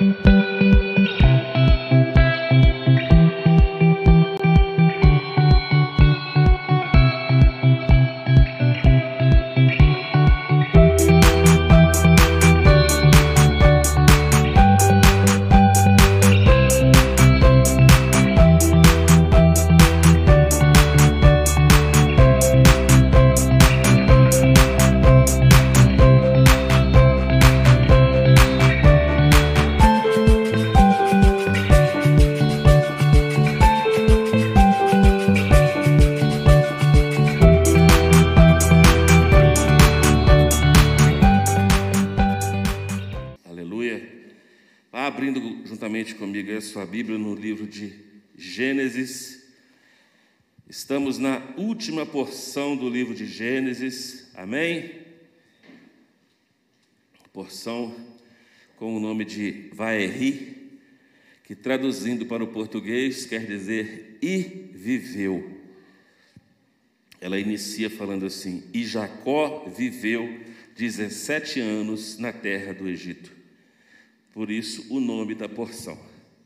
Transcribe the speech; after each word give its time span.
sua 0.00 0.39
última 51.56 52.04
porção 52.04 52.76
do 52.76 52.88
livro 52.88 53.14
de 53.14 53.26
Gênesis, 53.26 54.30
amém? 54.34 54.92
Porção 57.32 57.94
com 58.76 58.96
o 58.96 59.00
nome 59.00 59.24
de 59.24 59.70
Vaeri, 59.72 60.78
que 61.44 61.54
traduzindo 61.54 62.26
para 62.26 62.42
o 62.42 62.48
português 62.48 63.26
quer 63.26 63.44
dizer 63.46 64.18
e 64.22 64.38
viveu. 64.72 65.60
Ela 67.20 67.38
inicia 67.38 67.90
falando 67.90 68.24
assim: 68.26 68.64
E 68.72 68.84
Jacó 68.84 69.68
viveu 69.68 70.40
17 70.76 71.60
anos 71.60 72.18
na 72.18 72.32
terra 72.32 72.72
do 72.72 72.88
Egito. 72.88 73.30
Por 74.32 74.50
isso 74.50 74.86
o 74.88 74.98
nome 74.98 75.34
da 75.34 75.48
porção. 75.48 75.98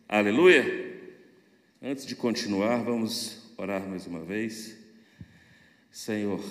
Aleluia! 0.09 0.93
Antes 1.81 2.07
de 2.07 2.17
continuar, 2.17 2.83
vamos 2.83 3.53
orar 3.57 3.87
mais 3.89 4.07
uma 4.07 4.25
vez. 4.25 4.84
Senhor, 5.95 6.45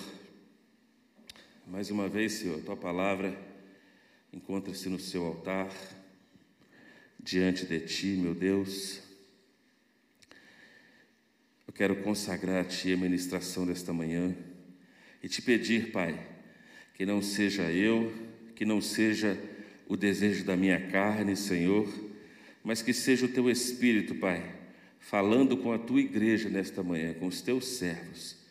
mais 1.66 1.90
uma 1.90 2.08
vez, 2.08 2.32
Senhor, 2.32 2.62
tua 2.62 2.78
palavra 2.78 3.38
encontra-se 4.32 4.88
no 4.88 4.98
seu 4.98 5.22
altar, 5.22 5.70
diante 7.20 7.66
de 7.66 7.78
ti, 7.80 8.06
meu 8.18 8.34
Deus. 8.34 9.02
Eu 11.66 11.74
quero 11.74 11.96
consagrar 11.96 12.62
a 12.62 12.64
ti 12.64 12.94
a 12.94 12.96
ministração 12.96 13.66
desta 13.66 13.92
manhã 13.92 14.34
e 15.22 15.28
te 15.28 15.42
pedir, 15.42 15.92
Pai, 15.92 16.18
que 16.94 17.04
não 17.04 17.20
seja 17.20 17.64
eu, 17.70 18.14
que 18.56 18.64
não 18.64 18.80
seja 18.80 19.38
o 19.86 19.94
desejo 19.94 20.42
da 20.42 20.56
minha 20.56 20.88
carne, 20.88 21.36
Senhor, 21.36 21.86
mas 22.64 22.80
que 22.80 22.94
seja 22.94 23.26
o 23.26 23.28
teu 23.30 23.50
Espírito, 23.50 24.14
Pai, 24.14 24.58
falando 24.98 25.54
com 25.58 25.70
a 25.70 25.78
tua 25.78 26.00
igreja 26.00 26.48
nesta 26.48 26.82
manhã, 26.82 27.12
com 27.12 27.26
os 27.26 27.42
teus 27.42 27.66
servos, 27.76 28.42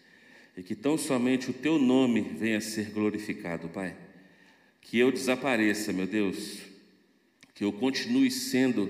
e 0.55 0.61
que 0.61 0.75
tão 0.75 0.97
somente 0.97 1.49
o 1.49 1.53
teu 1.53 1.79
nome 1.79 2.21
venha 2.21 2.57
a 2.57 2.61
ser 2.61 2.91
glorificado, 2.91 3.69
Pai. 3.69 3.95
Que 4.81 4.99
eu 4.99 5.11
desapareça, 5.11 5.91
meu 5.91 6.05
Deus, 6.05 6.59
que 7.55 7.63
eu 7.63 7.73
continue 7.73 8.29
sendo 8.29 8.89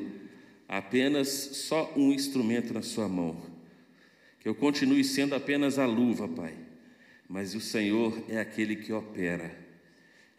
apenas 0.67 1.27
só 1.27 1.93
um 1.95 2.11
instrumento 2.11 2.73
na 2.73 2.81
Sua 2.81 3.07
mão, 3.07 3.41
que 4.39 4.47
eu 4.47 4.55
continue 4.55 5.03
sendo 5.03 5.35
apenas 5.35 5.77
a 5.79 5.85
luva, 5.85 6.27
Pai, 6.27 6.53
mas 7.29 7.55
o 7.55 7.61
Senhor 7.61 8.23
é 8.27 8.39
aquele 8.39 8.75
que 8.75 8.91
opera, 8.91 9.55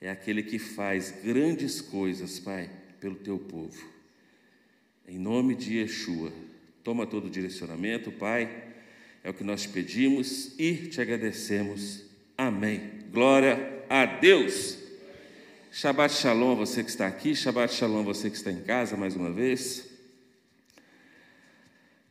é 0.01 0.11
aquele 0.11 0.43
que 0.43 0.59
faz 0.59 1.15
grandes 1.23 1.81
coisas, 1.81 2.39
Pai, 2.39 2.71
pelo 3.01 3.17
teu 3.17 3.39
povo. 3.39 3.83
Em 5.07 5.19
nome 5.19 5.55
de 5.55 5.79
Yeshua, 5.79 6.33
toma 6.83 7.07
todo 7.07 7.27
o 7.27 7.31
direcionamento, 7.31 8.11
Pai, 8.13 8.74
é 9.25 9.31
o 9.31 9.35
que 9.35 9.43
nós 9.43 9.67
pedimos 9.67 10.53
e 10.59 10.75
te 10.75 11.01
agradecemos. 11.01 12.03
Amém. 12.37 12.91
Glória 13.11 13.83
a 13.89 14.05
Deus. 14.05 14.79
Shabbat 15.73 16.15
Shalom, 16.15 16.55
você 16.55 16.85
que 16.85 16.91
está 16.91 17.07
aqui, 17.07 17.35
Shabbat 17.35 17.73
Shalom, 17.73 18.05
você 18.05 18.29
que 18.29 18.37
está 18.37 18.53
em 18.53 18.61
casa, 18.61 18.99
mais 18.99 19.17
uma 19.17 19.33
vez. 19.33 19.87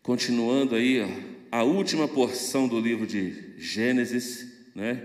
Continuando 0.02 0.76
aí, 0.76 1.02
ó, 1.02 1.08
a 1.60 1.64
última 1.64 2.08
porção 2.08 2.68
do 2.68 2.80
livro 2.80 3.06
de 3.06 3.54
Gênesis, 3.60 4.52
né? 4.76 5.02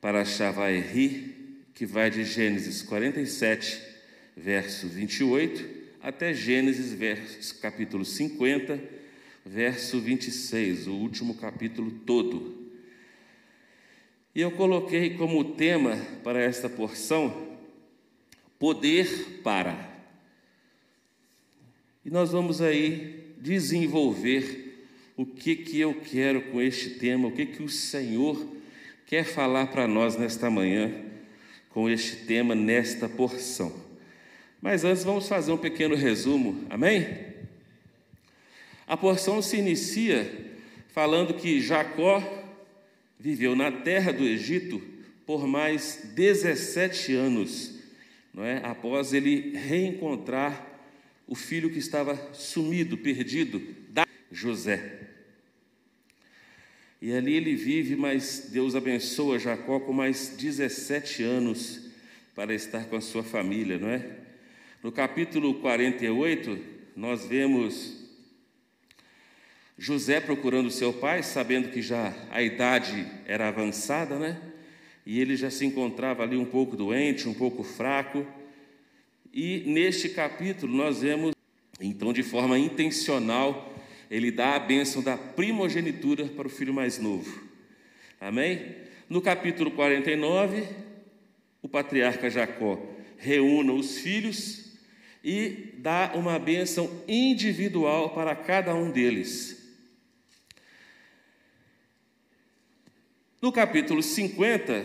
Para 0.00 0.24
Shavaeri, 0.24 1.58
que 1.74 1.84
vai 1.84 2.08
de 2.08 2.24
Gênesis 2.24 2.82
47, 2.82 3.82
verso 4.36 4.86
28 4.86 5.80
até 6.02 6.32
Gênesis, 6.32 6.92
verso, 6.92 7.60
capítulo 7.60 8.04
50, 8.04 8.99
verso 9.44 10.00
26, 10.00 10.86
o 10.86 10.94
último 10.94 11.34
capítulo 11.34 11.90
todo. 12.06 12.70
E 14.34 14.40
eu 14.40 14.50
coloquei 14.52 15.10
como 15.16 15.52
tema 15.54 15.96
para 16.22 16.40
esta 16.40 16.68
porção 16.68 17.58
poder 18.58 19.40
para. 19.42 19.88
E 22.04 22.10
nós 22.10 22.30
vamos 22.30 22.60
aí 22.60 23.34
desenvolver 23.38 24.84
o 25.16 25.26
que 25.26 25.56
que 25.56 25.80
eu 25.80 25.94
quero 25.94 26.42
com 26.50 26.60
este 26.60 26.90
tema, 26.90 27.28
o 27.28 27.32
que 27.32 27.46
que 27.46 27.62
o 27.62 27.68
Senhor 27.68 28.46
quer 29.06 29.24
falar 29.24 29.66
para 29.66 29.88
nós 29.88 30.16
nesta 30.16 30.48
manhã 30.48 31.10
com 31.70 31.88
este 31.88 32.24
tema 32.24 32.54
nesta 32.54 33.08
porção. 33.08 33.72
Mas 34.60 34.84
antes 34.84 35.04
vamos 35.04 35.26
fazer 35.28 35.52
um 35.52 35.58
pequeno 35.58 35.94
resumo, 35.94 36.64
amém? 36.68 37.29
A 38.90 38.96
porção 38.96 39.40
se 39.40 39.56
inicia 39.56 40.50
falando 40.88 41.34
que 41.34 41.60
Jacó 41.60 42.20
viveu 43.20 43.54
na 43.54 43.70
terra 43.70 44.12
do 44.12 44.24
Egito 44.24 44.82
por 45.24 45.46
mais 45.46 46.10
17 46.16 47.14
anos, 47.14 47.78
não 48.34 48.44
é? 48.44 48.56
após 48.64 49.12
ele 49.12 49.56
reencontrar 49.56 50.66
o 51.28 51.36
filho 51.36 51.70
que 51.70 51.78
estava 51.78 52.16
sumido, 52.34 52.98
perdido, 52.98 53.62
da 53.90 54.04
José. 54.32 55.02
E 57.00 57.12
ali 57.12 57.34
ele 57.34 57.54
vive, 57.54 57.94
mas 57.94 58.48
Deus 58.50 58.74
abençoa 58.74 59.38
Jacó 59.38 59.78
com 59.78 59.92
mais 59.92 60.30
17 60.30 61.22
anos 61.22 61.82
para 62.34 62.52
estar 62.52 62.86
com 62.86 62.96
a 62.96 63.00
sua 63.00 63.22
família, 63.22 63.78
não 63.78 63.88
é? 63.88 64.04
No 64.82 64.90
capítulo 64.90 65.60
48, 65.60 66.58
nós 66.96 67.24
vemos 67.24 67.99
José 69.82 70.20
procurando 70.20 70.70
seu 70.70 70.92
pai, 70.92 71.22
sabendo 71.22 71.70
que 71.70 71.80
já 71.80 72.12
a 72.30 72.42
idade 72.42 73.06
era 73.26 73.48
avançada, 73.48 74.18
né? 74.18 74.38
E 75.06 75.18
ele 75.18 75.36
já 75.36 75.48
se 75.48 75.64
encontrava 75.64 76.22
ali 76.22 76.36
um 76.36 76.44
pouco 76.44 76.76
doente, 76.76 77.26
um 77.26 77.32
pouco 77.32 77.62
fraco. 77.62 78.26
E 79.32 79.62
neste 79.66 80.10
capítulo 80.10 80.76
nós 80.76 81.00
vemos, 81.00 81.32
então, 81.80 82.12
de 82.12 82.22
forma 82.22 82.58
intencional, 82.58 83.74
ele 84.10 84.30
dá 84.30 84.54
a 84.54 84.58
bênção 84.58 85.02
da 85.02 85.16
primogenitura 85.16 86.26
para 86.26 86.46
o 86.46 86.50
filho 86.50 86.74
mais 86.74 86.98
novo. 86.98 87.42
Amém? 88.20 88.76
No 89.08 89.22
capítulo 89.22 89.70
49, 89.70 90.62
o 91.62 91.68
patriarca 91.70 92.28
Jacó 92.28 92.78
reúne 93.16 93.70
os 93.70 93.96
filhos 93.96 94.76
e 95.24 95.72
dá 95.78 96.12
uma 96.14 96.38
bênção 96.38 97.02
individual 97.08 98.10
para 98.10 98.36
cada 98.36 98.74
um 98.74 98.90
deles. 98.90 99.59
No 103.40 103.50
capítulo 103.50 104.02
50, 104.02 104.84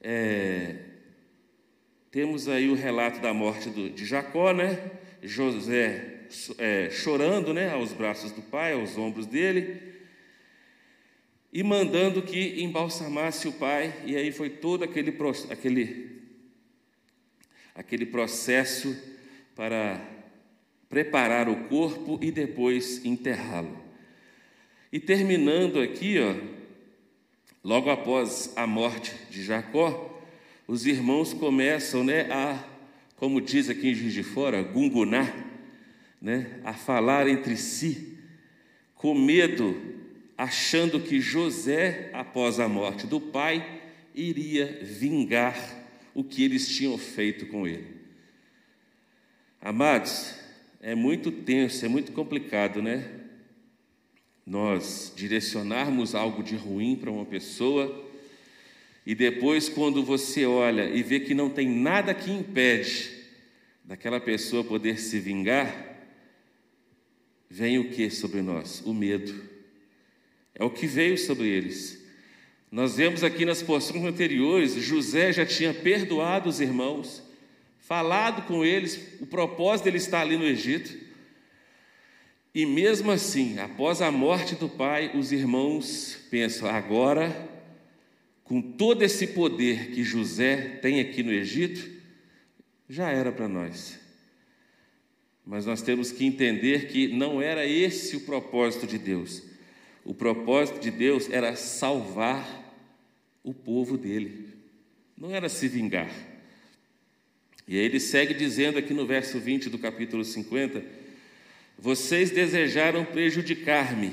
é, 0.00 0.76
temos 2.10 2.48
aí 2.48 2.68
o 2.68 2.74
relato 2.74 3.20
da 3.20 3.32
morte 3.32 3.70
do, 3.70 3.88
de 3.88 4.04
Jacó, 4.04 4.52
né? 4.52 4.90
José 5.22 6.26
é, 6.58 6.90
chorando 6.90 7.54
né, 7.54 7.70
aos 7.70 7.92
braços 7.92 8.32
do 8.32 8.42
pai, 8.42 8.72
aos 8.72 8.98
ombros 8.98 9.26
dele, 9.26 9.80
e 11.52 11.62
mandando 11.62 12.20
que 12.20 12.62
embalsamasse 12.64 13.46
o 13.46 13.52
pai, 13.52 13.94
e 14.04 14.16
aí 14.16 14.32
foi 14.32 14.50
todo 14.50 14.82
aquele, 14.82 15.16
aquele 15.50 16.20
aquele 17.76 18.06
processo 18.06 18.96
para 19.54 20.00
preparar 20.88 21.48
o 21.48 21.68
corpo 21.68 22.18
e 22.20 22.32
depois 22.32 23.04
enterrá-lo. 23.04 23.83
E 24.94 25.00
terminando 25.00 25.80
aqui, 25.80 26.20
ó, 26.20 26.36
logo 27.64 27.90
após 27.90 28.52
a 28.54 28.64
morte 28.64 29.12
de 29.28 29.42
Jacó, 29.42 30.22
os 30.68 30.86
irmãos 30.86 31.34
começam 31.34 32.04
né, 32.04 32.30
a 32.30 32.62
como 33.16 33.40
diz 33.40 33.68
aqui 33.68 33.88
em 33.88 33.94
Juiz 33.94 34.12
de 34.12 34.22
Fora, 34.22 34.62
gunguná, 34.62 35.34
né, 36.22 36.60
a 36.62 36.74
falar 36.74 37.26
entre 37.26 37.56
si, 37.56 38.16
com 38.94 39.16
medo, 39.16 39.76
achando 40.38 41.00
que 41.00 41.20
José, 41.20 42.10
após 42.12 42.60
a 42.60 42.68
morte 42.68 43.04
do 43.04 43.20
pai, 43.20 43.82
iria 44.14 44.78
vingar 44.80 45.56
o 46.14 46.22
que 46.22 46.44
eles 46.44 46.68
tinham 46.68 46.96
feito 46.96 47.46
com 47.46 47.66
ele. 47.66 47.96
Amados, 49.60 50.36
é 50.80 50.94
muito 50.94 51.32
tenso, 51.32 51.84
é 51.84 51.88
muito 51.88 52.12
complicado, 52.12 52.80
né? 52.80 53.23
Nós 54.46 55.12
direcionarmos 55.16 56.14
algo 56.14 56.42
de 56.42 56.56
ruim 56.56 56.96
para 56.96 57.10
uma 57.10 57.24
pessoa 57.24 58.04
e 59.06 59.14
depois, 59.14 59.68
quando 59.68 60.02
você 60.02 60.46
olha 60.46 60.88
e 60.88 61.02
vê 61.02 61.20
que 61.20 61.34
não 61.34 61.50
tem 61.50 61.68
nada 61.68 62.14
que 62.14 62.30
impede 62.30 63.10
daquela 63.84 64.18
pessoa 64.18 64.64
poder 64.64 64.98
se 64.98 65.18
vingar, 65.18 65.94
vem 67.50 67.78
o 67.78 67.90
que 67.90 68.08
sobre 68.08 68.40
nós? 68.40 68.82
O 68.86 68.94
medo. 68.94 69.34
É 70.54 70.64
o 70.64 70.70
que 70.70 70.86
veio 70.86 71.18
sobre 71.18 71.48
eles. 71.48 72.02
Nós 72.70 72.96
vemos 72.96 73.22
aqui 73.22 73.44
nas 73.44 73.62
porções 73.62 74.04
anteriores, 74.04 74.72
José 74.74 75.32
já 75.32 75.44
tinha 75.44 75.74
perdoado 75.74 76.48
os 76.48 76.60
irmãos, 76.60 77.22
falado 77.78 78.46
com 78.46 78.64
eles 78.64 79.18
o 79.20 79.26
propósito 79.26 79.84
dele 79.84 79.98
estar 79.98 80.22
ali 80.22 80.38
no 80.38 80.44
Egito. 80.44 81.03
E 82.54 82.64
mesmo 82.64 83.10
assim, 83.10 83.58
após 83.58 84.00
a 84.00 84.12
morte 84.12 84.54
do 84.54 84.68
pai, 84.68 85.10
os 85.16 85.32
irmãos 85.32 86.16
pensam: 86.30 86.68
agora, 86.68 87.50
com 88.44 88.62
todo 88.62 89.02
esse 89.02 89.26
poder 89.28 89.90
que 89.90 90.04
José 90.04 90.78
tem 90.80 91.00
aqui 91.00 91.22
no 91.24 91.32
Egito, 91.32 91.90
já 92.88 93.10
era 93.10 93.32
para 93.32 93.48
nós. 93.48 93.98
Mas 95.44 95.66
nós 95.66 95.82
temos 95.82 96.12
que 96.12 96.24
entender 96.24 96.86
que 96.86 97.08
não 97.08 97.42
era 97.42 97.66
esse 97.66 98.16
o 98.16 98.20
propósito 98.20 98.86
de 98.86 98.98
Deus. 98.98 99.42
O 100.04 100.14
propósito 100.14 100.78
de 100.78 100.92
Deus 100.92 101.28
era 101.30 101.56
salvar 101.56 102.62
o 103.42 103.52
povo 103.52 103.98
dele, 103.98 104.48
não 105.18 105.34
era 105.34 105.48
se 105.48 105.66
vingar. 105.66 106.10
E 107.66 107.78
aí 107.78 107.84
ele 107.84 107.98
segue 107.98 108.32
dizendo 108.32 108.78
aqui 108.78 108.94
no 108.94 109.06
verso 109.06 109.40
20 109.40 109.70
do 109.70 109.78
capítulo 109.78 110.24
50: 110.24 111.03
Vocês 111.78 112.30
desejaram 112.30 113.04
prejudicar-me, 113.04 114.12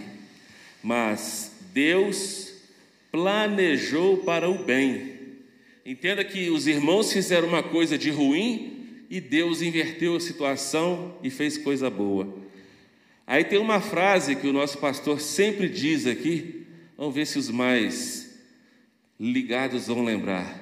mas 0.83 1.51
Deus 1.73 2.53
planejou 3.11 4.17
para 4.17 4.49
o 4.49 4.63
bem. 4.63 5.19
Entenda 5.85 6.23
que 6.23 6.49
os 6.49 6.67
irmãos 6.67 7.11
fizeram 7.11 7.47
uma 7.47 7.63
coisa 7.63 7.97
de 7.97 8.09
ruim 8.09 9.05
e 9.09 9.19
Deus 9.19 9.61
inverteu 9.61 10.15
a 10.15 10.19
situação 10.19 11.17
e 11.21 11.29
fez 11.29 11.57
coisa 11.57 11.89
boa. 11.89 12.33
Aí 13.27 13.43
tem 13.43 13.59
uma 13.59 13.81
frase 13.81 14.35
que 14.35 14.47
o 14.47 14.53
nosso 14.53 14.77
pastor 14.77 15.19
sempre 15.19 15.69
diz 15.69 16.05
aqui, 16.05 16.65
vamos 16.97 17.15
ver 17.15 17.25
se 17.25 17.37
os 17.37 17.49
mais 17.49 18.39
ligados 19.19 19.87
vão 19.87 20.03
lembrar: 20.03 20.59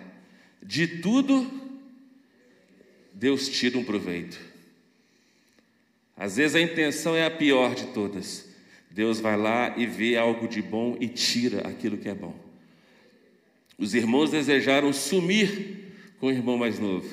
de 0.61 0.87
tudo, 0.87 1.49
Deus 3.13 3.49
tira 3.49 3.77
um 3.77 3.83
proveito. 3.83 4.48
Às 6.19 6.35
vezes 6.35 6.55
a 6.55 6.61
intenção 6.61 7.15
é 7.15 7.25
a 7.25 7.31
pior 7.31 7.73
de 7.73 7.87
todas. 7.87 8.45
Deus 8.91 9.21
vai 9.21 9.37
lá 9.37 9.73
e 9.77 9.85
vê 9.85 10.17
algo 10.17 10.49
de 10.49 10.61
bom 10.61 10.97
e 10.99 11.07
tira 11.07 11.65
aquilo 11.65 11.97
que 11.97 12.09
é 12.09 12.13
bom. 12.13 12.35
Os 13.77 13.95
irmãos 13.95 14.29
desejaram 14.29 14.91
sumir 14.91 15.93
com 16.19 16.27
o 16.27 16.31
irmão 16.31 16.57
mais 16.57 16.77
novo. 16.77 17.09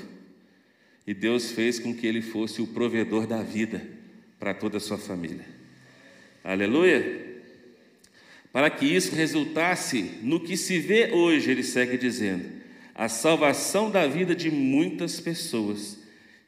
E 1.06 1.14
Deus 1.14 1.52
fez 1.52 1.78
com 1.78 1.94
que 1.94 2.04
ele 2.04 2.20
fosse 2.20 2.60
o 2.60 2.66
provedor 2.66 3.28
da 3.28 3.40
vida 3.40 3.86
para 4.40 4.52
toda 4.52 4.78
a 4.78 4.80
sua 4.80 4.98
família. 4.98 5.46
Aleluia! 6.42 7.36
Para 8.52 8.68
que 8.70 8.86
isso 8.86 9.14
resultasse 9.14 10.18
no 10.22 10.40
que 10.40 10.56
se 10.56 10.80
vê 10.80 11.12
hoje, 11.12 11.50
ele 11.50 11.62
segue 11.62 11.96
dizendo, 11.96 12.44
a 12.92 13.08
salvação 13.08 13.88
da 13.88 14.08
vida 14.08 14.34
de 14.34 14.50
muitas 14.50 15.20
pessoas. 15.20 15.95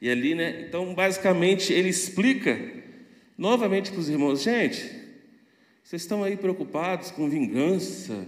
E 0.01 0.09
ali, 0.09 0.33
né? 0.33 0.65
Então, 0.67 0.93
basicamente, 0.93 1.73
ele 1.73 1.89
explica 1.89 2.59
novamente 3.37 3.91
para 3.91 3.99
os 3.99 4.09
irmãos: 4.09 4.41
gente, 4.41 4.81
vocês 5.83 6.01
estão 6.01 6.23
aí 6.23 6.37
preocupados 6.37 7.11
com 7.11 7.29
vingança. 7.29 8.27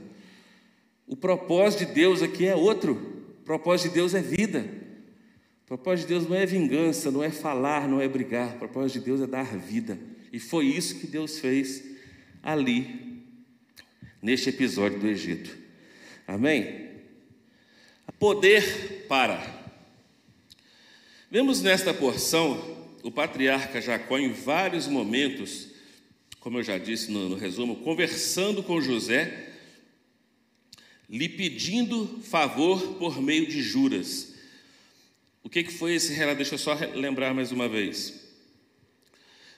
O 1.08 1.16
propósito 1.16 1.86
de 1.86 1.94
Deus 1.94 2.22
aqui 2.22 2.48
é 2.48 2.56
outro. 2.56 2.94
O 3.42 3.44
propósito 3.44 3.90
de 3.90 3.96
Deus 3.96 4.14
é 4.14 4.22
vida. 4.22 4.66
O 5.64 5.68
propósito 5.68 6.08
de 6.08 6.14
Deus 6.14 6.28
não 6.28 6.36
é 6.36 6.46
vingança, 6.46 7.12
não 7.12 7.24
é 7.24 7.30
falar, 7.30 7.88
não 7.88 8.02
é 8.02 8.08
brigar. 8.08 8.56
O 8.56 8.60
propósito 8.60 9.00
de 9.00 9.06
Deus 9.06 9.22
é 9.22 9.28
dar 9.28 9.58
vida. 9.58 9.98
E 10.32 10.40
foi 10.40 10.66
isso 10.66 11.00
que 11.00 11.08
Deus 11.08 11.40
fez 11.40 11.84
ali 12.42 13.24
neste 14.22 14.50
episódio 14.50 15.00
do 15.00 15.08
Egito. 15.08 15.58
Amém? 16.28 16.90
Poder 18.20 19.06
para. 19.08 19.61
Vemos 21.32 21.62
nesta 21.62 21.94
porção 21.94 22.60
o 23.04 23.10
patriarca 23.10 23.80
Jacó 23.80 24.20
em 24.20 24.34
vários 24.34 24.86
momentos, 24.86 25.70
como 26.42 26.58
eu 26.58 26.64
já 26.64 26.78
disse 26.78 27.10
no, 27.10 27.30
no 27.30 27.38
resumo, 27.38 27.78
conversando 27.78 28.62
com 28.62 28.82
José, 28.82 29.50
lhe 31.10 31.30
pedindo 31.30 32.20
favor 32.22 32.96
por 32.96 33.22
meio 33.22 33.48
de 33.48 33.62
juras. 33.64 34.34
O 35.42 35.50
que, 35.50 35.64
que 35.64 35.72
foi 35.72 35.96
esse 35.96 36.12
relato? 36.12 36.36
Deixa 36.36 36.56
eu 36.56 36.60
só 36.60 36.74
lembrar 36.94 37.34
mais 37.34 37.54
uma 37.54 37.70
vez. 37.70 38.28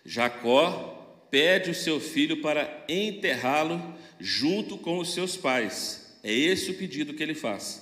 Jacó 0.06 1.26
pede 1.32 1.72
o 1.72 1.76
seu 1.76 2.00
filho 2.00 2.40
para 2.40 2.86
enterrá-lo 2.88 3.98
junto 4.20 4.78
com 4.78 5.00
os 5.00 5.12
seus 5.12 5.36
pais. 5.36 6.20
É 6.24 6.32
esse 6.32 6.70
o 6.70 6.76
pedido 6.76 7.16
que 7.16 7.24
ele 7.24 7.34
faz. 7.34 7.82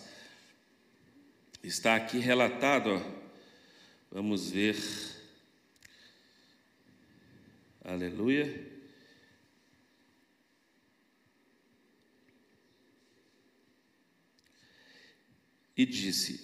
Está 1.62 1.98
aqui 1.98 2.20
relatado, 2.20 2.92
ó. 2.92 3.21
Vamos 4.12 4.52
ver. 4.52 4.76
Aleluia. 7.84 8.70
E 15.76 15.86
disse: 15.86 16.42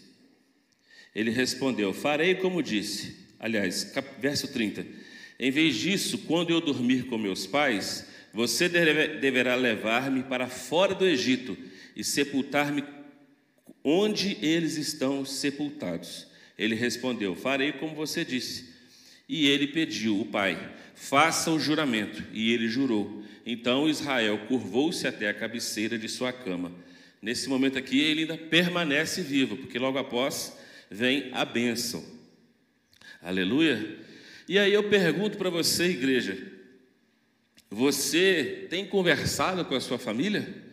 Ele 1.13 1.29
respondeu: 1.29 1.93
Farei 1.93 2.35
como 2.35 2.63
disse. 2.63 3.27
Aliás, 3.39 3.93
verso 4.19 4.51
30. 4.51 4.85
Em 5.39 5.51
vez 5.51 5.75
disso, 5.75 6.19
quando 6.19 6.49
eu 6.49 6.59
dormir 6.59 7.05
com 7.05 7.17
meus 7.17 7.45
pais, 7.45 8.07
você 8.33 8.67
deve, 8.67 9.19
deverá 9.19 9.53
levar-me 9.53 10.23
para 10.23 10.47
fora 10.47 10.95
do 10.95 11.05
Egito 11.05 11.55
e 11.95 12.03
sepultar-me 12.03 12.83
onde 13.83 14.37
eles 14.41 14.77
estão 14.77 15.23
sepultados. 15.23 16.26
Ele 16.57 16.75
respondeu: 16.75 17.35
Farei 17.35 17.71
como 17.71 17.95
você 17.95 18.25
disse. 18.25 18.75
E 19.29 19.47
ele 19.47 19.67
pediu, 19.67 20.21
o 20.21 20.25
pai, 20.25 20.73
faça 20.95 21.51
o 21.51 21.59
juramento. 21.59 22.23
E 22.31 22.53
ele 22.53 22.67
jurou. 22.67 23.23
Então 23.45 23.89
Israel 23.89 24.37
curvou-se 24.47 25.05
até 25.07 25.29
a 25.29 25.33
cabeceira 25.33 25.97
de 25.97 26.07
sua 26.07 26.31
cama. 26.31 26.71
Nesse 27.21 27.49
momento 27.49 27.77
aqui, 27.77 27.99
ele 27.99 28.21
ainda 28.21 28.37
permanece 28.37 29.21
vivo, 29.21 29.57
porque 29.57 29.77
logo 29.77 29.97
após 29.97 30.57
vem 30.89 31.29
a 31.33 31.43
bênção. 31.43 32.03
Aleluia. 33.21 33.97
E 34.47 34.57
aí 34.57 34.71
eu 34.71 34.89
pergunto 34.89 35.37
para 35.37 35.49
você, 35.49 35.85
igreja: 35.85 36.37
você 37.69 38.67
tem 38.69 38.85
conversado 38.85 39.65
com 39.65 39.75
a 39.75 39.81
sua 39.81 39.97
família? 39.97 40.65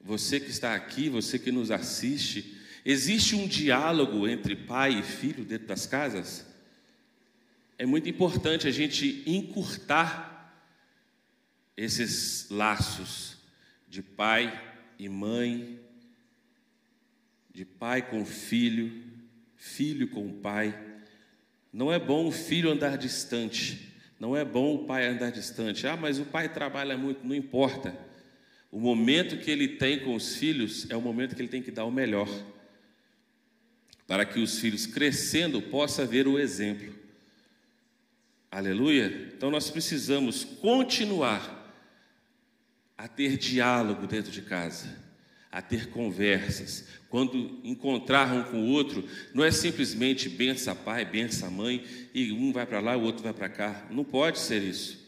Você 0.00 0.38
que 0.38 0.50
está 0.50 0.74
aqui, 0.74 1.08
você 1.08 1.38
que 1.38 1.50
nos 1.50 1.70
assiste, 1.70 2.53
existe 2.84 3.34
um 3.34 3.46
diálogo 3.46 4.28
entre 4.28 4.54
pai 4.54 4.98
e 4.98 5.02
filho 5.02 5.44
dentro 5.44 5.66
das 5.66 5.86
casas? 5.86 6.46
É 7.78 7.86
muito 7.86 8.08
importante 8.08 8.68
a 8.68 8.70
gente 8.70 9.22
encurtar 9.26 10.34
esses 11.76 12.48
laços 12.50 13.36
de 13.88 14.02
pai 14.02 14.60
e 14.98 15.08
mãe, 15.08 15.80
de 17.52 17.64
pai 17.64 18.02
com 18.02 18.24
filho, 18.24 19.02
filho 19.56 20.08
com 20.08 20.32
pai. 20.32 20.78
Não 21.72 21.92
é 21.92 21.98
bom 21.98 22.26
o 22.26 22.32
filho 22.32 22.70
andar 22.70 22.96
distante. 22.96 23.92
Não 24.18 24.36
é 24.36 24.44
bom 24.44 24.74
o 24.74 24.86
pai 24.86 25.06
andar 25.06 25.30
distante. 25.30 25.86
Ah, 25.86 25.96
mas 25.96 26.18
o 26.18 26.24
pai 26.24 26.52
trabalha 26.52 26.96
muito, 26.96 27.26
não 27.26 27.34
importa. 27.34 27.96
O 28.70 28.80
momento 28.80 29.38
que 29.38 29.50
ele 29.50 29.68
tem 29.68 30.00
com 30.00 30.14
os 30.14 30.36
filhos 30.36 30.88
é 30.90 30.96
o 30.96 31.00
momento 31.00 31.34
que 31.34 31.42
ele 31.42 31.48
tem 31.48 31.62
que 31.62 31.70
dar 31.70 31.84
o 31.84 31.90
melhor. 31.90 32.28
Para 34.06 34.24
que 34.24 34.38
os 34.40 34.58
filhos 34.58 34.86
crescendo 34.86 35.62
possam 35.62 36.06
ver 36.06 36.28
o 36.28 36.38
exemplo. 36.38 36.94
Aleluia? 38.50 39.32
Então 39.36 39.50
nós 39.50 39.68
precisamos 39.68 40.44
continuar 40.44 41.64
a 42.96 43.08
ter 43.08 43.36
diálogo 43.36 44.06
dentro 44.06 44.30
de 44.30 44.42
casa, 44.42 44.96
a 45.50 45.60
ter 45.60 45.88
conversas. 45.88 46.86
Quando 47.08 47.60
encontrar 47.64 48.32
um 48.32 48.44
com 48.44 48.62
o 48.62 48.70
outro, 48.70 49.08
não 49.34 49.44
é 49.44 49.50
simplesmente 49.50 50.28
bença 50.28 50.74
pai, 50.74 51.04
bença 51.04 51.50
mãe, 51.50 51.84
e 52.14 52.30
um 52.30 52.52
vai 52.52 52.64
para 52.64 52.80
lá, 52.80 52.96
o 52.96 53.02
outro 53.02 53.24
vai 53.24 53.32
para 53.32 53.48
cá. 53.48 53.86
Não 53.90 54.04
pode 54.04 54.38
ser 54.38 54.62
isso. 54.62 55.04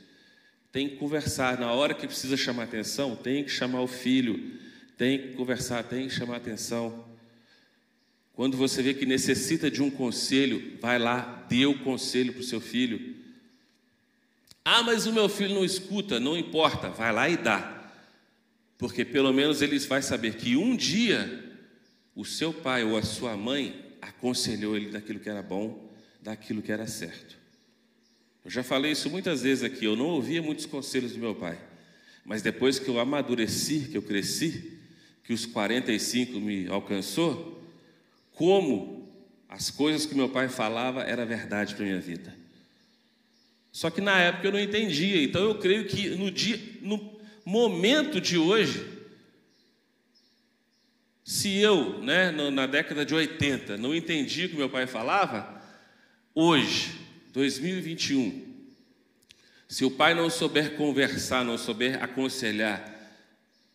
Tem 0.73 0.89
que 0.89 0.97
conversar. 0.97 1.59
Na 1.59 1.73
hora 1.73 1.95
que 1.95 2.07
precisa 2.07 2.37
chamar 2.37 2.65
atenção, 2.65 3.15
tem 3.15 3.45
que 3.45 3.51
chamar 3.51 3.81
o 3.81 3.87
filho, 3.87 4.59
tem 4.97 5.19
que 5.19 5.29
conversar, 5.35 5.85
tem 5.85 6.09
que 6.09 6.15
chamar 6.15 6.37
atenção. 6.37 7.06
Quando 8.37 8.55
você 8.55 8.83
vê 8.83 8.93
que 8.93 9.07
necessita 9.07 9.71
de 9.71 9.83
um 9.83 9.91
conselho, 9.91 10.77
vai 10.79 10.99
lá, 10.99 11.47
dê 11.49 11.65
o 11.65 11.79
conselho 11.79 12.35
para 12.35 12.43
o 12.43 12.45
seu 12.45 12.61
filho. 12.61 13.17
Ah, 14.63 14.83
mas 14.83 15.07
o 15.07 15.13
meu 15.13 15.27
filho 15.27 15.55
não 15.55 15.65
escuta, 15.65 16.21
não 16.21 16.37
importa, 16.37 16.91
vai 16.91 17.11
lá 17.15 17.31
e 17.31 17.39
dá. 17.39 17.91
Porque 18.77 19.07
pelo 19.07 19.33
menos 19.33 19.63
ele 19.63 19.79
vai 19.79 20.03
saber 20.03 20.35
que 20.35 20.55
um 20.55 20.77
dia 20.77 21.45
o 22.15 22.27
seu 22.27 22.53
pai 22.53 22.85
ou 22.85 22.99
a 22.99 23.03
sua 23.03 23.35
mãe 23.39 23.97
aconselhou 24.03 24.77
ele 24.77 24.91
daquilo 24.91 25.19
que 25.19 25.31
era 25.31 25.43
bom, 25.43 25.91
daquilo 26.21 26.61
que 26.61 26.71
era 26.71 26.87
certo. 26.87 27.39
Eu 28.45 28.51
já 28.51 28.63
falei 28.63 28.93
isso 28.93 29.09
muitas 29.09 29.45
vezes 29.45 29.65
aqui, 29.65 29.87
eu 29.87 29.97
não 29.97 30.09
ouvia 30.09 30.43
muitos 30.43 30.67
conselhos 30.67 31.13
do 31.13 31.19
meu 31.19 31.35
pai. 31.35 31.59
Mas 32.23 32.43
depois 32.43 32.79
que 32.79 32.89
eu 32.89 33.01
amadureci, 33.01 33.89
que 33.91 33.97
eu 33.97 34.03
cresci, 34.03 34.79
que 35.25 35.33
os 35.33 35.47
45 35.47 36.39
me 36.39 36.69
alcançou, 36.69 37.66
como 38.37 39.11
as 39.49 39.71
coisas 39.71 40.05
que 40.05 40.15
meu 40.15 40.29
pai 40.29 40.49
falava 40.49 41.03
era 41.03 41.25
verdade 41.25 41.75
para 41.75 41.87
minha 41.87 41.99
vida. 41.99 42.33
Só 43.73 43.91
que 43.91 44.01
na 44.01 44.19
época 44.21 44.47
eu 44.47 44.53
não 44.53 44.61
entendia, 44.61 45.23
então 45.23 45.43
eu 45.43 45.59
creio 45.59 45.87
que 45.87 46.11
no 46.11 46.31
dia, 46.31 46.61
no 46.83 47.19
momento 47.45 48.21
de 48.21 48.37
hoje, 48.37 48.87
se 51.25 51.57
eu, 51.57 52.03
né, 52.03 52.31
na 52.31 52.67
década 52.67 53.07
de 53.07 53.15
80, 53.15 53.79
não 53.79 53.95
entendi 53.95 54.45
o 54.45 54.49
que 54.51 54.57
meu 54.57 54.69
pai 54.69 54.87
falava, 54.87 55.63
hoje, 56.35 56.93
2021, 57.33 58.55
se 59.67 59.85
o 59.85 59.91
pai 59.91 60.13
não 60.13 60.29
souber 60.29 60.77
conversar, 60.77 61.43
não 61.43 61.57
souber 61.57 62.03
aconselhar, 62.05 62.95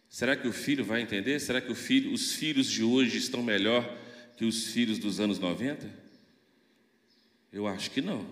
será 0.08 0.36
que 0.36 0.48
o 0.48 0.54
filho 0.54 0.86
vai 0.86 1.02
entender? 1.02 1.40
Será 1.40 1.60
que 1.60 1.74
filho, 1.74 2.14
os 2.14 2.34
filhos 2.34 2.70
de 2.70 2.84
hoje 2.84 3.18
estão 3.18 3.42
melhor 3.42 4.01
os 4.46 4.68
filhos 4.68 4.98
dos 5.00 5.20
anos 5.20 5.40
90? 5.40 5.90
Eu 7.52 7.68
acho 7.68 7.92
que 7.92 8.02
não. 8.02 8.26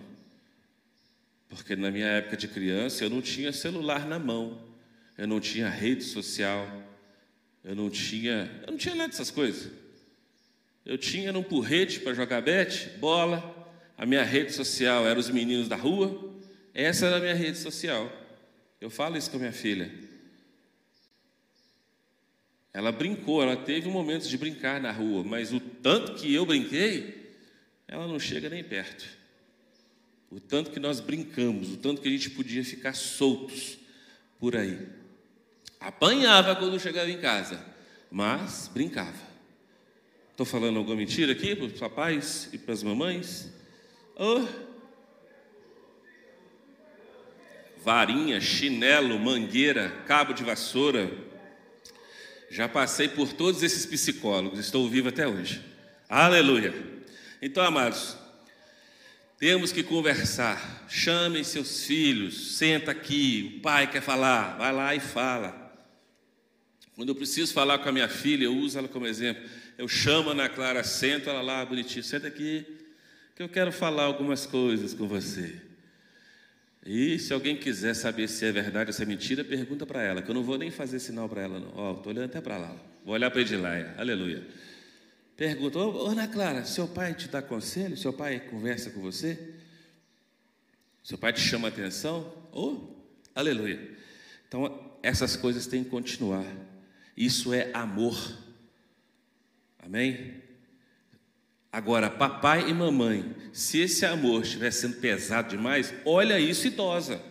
Porque 1.48 1.76
na 1.76 1.90
minha 1.90 2.06
época 2.06 2.36
de 2.36 2.48
criança 2.48 3.04
eu 3.04 3.10
não 3.10 3.20
tinha 3.20 3.52
celular 3.52 4.06
na 4.06 4.18
mão 4.18 4.70
eu 5.20 5.26
não 5.26 5.38
tinha 5.38 5.68
rede 5.68 6.02
social, 6.02 6.66
eu 7.62 7.76
não 7.76 7.90
tinha, 7.90 8.50
eu 8.66 8.70
não 8.70 8.78
tinha 8.78 8.94
nada 8.94 9.10
dessas 9.10 9.30
coisas. 9.30 9.70
Eu 10.82 10.96
tinha 10.96 11.30
um 11.36 11.42
porrete 11.42 12.00
para 12.00 12.14
jogar 12.14 12.40
bete, 12.40 12.88
bola, 12.98 13.54
a 13.98 14.06
minha 14.06 14.24
rede 14.24 14.50
social 14.50 15.06
era 15.06 15.20
os 15.20 15.28
meninos 15.28 15.68
da 15.68 15.76
rua, 15.76 16.34
essa 16.72 17.04
era 17.04 17.18
a 17.18 17.20
minha 17.20 17.34
rede 17.34 17.58
social. 17.58 18.10
Eu 18.80 18.88
falo 18.88 19.18
isso 19.18 19.30
com 19.30 19.36
a 19.36 19.40
minha 19.40 19.52
filha. 19.52 19.92
Ela 22.72 22.92
brincou, 22.92 23.42
ela 23.42 23.56
teve 23.56 23.88
momentos 23.88 24.28
de 24.28 24.38
brincar 24.38 24.80
na 24.80 24.92
rua, 24.92 25.24
mas 25.24 25.52
o 25.52 25.58
tanto 25.58 26.14
que 26.14 26.32
eu 26.32 26.46
brinquei, 26.46 27.32
ela 27.88 28.06
não 28.06 28.18
chega 28.18 28.48
nem 28.48 28.62
perto. 28.62 29.04
O 30.30 30.38
tanto 30.38 30.70
que 30.70 30.78
nós 30.78 31.00
brincamos, 31.00 31.72
o 31.72 31.76
tanto 31.76 32.00
que 32.00 32.08
a 32.08 32.12
gente 32.12 32.30
podia 32.30 32.64
ficar 32.64 32.94
soltos 32.94 33.78
por 34.38 34.54
aí. 34.54 34.78
Apanhava 35.80 36.54
quando 36.54 36.78
chegava 36.78 37.10
em 37.10 37.20
casa, 37.20 37.64
mas 38.10 38.70
brincava. 38.72 39.30
Estou 40.30 40.46
falando 40.46 40.78
alguma 40.78 40.96
mentira 40.96 41.32
aqui 41.32 41.56
para 41.56 41.66
os 41.66 41.78
papais 41.78 42.48
e 42.52 42.58
para 42.58 42.72
as 42.72 42.82
mamães? 42.82 43.52
Oh. 44.16 44.46
Varinha, 47.82 48.40
chinelo, 48.40 49.18
mangueira, 49.18 49.90
cabo 50.06 50.32
de 50.32 50.44
vassoura. 50.44 51.10
Já 52.50 52.68
passei 52.68 53.06
por 53.06 53.32
todos 53.32 53.62
esses 53.62 53.86
psicólogos, 53.86 54.58
estou 54.58 54.88
vivo 54.90 55.08
até 55.08 55.26
hoje. 55.26 55.62
Aleluia. 56.08 56.74
Então, 57.40 57.62
amados, 57.62 58.16
temos 59.38 59.70
que 59.70 59.84
conversar. 59.84 60.84
Chamem 60.88 61.44
seus 61.44 61.84
filhos, 61.84 62.56
senta 62.56 62.90
aqui, 62.90 63.56
o 63.58 63.62
pai 63.62 63.88
quer 63.88 64.02
falar, 64.02 64.58
vai 64.58 64.72
lá 64.72 64.92
e 64.96 64.98
fala. 64.98 65.72
Quando 66.96 67.10
eu 67.10 67.14
preciso 67.14 67.54
falar 67.54 67.78
com 67.78 67.88
a 67.88 67.92
minha 67.92 68.08
filha, 68.08 68.44
eu 68.44 68.56
uso 68.56 68.76
ela 68.76 68.88
como 68.88 69.06
exemplo. 69.06 69.48
Eu 69.78 69.86
chamo 69.86 70.30
a 70.30 70.32
Ana 70.32 70.48
Clara, 70.48 70.82
sento 70.82 71.30
ela 71.30 71.40
lá, 71.40 71.64
bonitinho, 71.64 72.02
senta 72.02 72.26
aqui, 72.26 72.66
que 73.36 73.42
eu 73.42 73.48
quero 73.48 73.70
falar 73.70 74.02
algumas 74.02 74.44
coisas 74.44 74.92
com 74.92 75.06
você. 75.06 75.69
E 76.84 77.18
se 77.18 77.32
alguém 77.32 77.56
quiser 77.56 77.94
saber 77.94 78.28
se 78.28 78.44
é 78.46 78.52
verdade 78.52 78.90
ou 78.90 78.94
se 78.94 79.02
é 79.02 79.06
mentira, 79.06 79.44
pergunta 79.44 79.84
para 79.84 80.02
ela, 80.02 80.22
que 80.22 80.30
eu 80.30 80.34
não 80.34 80.42
vou 80.42 80.56
nem 80.56 80.70
fazer 80.70 80.98
sinal 80.98 81.28
para 81.28 81.42
ela. 81.42 81.62
Ó, 81.74 81.92
estou 81.92 82.12
olhando 82.12 82.26
até 82.26 82.40
para 82.40 82.56
lá. 82.56 82.74
Vou 83.04 83.14
olhar 83.14 83.30
para 83.30 83.40
Edilaia, 83.40 83.94
aleluia. 83.98 84.46
Pergunta, 85.36 85.78
ô, 85.78 86.06
Ana 86.06 86.26
Clara, 86.26 86.64
seu 86.64 86.88
pai 86.88 87.14
te 87.14 87.28
dá 87.28 87.40
conselho? 87.40 87.96
Seu 87.96 88.12
pai 88.12 88.40
conversa 88.40 88.90
com 88.90 89.00
você? 89.00 89.54
Seu 91.02 91.18
pai 91.18 91.32
te 91.32 91.40
chama 91.40 91.68
atenção? 91.68 92.32
Oh, 92.52 92.88
aleluia. 93.34 93.96
Então, 94.46 94.92
essas 95.02 95.36
coisas 95.36 95.66
têm 95.66 95.84
que 95.84 95.90
continuar. 95.90 96.44
Isso 97.16 97.52
é 97.52 97.70
amor. 97.72 98.16
Amém? 99.78 100.39
Agora, 101.72 102.10
papai 102.10 102.68
e 102.68 102.74
mamãe, 102.74 103.34
se 103.52 103.78
esse 103.78 104.04
amor 104.04 104.42
estiver 104.42 104.72
sendo 104.72 104.96
pesado 104.96 105.50
demais, 105.50 105.94
olha 106.04 106.40
isso, 106.40 106.66
idosa. 106.66 107.22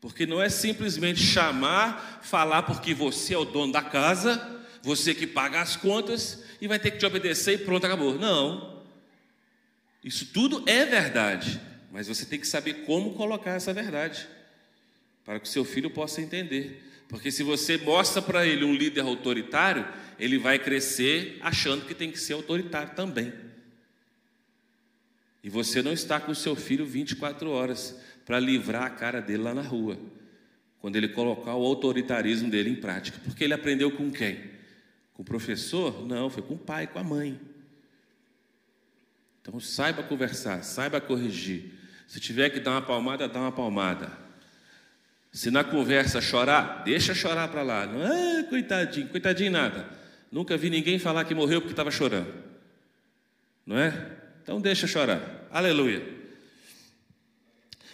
Porque 0.00 0.26
não 0.26 0.40
é 0.40 0.48
simplesmente 0.50 1.20
chamar, 1.20 2.20
falar 2.22 2.62
porque 2.62 2.92
você 2.92 3.34
é 3.34 3.38
o 3.38 3.44
dono 3.44 3.72
da 3.72 3.82
casa, 3.82 4.62
você 4.82 5.14
que 5.14 5.26
paga 5.26 5.60
as 5.60 5.76
contas 5.76 6.44
e 6.60 6.68
vai 6.68 6.78
ter 6.78 6.90
que 6.90 6.98
te 6.98 7.06
obedecer 7.06 7.54
e 7.54 7.64
pronto, 7.64 7.84
acabou. 7.84 8.18
Não. 8.18 8.82
Isso 10.04 10.26
tudo 10.26 10.62
é 10.66 10.84
verdade, 10.84 11.60
mas 11.90 12.06
você 12.06 12.24
tem 12.24 12.38
que 12.38 12.46
saber 12.46 12.84
como 12.84 13.14
colocar 13.14 13.52
essa 13.52 13.72
verdade 13.72 14.28
para 15.24 15.40
que 15.40 15.46
o 15.46 15.50
seu 15.50 15.64
filho 15.64 15.90
possa 15.90 16.22
entender. 16.22 16.87
Porque 17.08 17.30
se 17.30 17.42
você 17.42 17.78
mostra 17.78 18.20
para 18.20 18.46
ele 18.46 18.64
um 18.64 18.74
líder 18.74 19.00
autoritário, 19.00 19.86
ele 20.18 20.38
vai 20.38 20.58
crescer 20.58 21.38
achando 21.40 21.86
que 21.86 21.94
tem 21.94 22.10
que 22.10 22.20
ser 22.20 22.34
autoritário 22.34 22.94
também. 22.94 23.32
E 25.42 25.48
você 25.48 25.80
não 25.80 25.92
está 25.92 26.20
com 26.20 26.32
o 26.32 26.34
seu 26.34 26.54
filho 26.54 26.84
24 26.84 27.48
horas 27.50 27.98
para 28.26 28.38
livrar 28.38 28.82
a 28.82 28.90
cara 28.90 29.22
dele 29.22 29.42
lá 29.42 29.54
na 29.54 29.62
rua, 29.62 29.98
quando 30.80 30.96
ele 30.96 31.08
colocar 31.08 31.54
o 31.54 31.64
autoritarismo 31.64 32.50
dele 32.50 32.68
em 32.70 32.76
prática. 32.76 33.18
Porque 33.24 33.44
ele 33.44 33.54
aprendeu 33.54 33.90
com 33.90 34.10
quem? 34.10 34.38
Com 35.14 35.22
o 35.22 35.24
professor? 35.24 36.06
Não, 36.06 36.28
foi 36.28 36.42
com 36.42 36.54
o 36.54 36.58
pai, 36.58 36.86
com 36.86 36.98
a 36.98 37.04
mãe. 37.04 37.40
Então 39.40 39.58
saiba 39.58 40.02
conversar, 40.02 40.62
saiba 40.62 41.00
corrigir. 41.00 41.72
Se 42.06 42.20
tiver 42.20 42.50
que 42.50 42.60
dar 42.60 42.72
uma 42.72 42.82
palmada, 42.82 43.26
dá 43.26 43.40
uma 43.40 43.52
palmada. 43.52 44.27
Se 45.38 45.52
na 45.52 45.62
conversa 45.62 46.20
chorar, 46.20 46.82
deixa 46.82 47.14
chorar 47.14 47.46
para 47.46 47.62
lá. 47.62 47.84
É 47.84 48.42
coitadinho, 48.42 49.06
coitadinho 49.06 49.52
nada. 49.52 49.88
Nunca 50.32 50.56
vi 50.56 50.68
ninguém 50.68 50.98
falar 50.98 51.24
que 51.24 51.32
morreu 51.32 51.60
porque 51.60 51.72
estava 51.72 51.92
chorando. 51.92 52.34
Não 53.64 53.78
é? 53.78 54.16
Então 54.42 54.60
deixa 54.60 54.88
chorar. 54.88 55.46
Aleluia. 55.52 56.04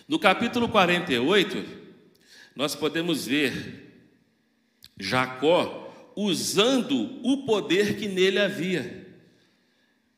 No 0.08 0.18
capítulo 0.18 0.70
48, 0.70 1.62
nós 2.56 2.74
podemos 2.74 3.26
ver 3.26 3.92
Jacó 4.98 6.12
usando 6.16 7.20
o 7.22 7.44
poder 7.44 7.98
que 7.98 8.08
nele 8.08 8.38
havia. 8.38 9.06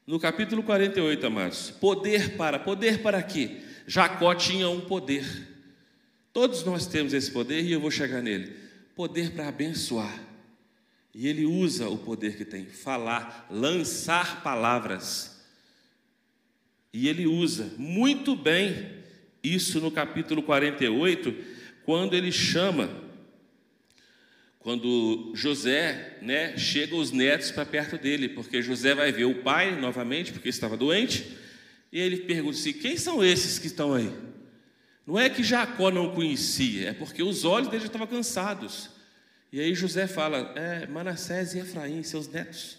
No 0.07 0.21
capítulo 0.21 0.63
48, 0.63 1.27
amados, 1.27 1.73
poder 1.73 2.37
para, 2.37 2.61
poder 2.61 3.03
para 3.03 3.21
quê? 3.21 3.63
Jacó 3.85 4.33
tinha 4.33 4.69
um 4.69 4.81
poder. 4.83 5.56
Todos 6.37 6.65
nós 6.65 6.87
temos 6.87 7.15
esse 7.15 7.31
poder 7.31 7.63
e 7.63 7.73
eu 7.73 7.81
vou 7.81 7.91
chegar 7.91 8.21
nele. 8.21 8.53
Poder 8.95 9.31
para 9.31 9.49
abençoar. 9.49 10.23
E 11.15 11.29
ele 11.29 11.47
usa 11.47 11.89
o 11.89 11.97
poder 11.97 12.37
que 12.37 12.45
tem, 12.45 12.67
falar, 12.67 13.47
lançar 13.51 14.43
palavras. 14.43 15.43
E 16.93 17.09
ele 17.09 17.27
usa 17.27 17.73
muito 17.79 18.37
bem 18.37 18.87
isso 19.43 19.81
no 19.81 19.91
capítulo 19.91 20.43
48, 20.43 21.35
quando 21.87 22.13
ele 22.13 22.31
chama, 22.31 22.91
quando 24.59 25.33
José, 25.35 26.19
né, 26.21 26.55
chega 26.59 26.97
os 26.97 27.13
netos 27.13 27.51
para 27.51 27.65
perto 27.65 27.97
dele, 27.97 28.29
porque 28.29 28.61
José 28.61 28.95
vai 28.95 29.11
ver 29.11 29.25
o 29.25 29.43
pai 29.43 29.81
novamente, 29.81 30.35
porque 30.35 30.51
estava 30.51 30.77
doente, 30.77 31.35
e 31.91 31.99
ele 31.99 32.19
pergunta 32.19 32.59
assim: 32.59 32.75
quem 32.75 32.99
são 32.99 33.25
esses 33.25 33.59
que 33.59 33.69
estão 33.69 33.95
aí? 33.95 34.26
Não 35.07 35.19
é 35.19 35.31
que 35.31 35.45
Jacó 35.45 35.91
não 35.91 36.13
conhecia, 36.13 36.91
é 36.91 36.93
porque 36.93 37.23
os 37.23 37.45
olhos 37.45 37.69
dele 37.69 37.83
já 37.83 37.87
estavam 37.87 38.09
cansados. 38.09 38.91
E 39.53 39.61
aí 39.61 39.75
José 39.75 40.09
fala: 40.09 40.53
é, 40.57 40.87
Manassés 40.87 41.55
e 41.55 41.61
Efraim, 41.61 42.03
seus 42.03 42.27
netos. 42.27 42.79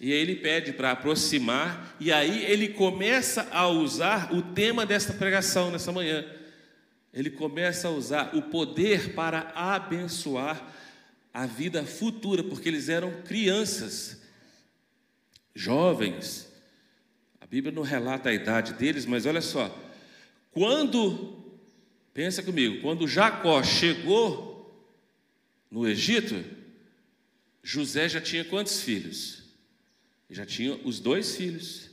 E 0.00 0.12
aí 0.12 0.18
ele 0.18 0.36
pede 0.36 0.72
para 0.72 0.92
aproximar, 0.92 1.94
e 2.00 2.10
aí 2.10 2.44
ele 2.46 2.68
começa 2.68 3.46
a 3.52 3.68
usar 3.68 4.34
o 4.34 4.42
tema 4.42 4.86
desta 4.86 5.12
pregação 5.12 5.70
nessa 5.70 5.92
manhã. 5.92 6.24
Ele 7.12 7.30
começa 7.30 7.88
a 7.88 7.90
usar 7.90 8.34
o 8.34 8.42
poder 8.42 9.14
para 9.14 9.52
abençoar 9.54 10.74
a 11.32 11.46
vida 11.46 11.84
futura, 11.84 12.42
porque 12.42 12.68
eles 12.68 12.88
eram 12.88 13.22
crianças, 13.22 14.20
jovens. 15.54 16.50
A 17.40 17.46
Bíblia 17.46 17.72
não 17.72 17.82
relata 17.82 18.30
a 18.30 18.34
idade 18.34 18.72
deles, 18.72 19.06
mas 19.06 19.26
olha 19.26 19.40
só, 19.40 19.83
quando, 20.54 21.44
pensa 22.14 22.42
comigo, 22.42 22.80
quando 22.80 23.08
Jacó 23.08 23.62
chegou 23.62 24.88
no 25.70 25.86
Egito, 25.86 26.42
José 27.62 28.08
já 28.08 28.20
tinha 28.20 28.44
quantos 28.44 28.80
filhos? 28.80 29.42
Já 30.30 30.46
tinha 30.46 30.78
os 30.84 31.00
dois 31.00 31.36
filhos. 31.36 31.90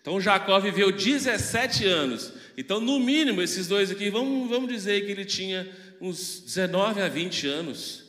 Então 0.00 0.20
Jacó 0.20 0.58
viveu 0.58 0.90
17 0.90 1.84
anos. 1.84 2.32
Então, 2.56 2.80
no 2.80 2.98
mínimo, 2.98 3.40
esses 3.40 3.68
dois 3.68 3.90
aqui, 3.90 4.10
vamos, 4.10 4.48
vamos 4.48 4.68
dizer 4.68 5.04
que 5.04 5.12
ele 5.12 5.24
tinha 5.24 5.70
uns 6.00 6.40
19 6.40 7.00
a 7.00 7.08
20 7.08 7.46
anos. 7.46 8.04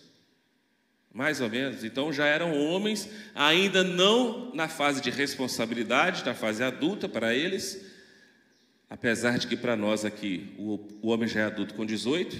Mais 1.13 1.41
ou 1.41 1.49
menos. 1.49 1.83
Então 1.83 2.11
já 2.11 2.25
eram 2.25 2.57
homens, 2.57 3.07
ainda 3.35 3.83
não 3.83 4.53
na 4.55 4.67
fase 4.67 5.01
de 5.01 5.11
responsabilidade, 5.11 6.25
na 6.25 6.33
fase 6.33 6.63
adulta 6.63 7.07
para 7.07 7.35
eles. 7.35 7.92
Apesar 8.93 9.39
de 9.39 9.47
que 9.47 9.57
para 9.57 9.75
nós 9.75 10.05
aqui 10.05 10.53
o, 10.55 11.07
homem 11.07 11.27
já 11.27 11.39
é 11.39 11.43
adulto 11.45 11.73
com 11.73 11.83
18. 11.83 12.39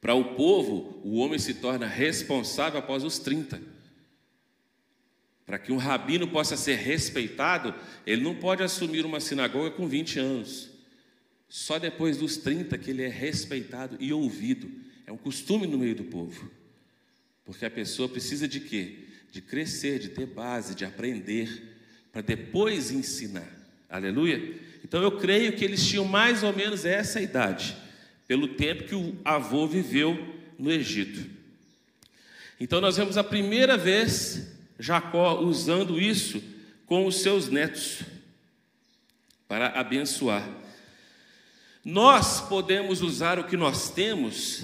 Para 0.00 0.14
o 0.14 0.34
povo, 0.36 1.02
o 1.04 1.18
homem 1.18 1.38
se 1.38 1.52
torna 1.52 1.86
responsável 1.86 2.78
após 2.78 3.04
os 3.04 3.18
30. 3.18 3.60
Para 5.44 5.58
que 5.58 5.70
um 5.70 5.76
rabino 5.76 6.26
possa 6.26 6.56
ser 6.56 6.76
respeitado, 6.76 7.74
ele 8.06 8.22
não 8.22 8.34
pode 8.34 8.62
assumir 8.62 9.04
uma 9.04 9.20
sinagoga 9.20 9.72
com 9.72 9.86
20 9.86 10.18
anos. 10.18 10.70
Só 11.46 11.78
depois 11.78 12.16
dos 12.16 12.38
30 12.38 12.78
que 12.78 12.88
ele 12.88 13.02
é 13.02 13.08
respeitado 13.08 13.98
e 14.00 14.14
ouvido. 14.14 14.70
É 15.06 15.12
um 15.12 15.18
costume 15.18 15.66
no 15.66 15.76
meio 15.76 15.94
do 15.94 16.04
povo. 16.04 16.50
Porque 17.44 17.66
a 17.66 17.70
pessoa 17.70 18.08
precisa 18.08 18.48
de 18.48 18.60
quê? 18.60 19.00
De 19.30 19.42
crescer, 19.42 19.98
de 19.98 20.08
ter 20.08 20.24
base, 20.24 20.74
de 20.74 20.86
aprender, 20.86 21.76
para 22.10 22.22
depois 22.22 22.90
ensinar. 22.90 23.60
Aleluia? 23.90 24.71
Então 24.84 25.02
eu 25.02 25.12
creio 25.12 25.52
que 25.54 25.64
eles 25.64 25.86
tinham 25.86 26.04
mais 26.04 26.42
ou 26.42 26.52
menos 26.54 26.84
essa 26.84 27.20
idade 27.20 27.76
pelo 28.26 28.48
tempo 28.48 28.84
que 28.84 28.94
o 28.94 29.16
avô 29.24 29.66
viveu 29.66 30.36
no 30.58 30.70
Egito. 30.70 31.28
Então 32.58 32.80
nós 32.80 32.96
vemos 32.96 33.16
a 33.16 33.24
primeira 33.24 33.76
vez 33.76 34.52
Jacó 34.78 35.40
usando 35.40 36.00
isso 36.00 36.42
com 36.86 37.06
os 37.06 37.20
seus 37.20 37.48
netos 37.48 38.02
para 39.48 39.68
abençoar. 39.78 40.48
Nós 41.84 42.40
podemos 42.40 43.02
usar 43.02 43.38
o 43.38 43.44
que 43.44 43.56
nós 43.56 43.90
temos 43.90 44.62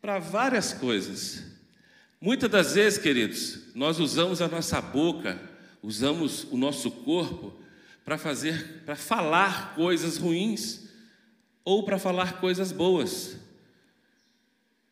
para 0.00 0.18
várias 0.18 0.72
coisas. 0.72 1.42
Muitas 2.20 2.50
das 2.50 2.74
vezes, 2.74 2.98
queridos, 2.98 3.58
nós 3.74 3.98
usamos 3.98 4.42
a 4.42 4.48
nossa 4.48 4.80
boca, 4.80 5.40
usamos 5.82 6.44
o 6.50 6.56
nosso 6.56 6.90
corpo 6.90 7.58
para 8.04 8.18
fazer, 8.18 8.82
para 8.84 8.96
falar 8.96 9.74
coisas 9.74 10.16
ruins 10.16 10.88
ou 11.64 11.84
para 11.84 11.98
falar 11.98 12.40
coisas 12.40 12.72
boas. 12.72 13.36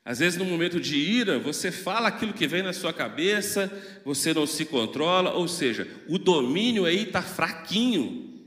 Às 0.04 0.20
vezes, 0.20 0.38
no 0.38 0.44
momento 0.46 0.80
de 0.80 0.96
ira, 0.96 1.38
você 1.38 1.70
fala 1.70 2.08
aquilo 2.08 2.32
que 2.32 2.46
vem 2.46 2.62
na 2.62 2.72
sua 2.72 2.94
cabeça, 2.94 3.70
você 4.04 4.32
não 4.32 4.46
se 4.46 4.64
controla, 4.64 5.34
ou 5.34 5.46
seja, 5.46 5.86
o 6.08 6.18
domínio 6.18 6.86
aí 6.86 7.02
está 7.02 7.20
fraquinho, 7.20 8.42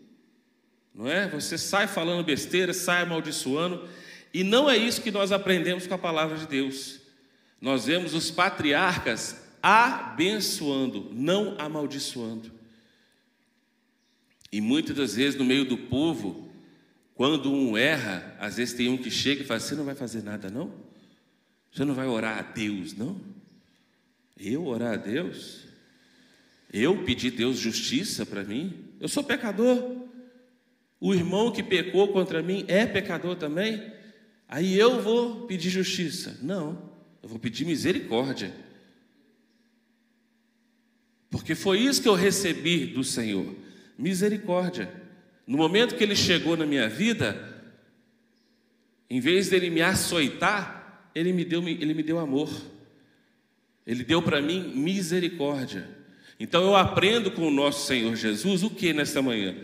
não 0.93 1.07
é? 1.07 1.27
Você 1.27 1.59
sai 1.59 1.85
falando 1.87 2.25
besteira, 2.25 2.73
sai 2.73 3.03
amaldiçoando, 3.03 3.87
e 4.33 4.43
não 4.43 4.67
é 4.67 4.75
isso 4.75 5.01
que 5.01 5.11
nós 5.11 5.31
aprendemos 5.31 5.85
com 5.85 5.93
a 5.93 5.99
palavra 5.99 6.35
de 6.35 6.47
Deus. 6.47 6.99
Nós 7.61 7.85
vemos 7.85 8.15
os 8.15 8.31
patriarcas 8.31 9.43
abençoando, 9.61 11.11
não 11.11 11.55
amaldiçoando. 11.59 12.60
E 14.51 14.59
muitas 14.59 14.95
das 14.95 15.15
vezes 15.15 15.39
no 15.39 15.45
meio 15.45 15.63
do 15.63 15.77
povo, 15.77 16.49
quando 17.15 17.51
um 17.51 17.77
erra, 17.77 18.35
às 18.39 18.57
vezes 18.57 18.73
tem 18.73 18.89
um 18.89 18.97
que 18.97 19.09
chega 19.09 19.43
e 19.43 19.45
fala: 19.45 19.59
Você 19.59 19.75
não 19.75 19.85
vai 19.85 19.95
fazer 19.95 20.21
nada, 20.23 20.49
não? 20.49 20.73
Você 21.71 21.85
não 21.85 21.93
vai 21.93 22.07
orar 22.07 22.39
a 22.39 22.41
Deus, 22.41 22.93
não? 22.93 23.19
Eu 24.37 24.65
orar 24.65 24.93
a 24.93 24.97
Deus? 24.97 25.65
Eu 26.73 27.03
pedir 27.03 27.31
Deus 27.31 27.57
justiça 27.57 28.25
para 28.25 28.43
mim? 28.43 28.85
Eu 28.99 29.07
sou 29.07 29.23
pecador. 29.23 30.07
O 30.99 31.13
irmão 31.13 31.51
que 31.51 31.63
pecou 31.63 32.09
contra 32.09 32.43
mim 32.43 32.65
é 32.67 32.85
pecador 32.85 33.35
também? 33.35 33.91
Aí 34.47 34.77
eu 34.77 35.01
vou 35.01 35.47
pedir 35.47 35.69
justiça? 35.69 36.37
Não, 36.41 36.91
eu 37.23 37.29
vou 37.29 37.39
pedir 37.39 37.65
misericórdia. 37.65 38.53
Porque 41.29 41.55
foi 41.55 41.79
isso 41.79 42.01
que 42.01 42.09
eu 42.09 42.15
recebi 42.15 42.85
do 42.85 43.03
Senhor: 43.03 43.55
misericórdia. 44.01 44.91
No 45.45 45.57
momento 45.57 45.95
que 45.95 46.03
ele 46.03 46.15
chegou 46.15 46.57
na 46.57 46.65
minha 46.65 46.89
vida, 46.89 47.63
em 49.09 49.19
vez 49.19 49.49
dele 49.49 49.69
me 49.69 49.81
açoitar, 49.81 51.09
ele 51.13 51.31
me 51.31 51.45
deu, 51.45 51.65
ele 51.67 51.93
me 51.93 52.01
deu 52.01 52.17
amor. 52.17 52.49
Ele 53.85 54.03
deu 54.03 54.21
para 54.21 54.41
mim 54.41 54.73
misericórdia. 54.75 55.87
Então 56.39 56.63
eu 56.63 56.75
aprendo 56.75 57.31
com 57.31 57.47
o 57.47 57.51
nosso 57.51 57.85
Senhor 57.85 58.15
Jesus 58.15 58.63
o 58.63 58.69
que 58.69 58.93
nesta 58.93 59.21
manhã? 59.21 59.55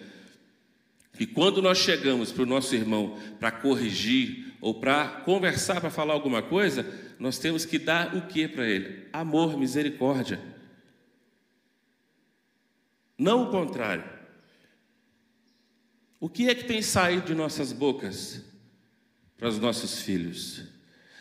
Que 1.18 1.26
quando 1.26 1.62
nós 1.62 1.80
chegamos 1.80 2.32
para 2.32 2.44
o 2.44 2.48
nosso 2.48 2.76
irmão 2.76 3.18
para 3.40 3.50
corrigir 3.50 4.54
ou 4.62 4.76
para 4.76 5.08
conversar, 5.08 5.82
para 5.82 5.90
falar 5.90 6.14
alguma 6.14 6.44
coisa, 6.44 6.86
nós 7.18 7.40
temos 7.40 7.66
que 7.66 7.80
dar 7.80 8.16
o 8.16 8.28
que 8.28 8.48
para 8.48 8.68
ele? 8.68 9.08
Amor, 9.12 9.58
misericórdia. 9.58 10.40
Não 13.18 13.44
o 13.44 13.50
contrário. 13.50 14.17
O 16.20 16.28
que 16.28 16.50
é 16.50 16.56
que 16.56 16.64
tem 16.64 16.82
saído 16.82 17.28
de 17.28 17.36
nossas 17.36 17.72
bocas 17.72 18.42
para 19.38 19.48
os 19.48 19.60
nossos 19.60 20.02
filhos? 20.02 20.64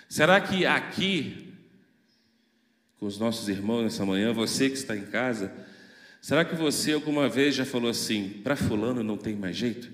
Será 0.09 0.41
que 0.41 0.65
aqui, 0.65 1.53
com 2.99 3.07
os 3.07 3.19
nossos 3.19 3.49
irmãos 3.49 3.83
nessa 3.83 4.07
manhã, 4.07 4.33
você 4.33 4.71
que 4.71 4.77
está 4.77 4.97
em 4.97 5.05
casa, 5.05 5.53
será 6.21 6.45
que 6.45 6.55
você 6.55 6.93
alguma 6.93 7.29
vez 7.29 7.55
já 7.55 7.67
falou 7.67 7.91
assim: 7.91 8.41
para 8.43 8.57
Fulano 8.57 9.03
não 9.03 9.19
tem 9.19 9.37
mais 9.37 9.57
jeito? 9.57 9.91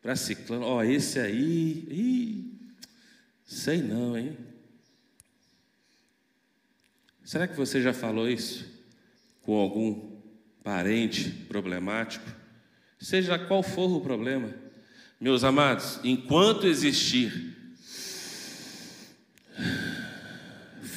Para 0.00 0.14
Ciclano, 0.14 0.66
ó, 0.66 0.76
oh, 0.76 0.82
esse 0.82 1.18
aí, 1.18 1.86
ih, 1.90 2.60
sei 3.44 3.78
não, 3.82 4.16
hein? 4.16 4.36
Será 7.24 7.48
que 7.48 7.56
você 7.56 7.80
já 7.80 7.94
falou 7.94 8.28
isso 8.28 8.66
com 9.40 9.58
algum 9.58 10.20
parente 10.62 11.30
problemático? 11.30 12.43
Seja 13.04 13.38
qual 13.38 13.62
for 13.62 13.92
o 13.92 14.00
problema. 14.00 14.48
Meus 15.20 15.44
amados, 15.44 16.00
enquanto 16.02 16.66
existir 16.66 17.54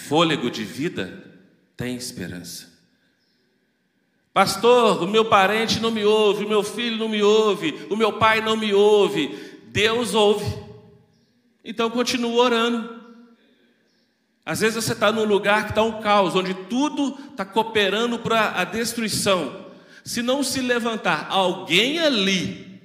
fôlego 0.08 0.50
de 0.50 0.64
vida, 0.64 1.22
tem 1.76 1.98
esperança. 1.98 2.70
Pastor, 4.34 5.04
o 5.04 5.08
meu 5.08 5.26
parente 5.26 5.82
não 5.82 5.92
me 5.92 6.06
ouve, 6.06 6.46
o 6.46 6.50
meu 6.50 6.64
filho 6.64 6.98
não 6.98 7.10
me 7.10 7.22
ouve, 7.22 7.88
o 7.90 7.98
meu 7.98 8.14
pai 8.14 8.40
não 8.40 8.56
me 8.56 8.74
ouve. 8.74 9.38
Deus 9.68 10.14
ouve. 10.14 10.46
Então 11.64 11.90
continua 11.90 12.44
orando. 12.44 13.02
Às 14.46 14.62
vezes 14.62 14.82
você 14.82 14.94
está 14.94 15.12
num 15.12 15.26
lugar 15.26 15.66
que 15.66 15.72
está 15.72 15.84
um 15.84 16.02
caos, 16.02 16.36
onde 16.36 16.54
tudo 16.54 17.18
está 17.32 17.44
cooperando 17.44 18.18
para 18.18 18.62
a 18.62 18.64
destruição 18.64 19.67
se 20.08 20.22
não 20.22 20.42
se 20.42 20.62
levantar 20.62 21.28
alguém 21.30 22.00
ali, 22.00 22.80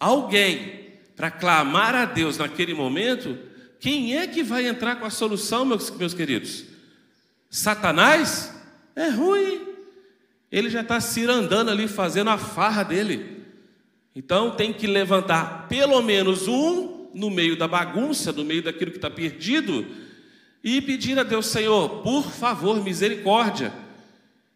alguém, 0.00 0.94
para 1.14 1.30
clamar 1.30 1.94
a 1.94 2.06
Deus 2.06 2.38
naquele 2.38 2.72
momento, 2.72 3.38
quem 3.78 4.16
é 4.16 4.26
que 4.26 4.42
vai 4.42 4.66
entrar 4.66 4.96
com 4.96 5.04
a 5.04 5.10
solução, 5.10 5.66
meus, 5.66 5.90
meus 5.90 6.14
queridos? 6.14 6.64
Satanás? 7.50 8.50
É 8.96 9.10
ruim. 9.10 9.60
Ele 10.50 10.70
já 10.70 10.80
está 10.80 10.98
se 10.98 11.26
andando 11.26 11.70
ali, 11.70 11.86
fazendo 11.86 12.30
a 12.30 12.38
farra 12.38 12.82
dele. 12.82 13.44
Então 14.16 14.52
tem 14.52 14.72
que 14.72 14.86
levantar 14.86 15.68
pelo 15.68 16.00
menos 16.00 16.48
um 16.48 17.10
no 17.12 17.28
meio 17.28 17.54
da 17.54 17.68
bagunça, 17.68 18.32
no 18.32 18.46
meio 18.46 18.62
daquilo 18.62 18.92
que 18.92 18.96
está 18.96 19.10
perdido, 19.10 19.86
e 20.64 20.80
pedir 20.80 21.18
a 21.18 21.22
Deus, 21.22 21.48
Senhor, 21.48 22.00
por 22.02 22.30
favor, 22.30 22.82
misericórdia 22.82 23.83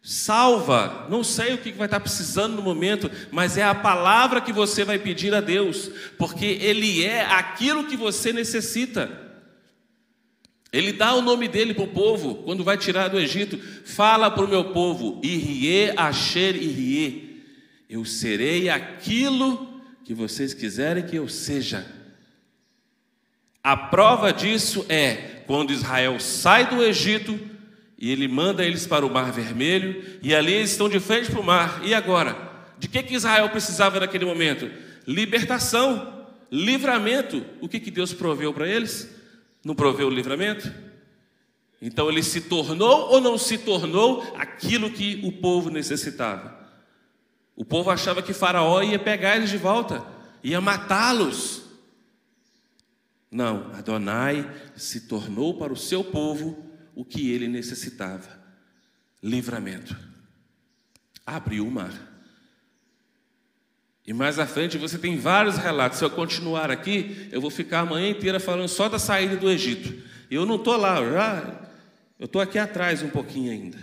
Salva, 0.01 1.07
não 1.09 1.23
sei 1.23 1.53
o 1.53 1.57
que 1.57 1.71
vai 1.73 1.85
estar 1.85 1.99
precisando 1.99 2.55
no 2.55 2.61
momento, 2.61 3.11
mas 3.31 3.57
é 3.57 3.63
a 3.63 3.75
palavra 3.75 4.39
que 4.39 4.53
você 4.53 4.85
vai 4.85 4.97
pedir 4.97 5.35
a 5.35 5.41
Deus, 5.41 5.91
porque 6.17 6.45
Ele 6.45 7.03
é 7.03 7.25
aquilo 7.25 7.85
que 7.85 7.97
você 7.97 8.31
necessita. 8.31 9.27
Ele 10.71 10.93
dá 10.93 11.13
o 11.15 11.21
nome 11.21 11.47
dele 11.47 11.73
para 11.73 11.83
o 11.83 11.87
povo 11.87 12.35
quando 12.43 12.63
vai 12.63 12.77
tirar 12.77 13.07
do 13.07 13.19
Egito. 13.19 13.57
Fala 13.85 14.29
para 14.29 14.45
o 14.45 14.47
meu 14.47 14.65
povo: 14.65 15.19
Irie, 15.23 15.91
Asher, 15.97 16.55
Irie. 16.55 17.43
Eu 17.89 18.05
serei 18.05 18.69
aquilo 18.69 19.81
que 20.05 20.13
vocês 20.13 20.53
quiserem 20.53 21.05
que 21.05 21.15
eu 21.15 21.27
seja. 21.27 21.85
A 23.63 23.75
prova 23.75 24.31
disso 24.31 24.85
é 24.87 25.43
quando 25.47 25.73
Israel 25.73 26.19
sai 26.19 26.69
do 26.69 26.83
Egito 26.83 27.39
e 27.99 28.11
ele 28.11 28.29
manda 28.29 28.63
eles 28.65 28.87
para 28.87 29.05
o 29.05 29.09
Mar 29.09 29.29
Vermelho 29.33 30.19
e 30.23 30.33
ali 30.33 30.53
eles 30.53 30.71
estão 30.71 30.87
de 30.87 31.01
frente 31.01 31.29
para 31.29 31.41
o 31.41 31.43
mar. 31.43 31.81
E 31.83 31.93
agora? 31.93 32.49
De 32.79 32.87
que, 32.87 33.03
que 33.03 33.13
Israel 33.13 33.49
precisava 33.49 33.99
naquele 33.99 34.23
momento? 34.23 34.71
Libertação, 35.05 36.25
livramento. 36.49 37.45
O 37.59 37.67
que, 37.67 37.77
que 37.77 37.91
Deus 37.91 38.13
proveu 38.13 38.53
para 38.53 38.65
eles? 38.65 39.09
Não 39.65 39.75
proveu 39.75 40.07
o 40.07 40.09
livramento? 40.09 40.73
Então 41.81 42.09
ele 42.09 42.23
se 42.23 42.39
tornou 42.39 43.09
ou 43.09 43.19
não 43.19 43.37
se 43.37 43.57
tornou 43.57 44.33
aquilo 44.37 44.89
que 44.89 45.19
o 45.25 45.33
povo 45.33 45.69
necessitava? 45.69 46.57
O 47.53 47.65
povo 47.65 47.91
achava 47.91 48.21
que 48.21 48.31
Faraó 48.31 48.81
ia 48.81 48.97
pegar 48.97 49.35
eles 49.35 49.49
de 49.49 49.57
volta, 49.57 50.05
ia 50.41 50.61
matá-los. 50.61 51.63
Não, 53.29 53.69
Adonai 53.73 54.49
se 54.77 55.01
tornou 55.01 55.55
para 55.55 55.73
o 55.73 55.77
seu 55.77 56.01
povo 56.01 56.68
o 56.95 57.05
que 57.05 57.31
ele 57.31 57.47
necessitava: 57.47 58.27
livramento. 59.21 59.95
Abriu 61.25 61.67
o 61.67 61.71
mar. 61.71 62.07
E 64.05 64.13
mais 64.13 64.39
à 64.39 64.47
frente 64.47 64.77
você 64.77 64.97
tem 64.97 65.17
vários 65.17 65.57
relatos. 65.57 65.99
Se 65.99 66.05
eu 66.05 66.09
continuar 66.09 66.71
aqui, 66.71 67.29
eu 67.31 67.39
vou 67.39 67.51
ficar 67.51 67.81
a 67.81 67.85
manhã 67.85 68.09
inteira 68.09 68.39
falando 68.39 68.67
só 68.67 68.89
da 68.89 68.97
saída 68.97 69.35
do 69.35 69.49
Egito. 69.49 70.03
Eu 70.31 70.45
não 70.45 70.55
estou 70.55 70.75
lá, 70.77 70.99
eu 70.99 71.13
já 71.13 71.69
eu 72.19 72.25
estou 72.25 72.41
aqui 72.41 72.59
atrás 72.59 73.01
um 73.01 73.09
pouquinho 73.09 73.49
ainda. 73.51 73.77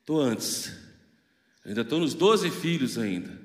Estou 0.00 0.20
antes. 0.20 0.72
Ainda 1.66 1.80
estou 1.80 1.98
nos 1.98 2.14
doze 2.14 2.48
filhos 2.50 2.96
ainda, 2.96 3.36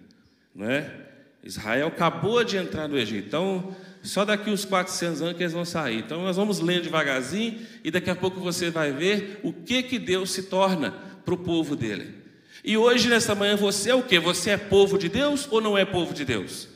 não 0.53 0.69
é? 0.69 1.07
Israel 1.41 1.87
acabou 1.87 2.43
de 2.43 2.57
entrar 2.57 2.87
no 2.87 2.97
Egito. 2.97 3.27
Então, 3.27 3.75
só 4.01 4.23
daqui 4.23 4.49
uns 4.49 4.65
400 4.65 5.21
anos 5.21 5.37
que 5.37 5.43
eles 5.43 5.53
vão 5.53 5.65
sair. 5.65 5.99
Então, 5.99 6.23
nós 6.23 6.35
vamos 6.35 6.59
lendo 6.59 6.83
devagarzinho 6.83 7.59
e 7.83 7.91
daqui 7.91 8.09
a 8.09 8.15
pouco 8.15 8.39
você 8.39 8.69
vai 8.69 8.91
ver 8.91 9.39
o 9.43 9.51
que 9.51 9.83
que 9.83 9.99
Deus 9.99 10.31
se 10.31 10.43
torna 10.43 10.91
para 11.25 11.33
o 11.33 11.37
povo 11.37 11.75
dele. 11.75 12.15
E 12.63 12.77
hoje, 12.77 13.09
nessa 13.09 13.35
manhã, 13.35 13.55
você 13.55 13.91
é 13.91 13.95
o 13.95 14.03
que? 14.03 14.19
Você 14.19 14.51
é 14.51 14.57
povo 14.57 14.97
de 14.97 15.09
Deus 15.09 15.47
ou 15.51 15.61
não 15.61 15.77
é 15.77 15.85
povo 15.85 16.13
de 16.13 16.25
Deus? 16.25 16.67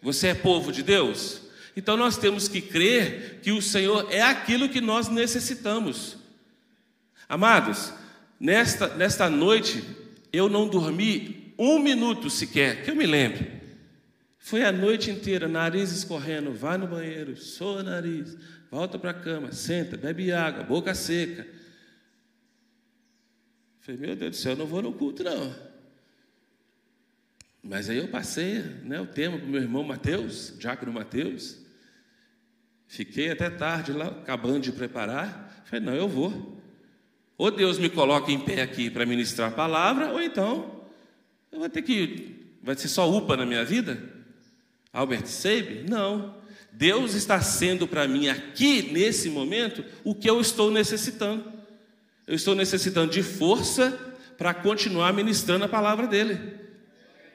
Você 0.00 0.28
é 0.28 0.34
povo 0.34 0.70
de 0.70 0.82
Deus? 0.82 1.42
Então 1.78 1.96
nós 1.96 2.16
temos 2.16 2.48
que 2.48 2.60
crer 2.60 3.38
que 3.40 3.52
o 3.52 3.62
Senhor 3.62 4.08
é 4.10 4.20
aquilo 4.20 4.68
que 4.68 4.80
nós 4.80 5.08
necessitamos. 5.08 6.16
Amados, 7.28 7.92
nesta, 8.40 8.88
nesta 8.96 9.30
noite 9.30 9.84
eu 10.32 10.48
não 10.48 10.66
dormi 10.66 11.54
um 11.56 11.78
minuto 11.78 12.28
sequer, 12.30 12.82
que 12.82 12.90
eu 12.90 12.96
me 12.96 13.06
lembre. 13.06 13.57
Foi 14.48 14.64
a 14.64 14.72
noite 14.72 15.10
inteira, 15.10 15.46
nariz 15.46 15.92
escorrendo, 15.92 16.54
vai 16.54 16.78
no 16.78 16.86
banheiro, 16.86 17.36
soa 17.36 17.80
o 17.80 17.82
nariz, 17.82 18.34
volta 18.70 18.98
para 18.98 19.10
a 19.10 19.14
cama, 19.14 19.52
senta, 19.52 19.94
bebe 19.94 20.32
água, 20.32 20.64
boca 20.64 20.94
seca. 20.94 21.46
Falei, 23.80 24.00
meu 24.00 24.16
Deus 24.16 24.30
do 24.30 24.36
céu, 24.36 24.52
eu 24.52 24.56
não 24.56 24.64
vou 24.64 24.80
no 24.80 24.94
culto, 24.94 25.22
não. 25.22 25.54
Mas 27.62 27.90
aí 27.90 27.98
eu 27.98 28.08
passei 28.08 28.62
né, 28.84 28.98
o 28.98 29.06
tema 29.06 29.36
para 29.36 29.46
o 29.46 29.50
meu 29.50 29.60
irmão 29.60 29.84
Mateus, 29.84 30.54
Diácono 30.58 30.94
Mateus. 30.94 31.58
Fiquei 32.86 33.30
até 33.30 33.50
tarde 33.50 33.92
lá, 33.92 34.06
acabando 34.06 34.60
de 34.60 34.72
preparar. 34.72 35.62
Falei, 35.66 35.84
não, 35.84 35.94
eu 35.94 36.08
vou. 36.08 36.58
Ou 37.36 37.50
Deus 37.50 37.78
me 37.78 37.90
coloca 37.90 38.32
em 38.32 38.40
pé 38.40 38.62
aqui 38.62 38.88
para 38.88 39.04
ministrar 39.04 39.52
a 39.52 39.54
palavra, 39.54 40.10
ou 40.10 40.22
então 40.22 40.86
eu 41.52 41.58
vou 41.58 41.68
ter 41.68 41.82
que. 41.82 42.56
Vai 42.62 42.74
ser 42.76 42.88
só 42.88 43.14
UPA 43.14 43.36
na 43.36 43.44
minha 43.44 43.62
vida? 43.62 44.16
Albert 44.92 45.26
Seib? 45.26 45.88
Não. 45.88 46.36
Deus 46.72 47.14
está 47.14 47.40
sendo 47.40 47.86
para 47.86 48.06
mim 48.06 48.28
aqui, 48.28 48.82
nesse 48.92 49.28
momento, 49.28 49.84
o 50.04 50.14
que 50.14 50.28
eu 50.28 50.40
estou 50.40 50.70
necessitando 50.70 51.58
eu 52.28 52.34
estou 52.34 52.54
necessitando 52.54 53.10
de 53.10 53.22
força 53.22 53.98
para 54.36 54.52
continuar 54.52 55.14
ministrando 55.14 55.64
a 55.64 55.68
palavra 55.68 56.06
dele. 56.06 56.38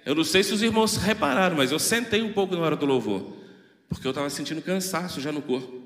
Eu 0.06 0.14
não 0.14 0.24
sei 0.24 0.44
se 0.44 0.54
os 0.54 0.62
irmãos 0.62 0.98
repararam, 0.98 1.58
mas 1.58 1.72
eu 1.72 1.80
sentei 1.80 2.22
um 2.22 2.32
pouco 2.32 2.56
na 2.56 2.62
hora 2.62 2.76
do 2.76 2.86
louvor, 2.86 3.36
porque 3.90 4.06
eu 4.06 4.12
estava 4.12 4.30
sentindo 4.30 4.62
cansaço 4.62 5.20
já 5.20 5.32
no 5.32 5.42
corpo. 5.42 5.82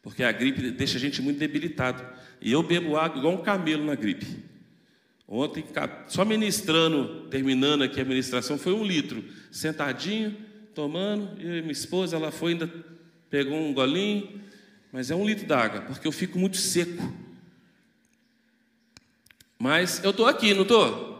Porque 0.00 0.24
a 0.24 0.32
gripe 0.32 0.70
deixa 0.70 0.96
a 0.96 1.00
gente 1.00 1.20
muito 1.20 1.38
debilitado. 1.38 2.02
E 2.40 2.50
eu 2.50 2.62
bebo 2.62 2.96
água 2.96 3.18
igual 3.18 3.34
um 3.34 3.42
camelo 3.42 3.84
na 3.84 3.94
gripe. 3.94 4.26
Ontem, 5.28 5.62
só 6.08 6.24
ministrando, 6.24 7.28
terminando 7.28 7.82
aqui 7.82 8.00
a 8.00 8.04
ministração, 8.04 8.58
foi 8.58 8.72
um 8.72 8.84
litro, 8.84 9.22
sentadinho, 9.50 10.34
tomando, 10.74 11.40
e 11.40 11.60
minha 11.60 11.72
esposa, 11.72 12.16
ela 12.16 12.30
foi, 12.30 12.52
ainda 12.52 12.70
pegou 13.30 13.56
um 13.56 13.72
golinho, 13.72 14.40
mas 14.92 15.10
é 15.10 15.14
um 15.14 15.24
litro 15.24 15.46
d'água, 15.46 15.80
porque 15.82 16.06
eu 16.06 16.12
fico 16.12 16.38
muito 16.38 16.56
seco. 16.56 17.12
Mas 19.58 20.02
eu 20.02 20.10
estou 20.10 20.26
aqui, 20.26 20.52
não 20.54 20.62
estou? 20.62 21.12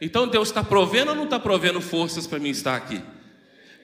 Então 0.00 0.28
Deus 0.28 0.48
está 0.48 0.62
provendo 0.62 1.10
ou 1.10 1.16
não 1.16 1.24
está 1.24 1.40
provendo 1.40 1.80
forças 1.80 2.26
para 2.26 2.38
mim 2.38 2.50
estar 2.50 2.76
aqui? 2.76 3.02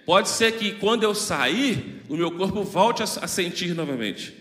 Pode 0.05 0.29
ser 0.29 0.53
que 0.59 0.73
quando 0.73 1.03
eu 1.05 1.15
sair, 1.15 2.03
o 2.09 2.17
meu 2.17 2.31
corpo 2.31 2.63
volte 2.63 3.03
a, 3.03 3.05
a 3.05 3.29
sentir 3.29 3.75
novamente. 3.75 4.35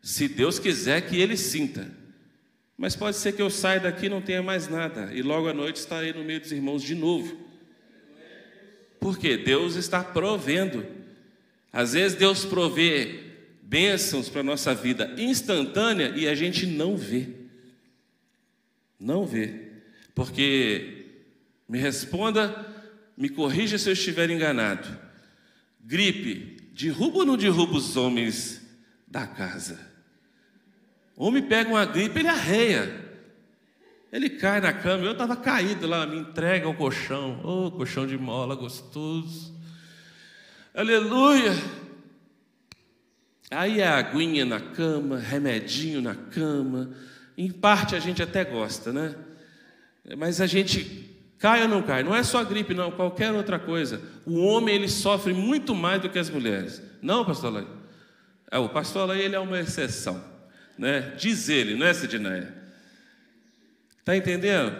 Se 0.00 0.28
Deus 0.28 0.58
quiser 0.58 1.02
que 1.02 1.20
ele 1.20 1.36
sinta. 1.36 1.90
Mas 2.76 2.94
pode 2.94 3.16
ser 3.16 3.32
que 3.32 3.42
eu 3.42 3.50
saia 3.50 3.80
daqui 3.80 4.06
e 4.06 4.08
não 4.08 4.22
tenha 4.22 4.42
mais 4.42 4.68
nada. 4.68 5.12
E 5.12 5.20
logo 5.20 5.48
à 5.48 5.52
noite 5.52 5.76
estarei 5.76 6.12
no 6.12 6.24
meio 6.24 6.40
dos 6.40 6.52
irmãos 6.52 6.82
de 6.82 6.94
novo. 6.94 7.36
Porque 9.00 9.36
Deus 9.36 9.76
está 9.76 10.02
provendo. 10.02 10.84
Às 11.72 11.92
vezes 11.92 12.16
Deus 12.16 12.44
provê 12.44 13.20
bênçãos 13.62 14.28
para 14.28 14.40
a 14.40 14.44
nossa 14.44 14.74
vida 14.74 15.14
instantânea 15.18 16.12
e 16.16 16.26
a 16.26 16.34
gente 16.34 16.66
não 16.66 16.96
vê. 16.96 17.28
Não 18.98 19.26
vê. 19.26 19.68
Porque, 20.14 21.06
me 21.68 21.78
responda, 21.78 22.66
me 23.16 23.28
corrija 23.28 23.78
se 23.78 23.88
eu 23.88 23.92
estiver 23.92 24.30
enganado. 24.30 24.88
Gripe, 25.84 26.56
derruba 26.72 27.18
ou 27.18 27.26
não 27.26 27.36
derruba 27.36 27.76
os 27.76 27.96
homens 27.96 28.62
da 29.06 29.26
casa? 29.26 29.78
O 31.16 31.26
homem 31.26 31.42
pega 31.42 31.70
uma 31.70 31.84
gripe, 31.84 32.20
ele 32.20 32.28
arreia. 32.28 33.07
Ele 34.10 34.30
cai 34.30 34.60
na 34.60 34.72
cama, 34.72 35.04
eu 35.04 35.12
estava 35.12 35.36
caído 35.36 35.86
lá, 35.86 36.06
me 36.06 36.16
entrega 36.16 36.66
ao 36.66 36.74
colchão. 36.74 37.40
Oh, 37.44 37.70
colchão 37.70 38.06
de 38.06 38.16
mola 38.16 38.54
gostoso. 38.54 39.54
Aleluia. 40.74 41.52
Aí 43.50 43.82
a 43.82 43.98
aguinha 43.98 44.44
na 44.44 44.60
cama, 44.60 45.18
remedinho 45.18 46.00
na 46.00 46.14
cama, 46.14 46.90
em 47.36 47.50
parte 47.50 47.94
a 47.94 48.00
gente 48.00 48.22
até 48.22 48.44
gosta, 48.44 48.92
né? 48.92 49.14
Mas 50.16 50.40
a 50.40 50.46
gente 50.46 51.16
cai 51.38 51.62
ou 51.62 51.68
não 51.68 51.82
cai? 51.82 52.02
Não 52.02 52.14
é 52.14 52.22
só 52.22 52.42
gripe, 52.44 52.72
não, 52.72 52.90
qualquer 52.90 53.32
outra 53.32 53.58
coisa. 53.58 54.00
O 54.24 54.38
homem 54.42 54.74
ele 54.74 54.88
sofre 54.88 55.34
muito 55.34 55.74
mais 55.74 56.00
do 56.00 56.08
que 56.08 56.18
as 56.18 56.30
mulheres. 56.30 56.82
Não, 57.02 57.24
pastor 57.24 57.52
Lai? 57.52 57.66
É, 58.50 58.58
o 58.58 58.70
pastor 58.70 59.06
Lai 59.06 59.20
ele 59.20 59.36
é 59.36 59.38
uma 59.40 59.60
exceção, 59.60 60.22
né? 60.78 61.14
Diz 61.18 61.50
ele, 61.50 61.74
não 61.74 61.86
é, 61.86 61.92
Sidneia? 61.92 62.57
Está 64.08 64.16
entendendo? 64.16 64.74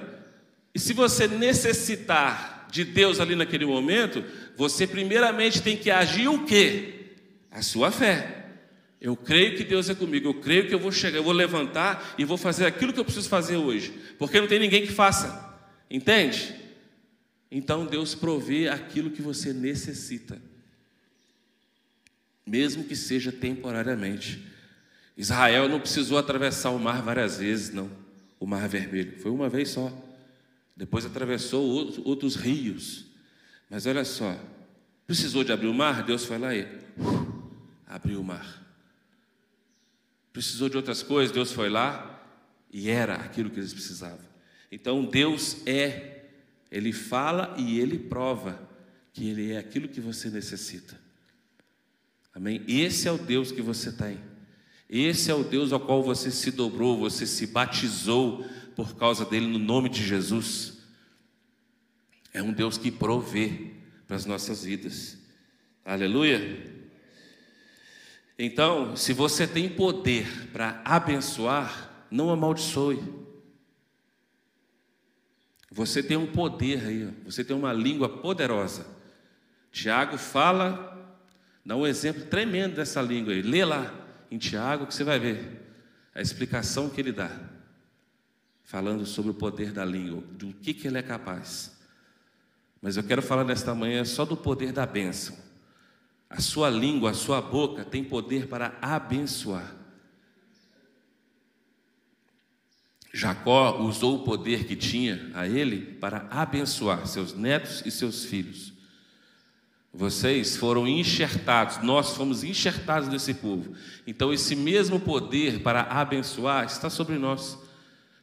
E 0.75 0.79
se 0.79 0.95
você 0.95 1.29
necessitar 1.29 2.67
de 2.73 2.83
Deus 2.83 3.21
ali 3.21 3.37
naquele 3.37 3.67
momento, 3.67 4.25
você 4.57 4.87
primeiramente 4.87 5.61
tem 5.61 5.77
que 5.77 5.91
agir 5.91 6.29
o 6.29 6.47
quê? 6.47 7.11
A 7.51 7.61
sua 7.61 7.91
fé. 7.91 8.47
Eu 8.99 9.15
creio 9.15 9.55
que 9.55 9.65
Deus 9.65 9.91
é 9.91 9.95
comigo, 9.95 10.29
eu 10.29 10.41
creio 10.41 10.67
que 10.67 10.75
eu 10.75 10.79
vou 10.79 10.91
chegar, 10.91 11.19
eu 11.19 11.23
vou 11.23 11.35
levantar 11.35 12.15
e 12.17 12.25
vou 12.25 12.39
fazer 12.39 12.65
aquilo 12.65 12.91
que 12.91 12.99
eu 12.99 13.05
preciso 13.05 13.29
fazer 13.29 13.59
hoje, 13.59 13.93
porque 14.19 14.41
não 14.41 14.49
tem 14.49 14.59
ninguém 14.59 14.87
que 14.87 14.93
faça, 14.93 15.61
entende? 15.91 16.55
Então 17.51 17.85
Deus 17.85 18.15
provê 18.15 18.67
aquilo 18.71 19.11
que 19.11 19.21
você 19.21 19.53
necessita, 19.53 20.41
mesmo 22.47 22.83
que 22.83 22.97
seja 22.97 23.31
temporariamente. 23.31 24.43
Israel 25.19 25.69
não 25.69 25.81
precisou 25.81 26.17
atravessar 26.17 26.71
o 26.71 26.79
mar 26.79 27.03
várias 27.03 27.37
vezes, 27.37 27.75
não, 27.75 28.08
o 28.39 28.47
mar 28.47 28.69
vermelho, 28.69 29.19
foi 29.19 29.31
uma 29.31 29.49
vez 29.49 29.71
só. 29.71 29.93
Depois 30.77 31.05
atravessou 31.05 31.65
outros 32.05 32.37
rios, 32.37 33.07
mas 33.69 33.85
olha 33.87 34.05
só, 34.05 34.39
precisou 35.07 35.43
de 35.43 35.53
abrir 35.53 35.67
o 35.67 35.75
mar, 35.75 36.05
Deus 36.05 36.25
foi 36.25 36.39
lá 36.39 36.55
e 36.55 36.69
abriu 37.87 38.21
o 38.21 38.25
mar. 38.25 38.65
Precisou 40.33 40.69
de 40.69 40.77
outras 40.77 41.03
coisas, 41.03 41.35
Deus 41.35 41.51
foi 41.51 41.69
lá 41.69 42.23
e 42.73 42.89
era 42.89 43.15
aquilo 43.17 43.51
que 43.51 43.59
eles 43.59 43.73
precisavam. 43.73 44.25
Então 44.71 45.05
Deus 45.05 45.57
é, 45.67 46.27
Ele 46.71 46.93
fala 46.93 47.55
e 47.59 47.81
Ele 47.81 47.99
prova 47.99 48.61
que 49.13 49.29
Ele 49.29 49.53
é 49.53 49.59
aquilo 49.59 49.89
que 49.89 50.01
você 50.01 50.31
necessita. 50.31 50.99
Amém? 52.33 52.63
Esse 52.69 53.09
é 53.09 53.13
o 53.13 53.19
Deus 53.19 53.51
que 53.51 53.61
você 53.61 53.91
tem. 53.91 54.19
Esse 54.89 55.31
é 55.31 55.35
o 55.35 55.45
Deus 55.45 55.73
ao 55.73 55.81
qual 55.81 56.03
você 56.03 56.31
se 56.31 56.51
dobrou, 56.51 56.99
você 56.99 57.27
se 57.27 57.47
batizou 57.47 58.47
por 58.75 58.97
causa 58.97 59.25
dele 59.25 59.47
no 59.47 59.59
nome 59.59 59.89
de 59.89 60.03
Jesus. 60.03 60.79
É 62.33 62.43
um 62.43 62.53
Deus 62.53 62.79
que 62.79 62.91
provê 62.91 63.73
para 64.07 64.17
as 64.17 64.25
nossas 64.25 64.65
vidas. 64.65 65.19
Aleluia. 65.85 66.79
Então, 68.39 68.97
se 68.97 69.13
você 69.13 69.47
tem 69.47 69.69
poder 69.69 70.49
para 70.53 70.81
abençoar, 70.85 72.07
não 72.11 72.31
amaldiçoe. 72.31 73.03
Você 75.71 76.03
tem 76.03 76.17
um 76.17 76.27
poder 76.27 76.87
aí, 76.87 77.15
você 77.25 77.45
tem 77.45 77.55
uma 77.55 77.75
língua 77.75 78.09
poderosa. 78.09 78.87
Tiago 79.71 80.17
fala, 80.17 81.15
dá 81.65 81.77
um 81.77 81.87
exemplo 81.87 82.25
tremendo 82.27 82.77
dessa 82.77 83.03
língua 83.03 83.35
aí. 83.35 83.43
Lê 83.43 83.65
lá 83.65 84.08
em 84.31 84.39
Tiago 84.39 84.87
que 84.87 84.95
você 84.95 85.05
vai 85.05 85.19
ver 85.19 85.67
a 86.15 86.21
explicação 86.21 86.91
que 86.91 87.01
ele 87.01 87.13
dá, 87.13 87.31
falando 88.65 89.07
sobre 89.07 89.31
o 89.31 89.35
poder 89.35 89.73
da 89.73 89.85
língua, 89.85 90.23
do 90.33 90.53
que, 90.53 90.75
que 90.75 90.89
ele 90.89 90.99
é 90.99 91.03
capaz. 91.03 91.79
Mas 92.83 92.97
eu 92.97 93.03
quero 93.03 93.23
falar 93.23 93.45
nesta 93.45 93.75
manhã 93.75 94.05
só 94.05 94.25
do 94.25 94.37
poder 94.37 94.73
da 94.73 94.85
bênção. 94.85 95.37
A 96.29 96.41
sua 96.41 96.69
língua, 96.69 97.11
a 97.11 97.15
sua 97.15 97.41
boca 97.41 97.85
tem 97.85 98.05
poder 98.05 98.49
para 98.49 98.77
abençoar. 98.83 99.75
Jacó 103.13 103.81
usou 103.81 104.17
o 104.17 104.25
poder 104.25 104.65
que 104.65 104.77
tinha 104.77 105.31
a 105.35 105.47
ele 105.47 105.95
para 105.95 106.27
abençoar 106.31 107.07
seus 107.07 107.33
netos 107.33 107.83
e 107.87 107.91
seus 107.91 108.25
filhos. 108.25 108.73
Vocês 109.93 110.57
foram 110.57 110.87
enxertados, 110.87 111.83
nós 111.83 112.15
fomos 112.15 112.45
enxertados 112.45 113.09
nesse 113.09 113.35
povo. 113.35 113.73
Então, 114.07 114.33
esse 114.33 114.55
mesmo 114.55 115.01
poder 115.01 115.63
para 115.63 115.83
abençoar 115.83 116.65
está 116.65 116.91
sobre 116.91 117.19
nós. 117.19 117.59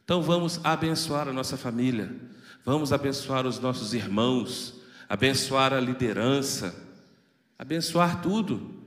Então, 0.04 0.22
vamos 0.22 0.60
abençoar 0.62 1.28
a 1.28 1.32
nossa 1.32 1.56
família, 1.56 2.14
vamos 2.64 2.92
abençoar 2.92 3.46
os 3.46 3.58
nossos 3.58 3.92
irmãos, 3.92 4.74
abençoar 5.08 5.72
a 5.72 5.80
liderança, 5.80 6.74
abençoar 7.58 8.22
tudo. 8.22 8.84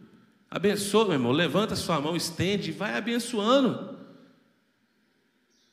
Abençoa, 0.50 1.06
meu 1.06 1.14
irmão, 1.14 1.32
levanta 1.32 1.76
sua 1.76 2.00
mão, 2.00 2.16
estende 2.16 2.72
vai 2.72 2.98
abençoando. 2.98 4.00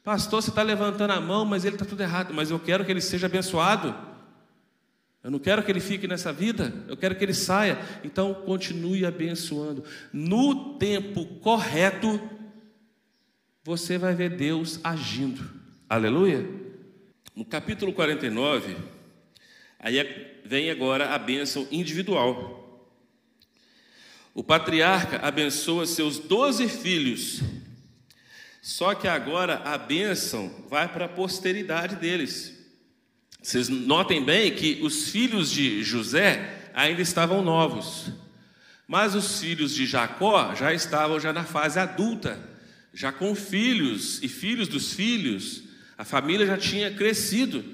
Pastor, 0.06 0.42
você 0.42 0.50
está 0.50 0.62
levantando 0.62 1.12
a 1.12 1.20
mão, 1.20 1.44
mas 1.44 1.64
ele 1.64 1.76
está 1.76 1.84
tudo 1.84 2.00
errado. 2.00 2.32
Mas 2.32 2.50
eu 2.50 2.60
quero 2.60 2.84
que 2.84 2.92
ele 2.92 3.00
seja 3.00 3.26
abençoado. 3.26 3.92
Eu 5.26 5.32
não 5.32 5.40
quero 5.40 5.60
que 5.64 5.72
ele 5.72 5.80
fique 5.80 6.06
nessa 6.06 6.32
vida, 6.32 6.72
eu 6.86 6.96
quero 6.96 7.16
que 7.16 7.24
ele 7.24 7.34
saia. 7.34 7.76
Então, 8.04 8.32
continue 8.32 9.04
abençoando. 9.04 9.82
No 10.12 10.78
tempo 10.78 11.26
correto, 11.40 12.20
você 13.64 13.98
vai 13.98 14.14
ver 14.14 14.36
Deus 14.36 14.78
agindo. 14.84 15.42
Aleluia. 15.88 16.48
No 17.34 17.44
capítulo 17.44 17.92
49, 17.92 18.76
aí 19.80 19.98
é, 19.98 20.40
vem 20.44 20.70
agora 20.70 21.12
a 21.12 21.18
bênção 21.18 21.66
individual. 21.72 22.88
O 24.32 24.44
patriarca 24.44 25.18
abençoa 25.26 25.86
seus 25.86 26.20
doze 26.20 26.68
filhos 26.68 27.42
só 28.66 28.96
que 28.96 29.06
agora 29.06 29.62
a 29.64 29.78
bênção 29.78 30.52
vai 30.68 30.88
para 30.88 31.04
a 31.04 31.08
posteridade 31.08 31.94
deles. 31.94 32.55
Vocês 33.46 33.68
notem 33.68 34.24
bem 34.24 34.50
que 34.50 34.80
os 34.82 35.08
filhos 35.10 35.52
de 35.52 35.80
José 35.84 36.68
ainda 36.74 37.00
estavam 37.00 37.44
novos, 37.44 38.06
mas 38.88 39.14
os 39.14 39.38
filhos 39.38 39.72
de 39.72 39.86
Jacó 39.86 40.52
já 40.56 40.74
estavam 40.74 41.20
já 41.20 41.32
na 41.32 41.44
fase 41.44 41.78
adulta, 41.78 42.40
já 42.92 43.12
com 43.12 43.36
filhos 43.36 44.20
e 44.20 44.26
filhos 44.26 44.66
dos 44.66 44.94
filhos. 44.94 45.62
A 45.96 46.04
família 46.04 46.44
já 46.44 46.58
tinha 46.58 46.90
crescido. 46.90 47.64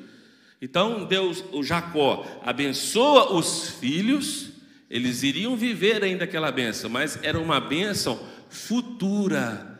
Então 0.61 1.06
Deus, 1.06 1.42
o 1.52 1.62
Jacó, 1.62 2.42
abençoa 2.44 3.32
os 3.32 3.70
filhos. 3.70 4.50
Eles 4.90 5.22
iriam 5.22 5.56
viver 5.56 6.04
ainda 6.04 6.24
aquela 6.24 6.52
bênção, 6.52 6.90
mas 6.90 7.18
era 7.22 7.40
uma 7.40 7.58
bênção 7.58 8.22
futura 8.50 9.72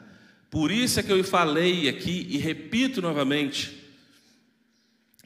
por 0.53 0.71
isso 0.71 1.01
é 1.01 1.03
que 1.03 1.11
eu 1.11 1.25
falei 1.25 1.89
aqui 1.89 2.27
e 2.29 2.37
repito 2.37 3.01
novamente. 3.01 3.82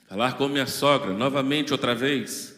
Falar 0.08 0.34
com 0.36 0.48
minha 0.48 0.66
sogra 0.66 1.12
novamente 1.12 1.72
outra 1.72 1.94
vez. 1.94 2.54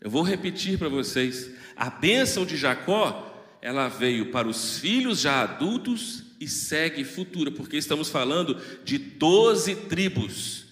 Eu 0.00 0.10
vou 0.10 0.22
repetir 0.22 0.78
para 0.78 0.88
vocês. 0.88 1.50
A 1.76 1.90
bênção 1.90 2.46
de 2.46 2.56
Jacó, 2.56 3.58
ela 3.60 3.88
veio 3.88 4.30
para 4.30 4.48
os 4.48 4.78
filhos 4.78 5.20
já 5.20 5.42
adultos 5.42 6.24
e 6.40 6.48
segue 6.48 7.04
futura, 7.04 7.50
porque 7.50 7.76
estamos 7.76 8.08
falando 8.08 8.60
de 8.84 8.98
doze 8.98 9.74
tribos, 9.74 10.66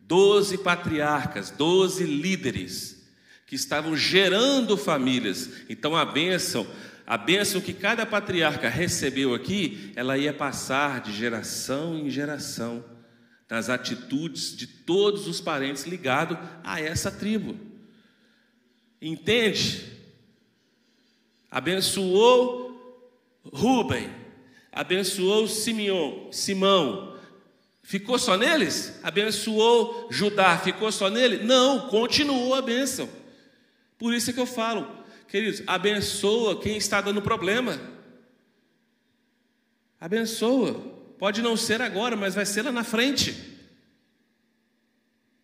doze 0.00 0.58
patriarcas, 0.58 1.50
doze 1.50 2.04
líderes 2.04 3.06
que 3.46 3.54
estavam 3.54 3.96
gerando 3.96 4.76
famílias. 4.76 5.50
Então 5.68 5.94
a 5.94 6.04
bênção 6.04 6.66
a 7.06 7.16
bênção 7.18 7.60
que 7.60 7.72
cada 7.72 8.06
patriarca 8.06 8.68
recebeu 8.68 9.34
aqui, 9.34 9.92
ela 9.96 10.16
ia 10.16 10.32
passar 10.32 11.00
de 11.00 11.12
geração 11.12 11.98
em 11.98 12.08
geração, 12.08 12.82
nas 13.52 13.68
atitudes 13.68 14.56
de 14.56 14.66
todos 14.66 15.28
os 15.28 15.38
parentes 15.38 15.84
ligados 15.84 16.38
a 16.64 16.80
essa 16.80 17.10
tribo. 17.10 17.54
Entende? 18.98 19.92
Abençoou 21.50 22.72
Rubem, 23.52 24.08
abençoou 24.72 25.46
Simeão, 25.46 26.32
Simão, 26.32 27.14
ficou 27.82 28.18
só 28.18 28.38
neles? 28.38 28.98
Abençoou 29.02 30.08
Judá, 30.10 30.56
ficou 30.56 30.90
só 30.90 31.10
nele? 31.10 31.44
Não, 31.44 31.88
continuou 31.88 32.54
a 32.54 32.62
bênção. 32.62 33.06
Por 33.98 34.14
isso 34.14 34.30
é 34.30 34.32
que 34.32 34.40
eu 34.40 34.46
falo, 34.46 34.90
Queridos, 35.28 35.62
abençoa 35.66 36.58
quem 36.58 36.78
está 36.78 37.02
dando 37.02 37.20
problema. 37.20 37.78
Abençoa. 40.00 40.91
Pode 41.22 41.40
não 41.40 41.56
ser 41.56 41.80
agora, 41.80 42.16
mas 42.16 42.34
vai 42.34 42.44
ser 42.44 42.62
lá 42.62 42.72
na 42.72 42.82
frente. 42.82 43.32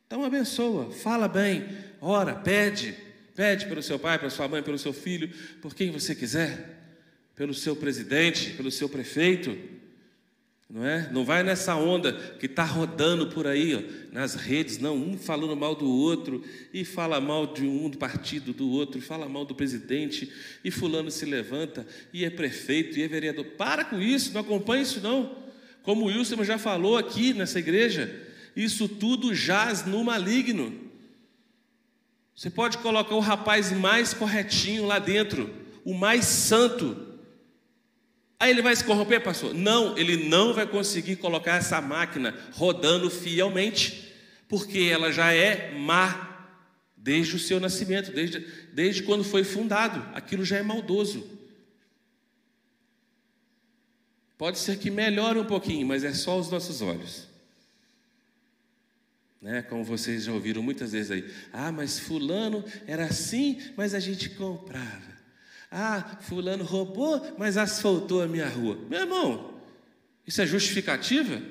Então 0.04 0.24
abençoa, 0.24 0.90
fala 0.90 1.28
bem, 1.28 1.68
ora, 2.00 2.34
pede, 2.34 2.96
pede 3.32 3.66
pelo 3.66 3.80
seu 3.80 3.96
pai, 3.96 4.18
pela 4.18 4.28
sua 4.28 4.48
mãe, 4.48 4.60
pelo 4.60 4.76
seu 4.76 4.92
filho, 4.92 5.30
por 5.62 5.76
quem 5.76 5.92
você 5.92 6.16
quiser, 6.16 6.80
pelo 7.36 7.54
seu 7.54 7.76
presidente, 7.76 8.54
pelo 8.54 8.72
seu 8.72 8.88
prefeito. 8.88 9.56
Não 10.68 10.84
é? 10.84 11.08
Não 11.12 11.24
vai 11.24 11.44
nessa 11.44 11.76
onda 11.76 12.12
que 12.12 12.46
está 12.46 12.64
rodando 12.64 13.28
por 13.28 13.46
aí, 13.46 13.76
ó, 13.76 13.82
nas 14.10 14.34
redes, 14.34 14.78
não, 14.78 14.96
um 14.96 15.16
falando 15.16 15.54
mal 15.54 15.76
do 15.76 15.88
outro, 15.88 16.44
e 16.74 16.84
fala 16.84 17.20
mal 17.20 17.46
de 17.46 17.64
um 17.64 17.88
do 17.88 17.98
partido 17.98 18.52
do 18.52 18.68
outro, 18.68 19.00
fala 19.00 19.28
mal 19.28 19.44
do 19.44 19.54
presidente, 19.54 20.32
e 20.64 20.72
fulano 20.72 21.08
se 21.08 21.24
levanta, 21.24 21.86
e 22.12 22.24
é 22.24 22.30
prefeito, 22.30 22.98
e 22.98 23.02
é 23.04 23.06
vereador. 23.06 23.44
Para 23.44 23.84
com 23.84 24.00
isso, 24.00 24.34
não 24.34 24.40
acompanhe 24.40 24.82
isso 24.82 25.00
não. 25.00 25.46
Como 25.82 26.04
o 26.04 26.06
Wilson 26.06 26.44
já 26.44 26.58
falou 26.58 26.96
aqui 26.96 27.32
nessa 27.32 27.58
igreja, 27.58 28.26
isso 28.54 28.88
tudo 28.88 29.34
jaz 29.34 29.84
no 29.84 30.04
maligno. 30.04 30.72
Você 32.34 32.50
pode 32.50 32.78
colocar 32.78 33.14
o 33.14 33.20
rapaz 33.20 33.72
mais 33.72 34.14
corretinho 34.14 34.86
lá 34.86 34.98
dentro, 34.98 35.52
o 35.84 35.94
mais 35.94 36.24
santo, 36.24 37.08
Aí 38.40 38.50
ele 38.52 38.62
vai 38.62 38.74
se 38.76 38.84
corromper, 38.84 39.20
pastor? 39.20 39.52
Não, 39.52 39.98
ele 39.98 40.28
não 40.28 40.54
vai 40.54 40.64
conseguir 40.64 41.16
colocar 41.16 41.56
essa 41.56 41.80
máquina 41.80 42.34
rodando 42.52 43.10
fielmente, 43.10 44.14
porque 44.48 44.78
ela 44.78 45.10
já 45.10 45.32
é 45.32 45.76
má 45.76 46.46
desde 46.96 47.34
o 47.34 47.38
seu 47.38 47.58
nascimento, 47.58 48.12
desde, 48.12 48.46
desde 48.72 49.02
quando 49.02 49.24
foi 49.24 49.42
fundado. 49.42 50.04
Aquilo 50.14 50.44
já 50.44 50.56
é 50.56 50.62
maldoso. 50.62 51.37
Pode 54.38 54.60
ser 54.60 54.78
que 54.78 54.88
melhore 54.88 55.40
um 55.40 55.44
pouquinho, 55.44 55.84
mas 55.84 56.04
é 56.04 56.14
só 56.14 56.38
os 56.38 56.48
nossos 56.48 56.80
olhos. 56.80 57.26
Né? 59.42 59.62
Como 59.62 59.82
vocês 59.82 60.24
já 60.24 60.32
ouviram 60.32 60.62
muitas 60.62 60.92
vezes 60.92 61.10
aí. 61.10 61.34
Ah, 61.52 61.72
mas 61.72 61.98
fulano 61.98 62.64
era 62.86 63.04
assim, 63.06 63.60
mas 63.76 63.94
a 63.94 64.00
gente 64.00 64.30
comprava. 64.30 65.18
Ah, 65.70 66.18
fulano 66.22 66.64
roubou, 66.64 67.34
mas 67.36 67.56
asfaltou 67.56 68.22
a 68.22 68.28
minha 68.28 68.48
rua. 68.48 68.78
Meu 68.88 69.00
irmão, 69.00 69.60
isso 70.24 70.40
é 70.40 70.46
justificativa? 70.46 71.42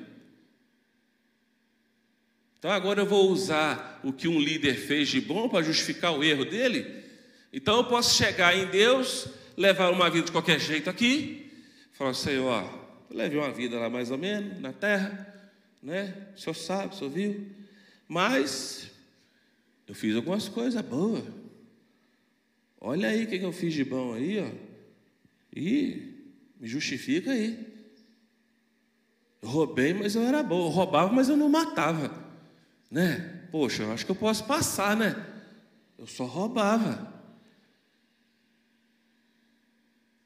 Então 2.59 2.71
agora 2.71 3.01
eu 3.01 3.05
vou 3.05 3.29
usar 3.29 3.99
o 4.03 4.13
que 4.13 4.27
um 4.27 4.39
líder 4.39 4.75
fez 4.75 5.09
de 5.09 5.19
bom 5.21 5.47
para 5.49 5.63
justificar 5.63 6.17
o 6.17 6.23
erro 6.23 6.45
dele? 6.45 7.03
Então 7.51 7.77
eu 7.77 7.83
posso 7.83 8.15
chegar 8.15 8.55
em 8.55 8.65
Deus, 8.67 9.27
levar 9.55 9.91
uma 9.91 10.09
vida 10.09 10.25
de 10.25 10.31
qualquer 10.31 10.59
jeito 10.59 10.89
aqui, 10.89 11.51
falar, 11.93 12.13
Senhor, 12.13 12.76
levei 13.09 13.37
uma 13.37 13.51
vida 13.51 13.77
lá 13.79 13.89
mais 13.89 14.11
ou 14.11 14.17
menos, 14.17 14.59
na 14.59 14.73
terra, 14.73 15.51
né? 15.81 16.27
O 16.35 16.39
senhor 16.39 16.53
sabe, 16.53 16.93
o 16.93 16.97
senhor 16.97 17.09
viu, 17.09 17.47
mas 18.07 18.91
eu 19.87 19.95
fiz 19.95 20.15
algumas 20.15 20.47
coisas 20.49 20.81
boas. 20.81 21.23
Olha 22.79 23.09
aí 23.09 23.23
o 23.23 23.27
que 23.27 23.37
eu 23.37 23.51
fiz 23.51 23.73
de 23.73 23.83
bom 23.83 24.13
aí, 24.13 24.39
ó. 24.39 24.49
E 25.55 26.13
Me 26.59 26.67
justifica 26.67 27.31
aí. 27.31 27.65
Eu 29.41 29.49
roubei, 29.49 29.93
mas 29.93 30.15
eu 30.15 30.23
era 30.23 30.41
bom. 30.41 30.67
Eu 30.67 30.69
roubava, 30.69 31.11
mas 31.13 31.29
eu 31.29 31.37
não 31.37 31.49
matava. 31.49 32.11
Né? 32.89 33.47
Poxa, 33.51 33.83
eu 33.83 33.91
acho 33.91 34.05
que 34.05 34.11
eu 34.11 34.15
posso 34.15 34.45
passar, 34.45 34.95
né? 34.95 35.15
Eu 35.97 36.07
só 36.07 36.25
roubava. 36.25 37.13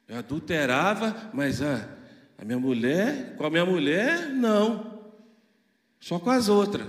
Eu 0.08 0.18
adulterava, 0.18 1.32
mas 1.34 1.62
ah, 1.62 2.01
a 2.42 2.44
minha 2.44 2.58
mulher, 2.58 3.36
com 3.36 3.46
a 3.46 3.52
minha 3.52 3.64
mulher, 3.64 4.28
não. 4.30 5.00
Só 6.00 6.18
com 6.18 6.32
as 6.32 6.50
outras. 6.50 6.88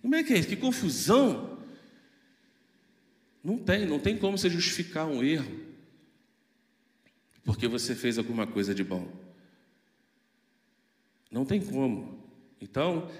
Como 0.00 0.14
é 0.14 0.22
que 0.22 0.32
é 0.32 0.38
isso? 0.38 0.48
Que 0.48 0.54
confusão. 0.54 1.58
Não 3.42 3.58
tem, 3.58 3.84
não 3.84 3.98
tem 3.98 4.16
como 4.16 4.38
você 4.38 4.48
justificar 4.48 5.08
um 5.08 5.20
erro. 5.20 5.60
Porque 7.42 7.66
você 7.66 7.92
fez 7.96 8.18
alguma 8.18 8.46
coisa 8.46 8.72
de 8.72 8.84
bom. 8.84 9.10
Não 11.28 11.44
tem 11.44 11.60
como. 11.60 12.24
Então, 12.60 13.10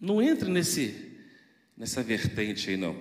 não 0.00 0.22
entre 0.22 0.48
nesse, 0.48 1.18
nessa 1.76 2.02
vertente 2.02 2.70
aí, 2.70 2.78
não. 2.78 2.96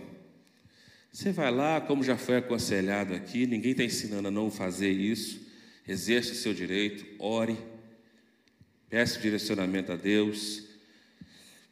Você 1.10 1.32
vai 1.32 1.52
lá, 1.52 1.80
como 1.80 2.04
já 2.04 2.18
foi 2.18 2.36
aconselhado 2.36 3.14
aqui, 3.14 3.48
ninguém 3.48 3.72
está 3.72 3.86
ensinando 3.86 4.28
a 4.28 4.32
não 4.32 4.52
fazer 4.52 4.92
isso. 4.92 5.46
Exerça 5.88 6.32
o 6.32 6.36
seu 6.36 6.54
direito, 6.54 7.06
ore, 7.20 7.58
peça 8.90 9.20
direcionamento 9.20 9.92
a 9.92 9.96
Deus, 9.96 10.64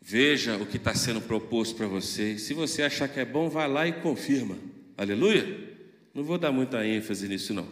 veja 0.01 0.57
o 0.57 0.65
que 0.65 0.77
está 0.77 0.93
sendo 0.93 1.21
proposto 1.21 1.75
para 1.75 1.87
você. 1.87 2.37
Se 2.37 2.53
você 2.53 2.83
achar 2.83 3.07
que 3.07 3.19
é 3.19 3.25
bom, 3.25 3.49
vá 3.49 3.65
lá 3.65 3.87
e 3.87 3.93
confirma. 3.93 4.57
Aleluia? 4.95 5.73
Não 6.13 6.23
vou 6.23 6.37
dar 6.37 6.51
muita 6.51 6.85
ênfase 6.85 7.27
nisso, 7.27 7.53
não. 7.53 7.67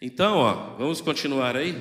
Então, 0.00 0.36
ó, 0.36 0.76
vamos 0.76 1.00
continuar 1.00 1.56
aí 1.56 1.74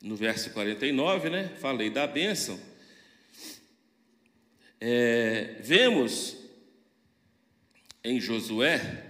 no 0.00 0.14
verso 0.14 0.50
49, 0.50 1.30
né? 1.30 1.48
Falei 1.58 1.90
da 1.90 2.06
bênção. 2.06 2.60
É, 4.80 5.56
vemos 5.60 6.36
em 8.04 8.20
Josué 8.20 9.09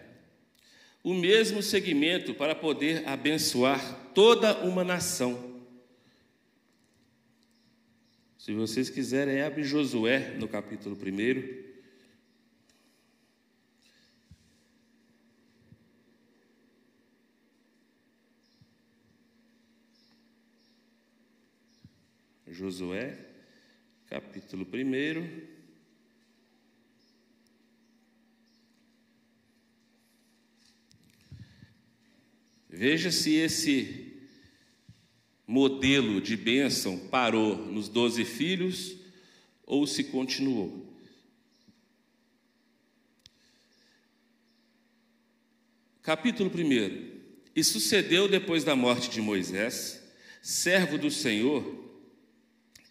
o 1.03 1.15
mesmo 1.15 1.63
segmento 1.63 2.35
para 2.35 2.55
poder 2.55 3.07
abençoar 3.09 4.13
toda 4.15 4.59
uma 4.65 4.85
nação. 4.85 5.61
Se 8.39 8.53
vocês 8.53 8.91
quiserem, 8.91 9.43
abre 9.43 9.63
Josué 9.63 10.35
no 10.39 10.49
capítulo 10.49 10.97
1. 10.97 11.71
Josué, 22.53 23.17
capítulo 24.09 24.67
1. 24.67 25.50
Veja 32.73 33.11
se 33.11 33.35
esse 33.35 34.13
modelo 35.45 36.21
de 36.21 36.37
bênção 36.37 36.97
parou 36.97 37.57
nos 37.57 37.89
doze 37.89 38.25
filhos 38.25 38.97
ou 39.67 39.89
se 39.89 40.05
continuou. 40.05 40.89
Capítulo 46.01 46.49
1. 46.49 47.21
E 47.57 47.65
sucedeu 47.65 48.29
depois 48.29 48.63
da 48.63 48.77
morte 48.77 49.11
de 49.11 49.21
Moisés, 49.21 50.01
servo 50.41 50.97
do 50.97 51.11
Senhor, 51.11 51.91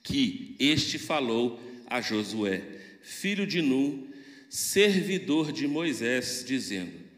que 0.03 0.57
este 0.59 0.99
falou 0.99 1.57
a 1.87 2.01
Josué, 2.01 2.61
filho 3.01 3.47
de 3.47 3.61
Num, 3.61 4.11
servidor 4.49 5.53
de 5.53 5.69
Moisés, 5.69 6.43
dizendo: 6.45 7.08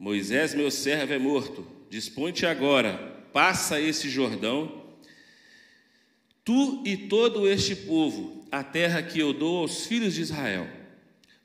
Moisés, 0.00 0.54
meu 0.54 0.70
servo, 0.70 1.12
é 1.12 1.18
morto, 1.18 1.66
dispõe-te 1.90 2.46
agora, 2.46 2.96
passa 3.34 3.78
esse 3.78 4.08
Jordão, 4.08 4.82
tu 6.42 6.82
e 6.86 6.96
todo 6.96 7.46
este 7.46 7.76
povo, 7.76 8.48
a 8.50 8.64
terra 8.64 9.02
que 9.02 9.18
eu 9.20 9.34
dou 9.34 9.58
aos 9.58 9.84
filhos 9.84 10.14
de 10.14 10.22
Israel. 10.22 10.66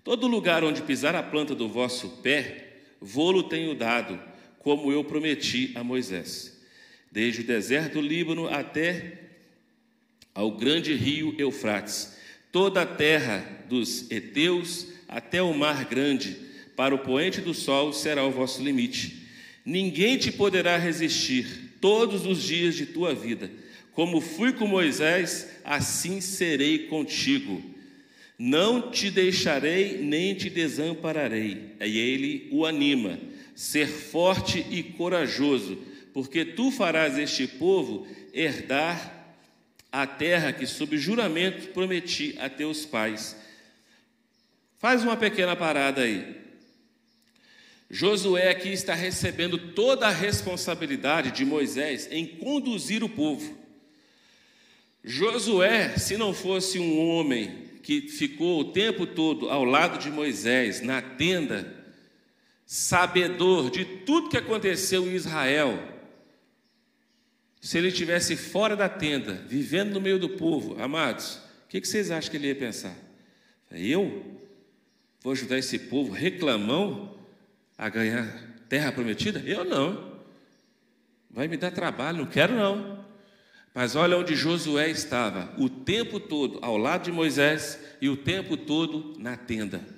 Todo 0.05 0.25
lugar 0.25 0.63
onde 0.63 0.83
pisar 0.83 1.15
a 1.15 1.21
planta 1.21 1.53
do 1.53 1.67
vosso 1.67 2.21
pé, 2.23 2.77
vou-lo 3.01 3.43
tenho 3.43 3.75
dado, 3.75 4.17
como 4.59 4.89
eu 4.89 5.03
prometi 5.03 5.73
a 5.75 5.83
Moisés. 5.83 6.57
Desde 7.11 7.41
o 7.41 7.45
deserto 7.45 7.95
do 7.95 8.01
Líbano 8.01 8.47
até 8.47 9.19
ao 10.33 10.51
grande 10.51 10.93
rio 10.93 11.35
Eufrates, 11.37 12.17
toda 12.53 12.83
a 12.83 12.85
terra 12.85 13.65
dos 13.67 14.09
heteus 14.09 14.87
até 15.09 15.41
o 15.41 15.53
mar 15.53 15.83
grande, 15.83 16.54
para 16.75 16.93
o 16.93 16.99
poente 16.99 17.41
do 17.41 17.53
sol 17.53 17.93
será 17.93 18.23
o 18.25 18.31
vosso 18.31 18.61
limite. 18.61 19.23
Ninguém 19.65 20.17
te 20.17 20.31
poderá 20.31 20.77
resistir 20.77 21.71
todos 21.79 22.25
os 22.25 22.43
dias 22.43 22.75
de 22.75 22.85
tua 22.85 23.13
vida. 23.13 23.49
Como 23.93 24.19
fui 24.19 24.51
com 24.51 24.67
Moisés, 24.67 25.49
assim 25.63 26.19
serei 26.19 26.87
contigo. 26.87 27.61
Não 28.37 28.91
te 28.91 29.09
deixarei 29.09 29.97
nem 29.99 30.35
te 30.35 30.49
desampararei. 30.49 31.75
E 31.79 31.97
ele 31.97 32.49
o 32.51 32.65
anima. 32.65 33.17
Ser 33.55 33.87
forte 33.87 34.65
e 34.69 34.83
corajoso, 34.83 35.77
porque 36.13 36.43
tu 36.43 36.71
farás 36.71 37.17
este 37.17 37.47
povo 37.47 38.05
herdar 38.33 39.35
a 39.89 40.05
terra 40.05 40.51
que, 40.51 40.67
sob 40.67 40.97
juramento, 40.97 41.69
prometi 41.69 42.35
a 42.37 42.49
teus 42.49 42.85
pais. 42.85 43.37
Faz 44.77 45.03
uma 45.03 45.15
pequena 45.15 45.55
parada 45.55 46.01
aí. 46.01 46.44
Josué 47.95 48.49
aqui 48.49 48.73
está 48.73 48.93
recebendo 48.93 49.57
toda 49.57 50.07
a 50.07 50.11
responsabilidade 50.11 51.31
de 51.31 51.45
Moisés 51.45 52.09
em 52.11 52.27
conduzir 52.27 53.05
o 53.05 53.07
povo. 53.07 53.57
Josué, 55.01 55.97
se 55.97 56.17
não 56.17 56.33
fosse 56.33 56.77
um 56.77 56.99
homem 56.99 57.69
que 57.81 58.01
ficou 58.01 58.59
o 58.59 58.73
tempo 58.73 59.07
todo 59.07 59.49
ao 59.49 59.63
lado 59.63 59.97
de 59.97 60.11
Moisés, 60.11 60.81
na 60.81 61.01
tenda, 61.01 61.73
sabedor 62.65 63.71
de 63.71 63.85
tudo 63.85 64.27
que 64.27 64.37
aconteceu 64.37 65.07
em 65.07 65.15
Israel, 65.15 65.81
se 67.61 67.77
ele 67.77 67.87
estivesse 67.87 68.35
fora 68.35 68.75
da 68.75 68.89
tenda, 68.89 69.45
vivendo 69.47 69.93
no 69.93 70.01
meio 70.01 70.19
do 70.19 70.31
povo, 70.31 70.75
amados, 70.83 71.35
o 71.63 71.69
que, 71.69 71.79
vocês 71.79 72.11
acham 72.11 72.29
que 72.29 72.35
ele 72.35 72.47
ia 72.47 72.55
pensar? 72.55 72.93
Eu 73.71 74.35
vou 75.21 75.31
ajudar 75.31 75.57
esse 75.57 75.79
povo 75.79 76.11
reclamão 76.11 77.14
a 77.77 77.89
ganhar 77.89 78.27
terra 78.69 78.91
prometida? 78.91 79.39
Eu 79.45 79.63
não. 79.63 80.15
Vai 81.29 81.47
me 81.47 81.57
dar 81.57 81.71
trabalho, 81.71 82.19
não 82.19 82.25
quero 82.25 82.55
não. 82.55 83.03
Mas 83.73 83.95
olha 83.95 84.17
onde 84.17 84.35
Josué 84.35 84.89
estava, 84.89 85.53
o 85.57 85.67
tempo 85.69 86.19
todo 86.19 86.59
ao 86.61 86.77
lado 86.77 87.03
de 87.03 87.11
Moisés 87.11 87.79
e 87.99 88.07
o 88.07 88.15
tempo 88.15 88.55
todo 88.55 89.15
na 89.19 89.35
tenda 89.35 89.95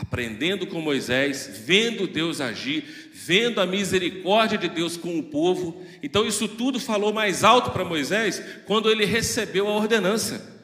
aprendendo 0.00 0.66
com 0.66 0.80
Moisés, 0.80 1.60
vendo 1.64 2.06
Deus 2.06 2.40
agir, 2.40 3.10
vendo 3.12 3.60
a 3.60 3.66
misericórdia 3.66 4.56
de 4.56 4.68
Deus 4.68 4.96
com 4.96 5.18
o 5.18 5.22
povo. 5.22 5.84
Então, 6.02 6.26
isso 6.26 6.48
tudo 6.48 6.80
falou 6.80 7.12
mais 7.12 7.44
alto 7.44 7.70
para 7.70 7.84
Moisés 7.84 8.42
quando 8.64 8.90
ele 8.90 9.04
recebeu 9.04 9.68
a 9.68 9.76
ordenança. 9.76 10.58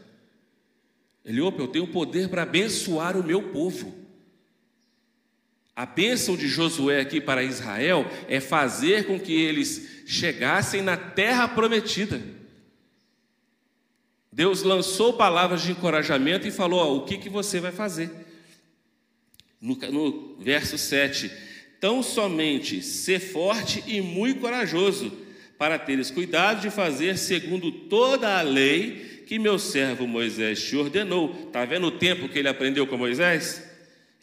Ele, 1.22 1.42
opa, 1.42 1.60
eu 1.60 1.68
tenho 1.68 1.86
poder 1.88 2.28
para 2.28 2.44
abençoar 2.44 3.14
o 3.16 3.22
meu 3.22 3.42
povo. 3.42 3.94
A 5.76 5.84
bênção 5.84 6.38
de 6.38 6.48
Josué 6.48 7.02
aqui 7.02 7.20
para 7.20 7.44
Israel 7.44 8.10
é 8.28 8.40
fazer 8.40 9.04
com 9.06 9.20
que 9.20 9.34
eles 9.34 10.04
chegassem 10.06 10.80
na 10.80 10.96
terra 10.96 11.46
prometida. 11.46 12.18
Deus 14.32 14.62
lançou 14.62 15.12
palavras 15.12 15.60
de 15.60 15.72
encorajamento 15.72 16.48
e 16.48 16.50
falou: 16.50 16.80
ó, 16.80 16.96
o 16.96 17.04
que, 17.04 17.18
que 17.18 17.28
você 17.28 17.60
vai 17.60 17.72
fazer? 17.72 18.10
No, 19.60 19.74
no 19.76 20.36
verso 20.38 20.78
7, 20.78 21.30
tão 21.78 22.02
somente 22.02 22.82
ser 22.82 23.20
forte 23.20 23.84
e 23.86 24.00
muito 24.00 24.40
corajoso, 24.40 25.12
para 25.58 25.78
teres 25.78 26.10
cuidado 26.10 26.62
de 26.62 26.70
fazer 26.70 27.18
segundo 27.18 27.70
toda 27.70 28.38
a 28.38 28.42
lei 28.42 29.24
que 29.26 29.38
meu 29.38 29.58
servo 29.58 30.06
Moisés 30.06 30.62
te 30.62 30.74
ordenou. 30.74 31.34
Está 31.48 31.66
vendo 31.66 31.88
o 31.88 31.98
tempo 31.98 32.30
que 32.30 32.38
ele 32.38 32.48
aprendeu 32.48 32.86
com 32.86 32.96
Moisés? 32.96 33.65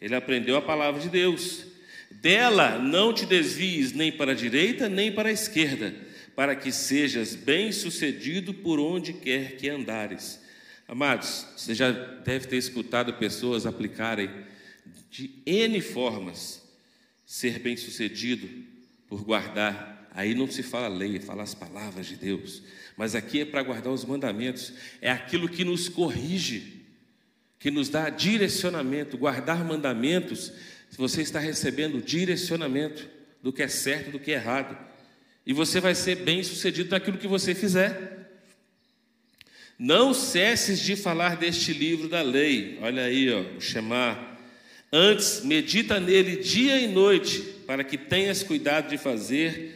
Ele 0.00 0.14
aprendeu 0.14 0.56
a 0.56 0.62
palavra 0.62 1.00
de 1.00 1.08
Deus. 1.08 1.64
Dela 2.10 2.78
não 2.78 3.12
te 3.12 3.26
desvies 3.26 3.92
nem 3.92 4.12
para 4.12 4.32
a 4.32 4.34
direita 4.34 4.88
nem 4.88 5.12
para 5.12 5.28
a 5.28 5.32
esquerda, 5.32 5.94
para 6.34 6.54
que 6.54 6.70
sejas 6.72 7.34
bem-sucedido 7.34 8.54
por 8.54 8.78
onde 8.78 9.12
quer 9.12 9.56
que 9.56 9.68
andares. 9.68 10.40
Amados, 10.86 11.46
você 11.56 11.74
já 11.74 11.90
deve 11.90 12.46
ter 12.46 12.56
escutado 12.56 13.14
pessoas 13.14 13.66
aplicarem 13.66 14.30
de 15.10 15.30
N 15.46 15.80
formas 15.80 16.62
ser 17.24 17.58
bem-sucedido 17.58 18.48
por 19.08 19.24
guardar. 19.24 20.08
Aí 20.12 20.34
não 20.34 20.48
se 20.48 20.62
fala 20.62 20.88
lei, 20.88 21.18
fala 21.18 21.42
as 21.42 21.54
palavras 21.54 22.06
de 22.06 22.16
Deus. 22.16 22.62
Mas 22.96 23.14
aqui 23.14 23.40
é 23.40 23.44
para 23.44 23.62
guardar 23.62 23.92
os 23.92 24.04
mandamentos, 24.04 24.72
é 25.00 25.10
aquilo 25.10 25.48
que 25.48 25.64
nos 25.64 25.88
corrige, 25.88 26.83
que 27.64 27.70
nos 27.70 27.88
dá 27.88 28.10
direcionamento. 28.10 29.16
Guardar 29.16 29.64
mandamentos, 29.64 30.52
você 30.98 31.22
está 31.22 31.38
recebendo 31.38 32.02
direcionamento 32.02 33.08
do 33.42 33.50
que 33.54 33.62
é 33.62 33.68
certo, 33.68 34.10
do 34.10 34.18
que 34.18 34.32
é 34.32 34.34
errado. 34.34 34.76
E 35.46 35.54
você 35.54 35.80
vai 35.80 35.94
ser 35.94 36.16
bem-sucedido 36.16 36.90
naquilo 36.90 37.16
que 37.16 37.26
você 37.26 37.54
fizer. 37.54 38.28
Não 39.78 40.12
cesses 40.12 40.78
de 40.78 40.94
falar 40.94 41.38
deste 41.38 41.72
livro 41.72 42.06
da 42.06 42.20
lei. 42.20 42.78
Olha 42.82 43.04
aí, 43.04 43.32
ó, 43.32 43.40
o 43.56 43.60
Shema. 43.62 44.36
Antes, 44.92 45.42
medita 45.42 45.98
nele 45.98 46.36
dia 46.36 46.78
e 46.78 46.86
noite, 46.86 47.40
para 47.66 47.82
que 47.82 47.96
tenhas 47.96 48.42
cuidado 48.42 48.90
de 48.90 48.98
fazer 48.98 49.74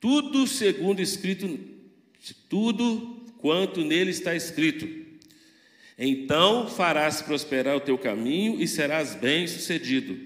tudo 0.00 0.46
segundo 0.46 1.02
escrito, 1.02 1.60
tudo 2.48 3.22
quanto 3.36 3.84
nele 3.84 4.12
está 4.12 4.34
escrito. 4.34 5.01
Então 6.04 6.66
farás 6.66 7.22
prosperar 7.22 7.76
o 7.76 7.80
teu 7.80 7.96
caminho 7.96 8.60
e 8.60 8.66
serás 8.66 9.14
bem-sucedido. 9.14 10.18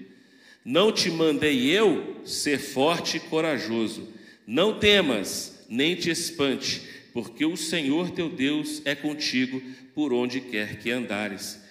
Não 0.65 0.91
te 0.91 1.11
mandei 1.11 1.69
eu 1.69 2.19
ser 2.25 2.57
forte 2.57 3.17
e 3.17 3.19
corajoso. 3.19 4.11
Não 4.47 4.79
temas, 4.79 5.63
nem 5.69 5.95
te 5.95 6.09
espante, 6.09 6.81
porque 7.13 7.45
o 7.45 7.55
Senhor 7.55 8.09
teu 8.09 8.27
Deus 8.27 8.81
é 8.85 8.95
contigo 8.95 9.61
por 9.93 10.11
onde 10.13 10.41
quer 10.41 10.79
que 10.79 10.89
andares. 10.89 11.61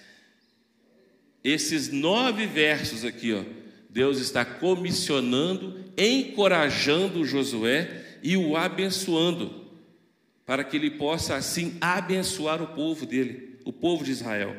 Esses 1.43 1.91
nove 1.91 2.45
versos 2.45 3.03
aqui, 3.03 3.33
ó, 3.33 3.43
Deus 3.89 4.19
está 4.19 4.45
comissionando, 4.45 5.83
encorajando 5.97 7.25
Josué 7.25 8.05
e 8.23 8.37
o 8.37 8.55
abençoando, 8.55 9.67
para 10.45 10.63
que 10.63 10.77
ele 10.77 10.91
possa 10.91 11.35
assim 11.35 11.75
abençoar 11.81 12.61
o 12.63 12.67
povo 12.67 13.05
dele, 13.05 13.46
o 13.67 13.73
povo 13.73 14.03
de 14.03 14.11
Israel. 14.11 14.55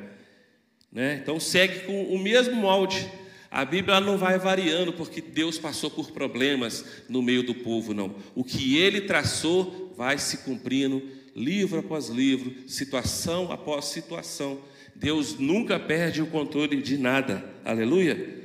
Né? 0.93 1.19
Então 1.23 1.41
segue 1.41 1.81
com 1.81 2.05
o 2.05 2.19
mesmo 2.19 2.55
molde. 2.55 3.11
A 3.51 3.65
Bíblia 3.65 4.01
não 4.01 4.19
vai 4.19 4.39
variando 4.39 4.93
porque 4.93 5.23
Deus 5.23 5.59
passou 5.59 5.91
por 5.91 6.11
problemas 6.11 6.85
no 7.09 7.23
meio 7.23 7.43
do 7.43 7.55
povo, 7.55 7.95
não. 7.95 8.15
O 8.35 8.45
que 8.45 8.77
ele 8.77 9.01
traçou 9.01 9.95
vai 9.97 10.19
se 10.19 10.39
cumprindo 10.39 11.03
livro 11.35 11.79
após 11.79 12.09
livro, 12.09 12.55
situação 12.69 13.51
após 13.51 13.87
situação. 13.87 14.61
Deus 14.95 15.39
nunca 15.39 15.79
perde 15.79 16.21
o 16.21 16.27
controle 16.27 16.83
de 16.83 16.99
nada. 16.99 17.43
Aleluia. 17.65 18.37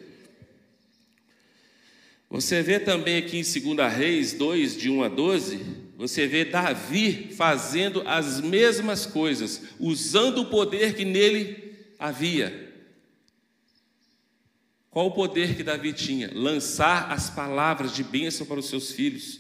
Você 2.30 2.62
vê 2.62 2.80
também 2.80 3.18
aqui 3.18 3.38
em 3.38 3.76
2 3.76 3.94
Reis 3.94 4.34
2, 4.34 4.78
de 4.78 4.90
1 4.90 5.04
a 5.04 5.10
12, 5.10 5.83
você 5.96 6.28
vê 6.28 6.44
Davi 6.44 7.30
fazendo 7.36 8.02
as 8.06 8.42
mesmas 8.42 9.06
coisas, 9.06 9.62
usando 9.80 10.42
o 10.42 10.46
poder 10.46 10.96
que 10.96 11.06
nele 11.06 11.76
havia. 12.00 12.74
Qual 14.90 15.08
o 15.08 15.12
poder 15.12 15.56
que 15.56 15.64
Davi 15.64 15.94
tinha? 15.94 16.32
Lançar 16.34 17.12
as 17.12 17.30
palavras 17.30 17.94
de 17.96 18.04
bênção 18.04 18.46
para 18.46 18.60
os 18.60 18.68
seus 18.68 18.92
filhos. 18.92 19.40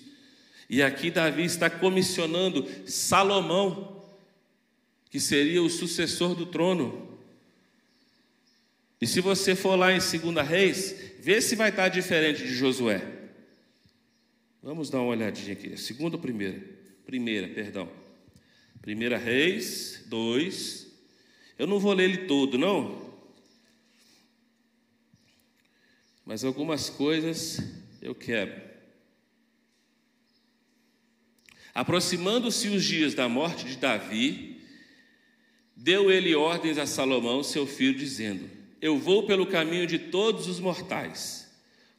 E 0.70 0.82
aqui 0.82 1.12
Davi 1.12 1.44
está 1.44 1.70
comissionando 1.70 2.68
Salomão, 2.88 4.04
que 5.10 5.20
seria 5.20 5.62
o 5.62 5.70
sucessor 5.70 6.34
do 6.34 6.46
trono. 6.46 7.20
E 9.00 9.06
se 9.06 9.22
você 9.22 9.56
for 9.56 9.76
lá 9.76 9.92
em 9.92 10.00
2 10.00 10.48
Reis, 10.48 10.96
vê 11.20 11.42
se 11.42 11.56
vai 11.56 11.70
estar 11.70 11.90
diferente 11.90 12.42
de 12.44 12.56
Josué. 12.56 13.23
Vamos 14.64 14.90
dar 14.90 15.02
uma 15.02 15.10
olhadinha 15.10 15.52
aqui. 15.52 15.76
Segunda 15.76 16.16
ou 16.16 16.22
primeira? 16.22 16.64
Primeira, 17.06 17.50
perdão. 17.50 17.92
Primeira 18.82 19.18
Reis 19.18 20.06
2. 20.06 20.88
Eu 21.60 21.68
não 21.68 21.80
vou 21.80 21.92
ler 21.92 22.06
ele 22.06 22.28
todo, 22.28 22.58
não. 22.58 23.14
Mas 26.26 26.46
algumas 26.46 26.90
coisas 26.90 27.62
eu 28.02 28.16
quero. 28.16 28.54
Aproximando-se 31.74 32.70
os 32.70 32.86
dias 32.86 33.14
da 33.14 33.28
morte 33.28 33.66
de 33.66 33.76
Davi, 33.76 34.62
deu 35.76 36.10
ele 36.10 36.34
ordens 36.36 36.78
a 36.78 36.86
Salomão, 36.86 37.44
seu 37.44 37.68
filho, 37.68 38.00
dizendo: 38.00 38.50
Eu 38.82 38.98
vou 38.98 39.28
pelo 39.28 39.46
caminho 39.46 39.86
de 39.86 40.00
todos 40.00 40.48
os 40.48 40.62
mortais. 40.62 41.52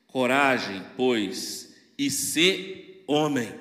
Coragem, 0.06 0.82
pois, 0.96 1.73
e 1.98 2.10
sê 2.10 3.02
homem. 3.06 3.52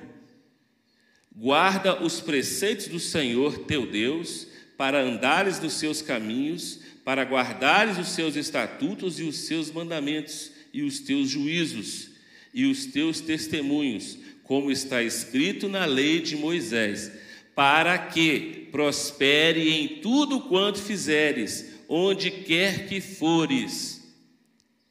Guarda 1.35 2.03
os 2.03 2.19
preceitos 2.21 2.87
do 2.87 2.99
Senhor 2.99 3.59
teu 3.59 3.85
Deus, 3.85 4.47
para 4.77 5.01
andares 5.01 5.59
nos 5.59 5.73
seus 5.73 6.01
caminhos, 6.01 6.79
para 7.03 7.23
guardares 7.23 7.97
os 7.97 8.09
seus 8.09 8.35
estatutos 8.35 9.19
e 9.19 9.23
os 9.23 9.37
seus 9.47 9.71
mandamentos, 9.71 10.51
e 10.73 10.83
os 10.83 10.99
teus 10.99 11.29
juízos, 11.29 12.09
e 12.53 12.65
os 12.65 12.85
teus 12.85 13.19
testemunhos 13.19 14.17
como 14.43 14.69
está 14.69 15.01
escrito 15.01 15.69
na 15.69 15.85
lei 15.85 16.21
de 16.21 16.35
Moisés, 16.35 17.11
para 17.55 17.97
que 17.97 18.67
prospere 18.71 19.69
em 19.69 19.99
tudo 20.01 20.41
quanto 20.41 20.79
fizeres, 20.79 21.73
onde 21.87 22.29
quer 22.29 22.87
que 22.87 22.99
fores. 22.99 24.03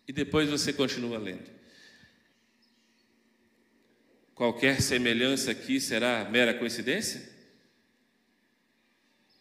E 0.08 0.12
depois 0.12 0.48
você 0.48 0.72
continua 0.72 1.18
lendo. 1.18 1.51
Qualquer 4.42 4.82
semelhança 4.82 5.52
aqui 5.52 5.80
será 5.80 6.24
mera 6.28 6.52
coincidência? 6.52 7.22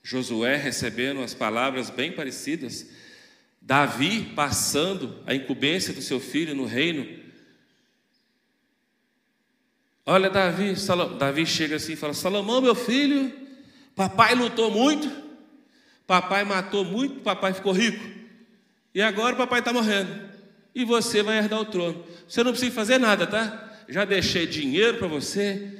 Josué 0.04 0.58
recebendo 0.58 1.24
as 1.24 1.34
palavras 1.34 1.90
bem 1.90 2.12
parecidas, 2.12 2.86
Davi 3.60 4.32
passando 4.36 5.18
a 5.26 5.34
incumbência 5.34 5.92
do 5.92 6.04
seu 6.04 6.20
filho 6.20 6.54
no 6.54 6.66
reino, 6.66 7.20
Olha, 10.06 10.30
Davi, 10.30 10.76
Davi 11.18 11.48
chega 11.48 11.78
assim 11.78 11.94
e 11.94 11.96
fala: 11.96 12.14
Salomão, 12.14 12.62
meu 12.62 12.76
filho, 12.76 13.34
papai 13.96 14.36
lutou 14.36 14.70
muito, 14.70 15.12
papai 16.06 16.44
matou 16.44 16.86
muito, 16.86 17.22
papai 17.22 17.56
ficou 17.56 17.74
rico, 17.74 18.08
e 18.94 19.02
agora 19.02 19.36
papai 19.36 19.62
está 19.62 19.74
morrendo, 19.74 20.30
e 20.76 20.86
você 20.86 21.24
vai 21.24 21.40
herdar 21.40 21.60
o 21.60 21.66
trono. 21.66 22.06
Você 22.28 22.44
não 22.44 22.52
precisa 22.52 22.72
fazer 22.72 23.00
nada, 23.00 23.26
tá? 23.26 23.71
Já 23.92 24.06
deixei 24.06 24.48
dinheiro 24.48 24.98
para 24.98 25.08
você, 25.08 25.78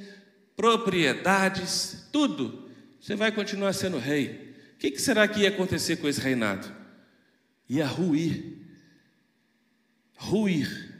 propriedades, 0.54 2.06
tudo. 2.12 2.68
Você 3.00 3.16
vai 3.16 3.32
continuar 3.32 3.72
sendo 3.72 3.98
rei. 3.98 4.54
O 4.74 4.78
que, 4.78 4.90
que 4.90 5.00
será 5.00 5.26
que 5.26 5.40
ia 5.40 5.48
acontecer 5.48 5.96
com 5.96 6.06
esse 6.06 6.20
reinado? 6.20 6.70
Ia 7.70 7.86
ruir. 7.86 8.58
Ruir. 10.14 10.94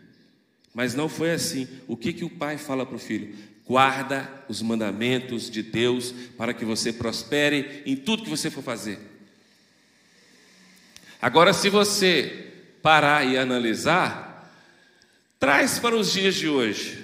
Mas 0.72 0.94
não 0.94 1.06
foi 1.06 1.32
assim. 1.32 1.68
O 1.86 1.98
que, 1.98 2.14
que 2.14 2.24
o 2.24 2.30
pai 2.30 2.56
fala 2.56 2.86
para 2.86 2.96
o 2.96 2.98
filho? 2.98 3.34
Guarda 3.66 4.28
os 4.48 4.62
mandamentos 4.62 5.50
de 5.50 5.62
Deus 5.62 6.12
para 6.38 6.54
que 6.54 6.64
você 6.64 6.94
prospere 6.94 7.82
em 7.84 7.94
tudo 7.94 8.24
que 8.24 8.30
você 8.30 8.50
for 8.50 8.62
fazer. 8.62 8.98
Agora, 11.20 11.52
se 11.52 11.68
você 11.68 12.52
parar 12.80 13.26
e 13.26 13.36
analisar, 13.36 14.50
traz 15.38 15.78
para 15.78 15.94
os 15.94 16.10
dias 16.10 16.34
de 16.34 16.48
hoje. 16.48 17.01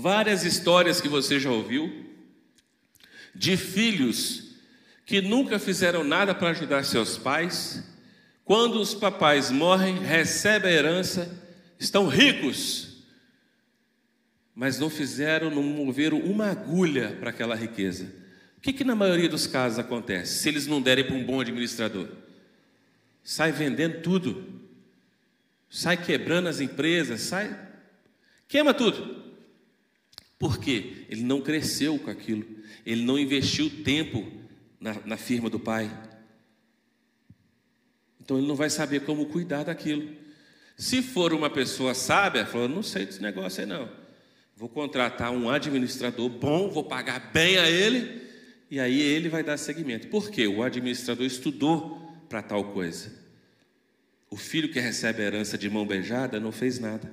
Várias 0.00 0.44
histórias 0.44 1.00
que 1.00 1.08
você 1.08 1.40
já 1.40 1.50
ouviu 1.50 2.06
de 3.34 3.56
filhos 3.56 4.54
que 5.04 5.20
nunca 5.20 5.58
fizeram 5.58 6.04
nada 6.04 6.34
para 6.34 6.50
ajudar 6.50 6.84
seus 6.84 7.18
pais 7.18 7.82
quando 8.44 8.80
os 8.80 8.94
papais 8.94 9.50
morrem, 9.50 9.98
recebem 9.98 10.70
a 10.70 10.74
herança, 10.74 11.28
estão 11.78 12.06
ricos, 12.06 13.04
mas 14.54 14.78
não 14.78 14.88
fizeram, 14.88 15.50
não 15.50 15.62
moveram 15.62 16.18
uma 16.18 16.46
agulha 16.46 17.16
para 17.20 17.30
aquela 17.30 17.54
riqueza. 17.54 18.10
O 18.56 18.60
que, 18.60 18.72
que 18.72 18.84
na 18.84 18.94
maioria 18.94 19.28
dos 19.28 19.46
casos 19.46 19.78
acontece? 19.78 20.38
Se 20.38 20.48
eles 20.48 20.66
não 20.66 20.80
derem 20.80 21.04
para 21.04 21.14
um 21.14 21.24
bom 21.24 21.40
administrador, 21.40 22.08
sai 23.22 23.52
vendendo 23.52 24.00
tudo, 24.00 24.62
sai 25.68 25.96
quebrando 25.96 26.48
as 26.48 26.60
empresas, 26.60 27.20
sai, 27.20 27.54
queima 28.48 28.72
tudo. 28.72 29.27
Por 30.38 30.58
quê? 30.58 31.06
Ele 31.08 31.22
não 31.22 31.40
cresceu 31.40 31.98
com 31.98 32.10
aquilo, 32.10 32.46
ele 32.86 33.02
não 33.02 33.18
investiu 33.18 33.68
tempo 33.82 34.30
na, 34.80 34.94
na 35.04 35.16
firma 35.16 35.50
do 35.50 35.58
pai. 35.58 35.90
Então 38.20 38.38
ele 38.38 38.46
não 38.46 38.54
vai 38.54 38.70
saber 38.70 39.00
como 39.00 39.26
cuidar 39.26 39.64
daquilo. 39.64 40.14
Se 40.76 41.02
for 41.02 41.32
uma 41.32 41.50
pessoa 41.50 41.92
sábia, 41.92 42.46
falou, 42.46 42.68
não 42.68 42.82
sei 42.82 43.04
desse 43.04 43.20
negócio 43.20 43.62
aí 43.62 43.66
não. 43.66 43.90
Vou 44.56 44.68
contratar 44.68 45.32
um 45.32 45.50
administrador 45.50 46.28
bom, 46.28 46.68
vou 46.68 46.84
pagar 46.84 47.32
bem 47.32 47.58
a 47.58 47.68
ele, 47.68 48.22
e 48.70 48.78
aí 48.78 49.00
ele 49.00 49.28
vai 49.28 49.42
dar 49.42 49.56
seguimento. 49.56 50.08
Por 50.08 50.30
quê? 50.30 50.46
O 50.46 50.62
administrador 50.62 51.24
estudou 51.24 52.24
para 52.28 52.42
tal 52.42 52.72
coisa. 52.72 53.12
O 54.30 54.36
filho 54.36 54.70
que 54.70 54.78
recebe 54.78 55.22
a 55.22 55.26
herança 55.26 55.56
de 55.56 55.70
mão 55.70 55.86
beijada 55.86 56.38
não 56.38 56.52
fez 56.52 56.78
nada. 56.78 57.10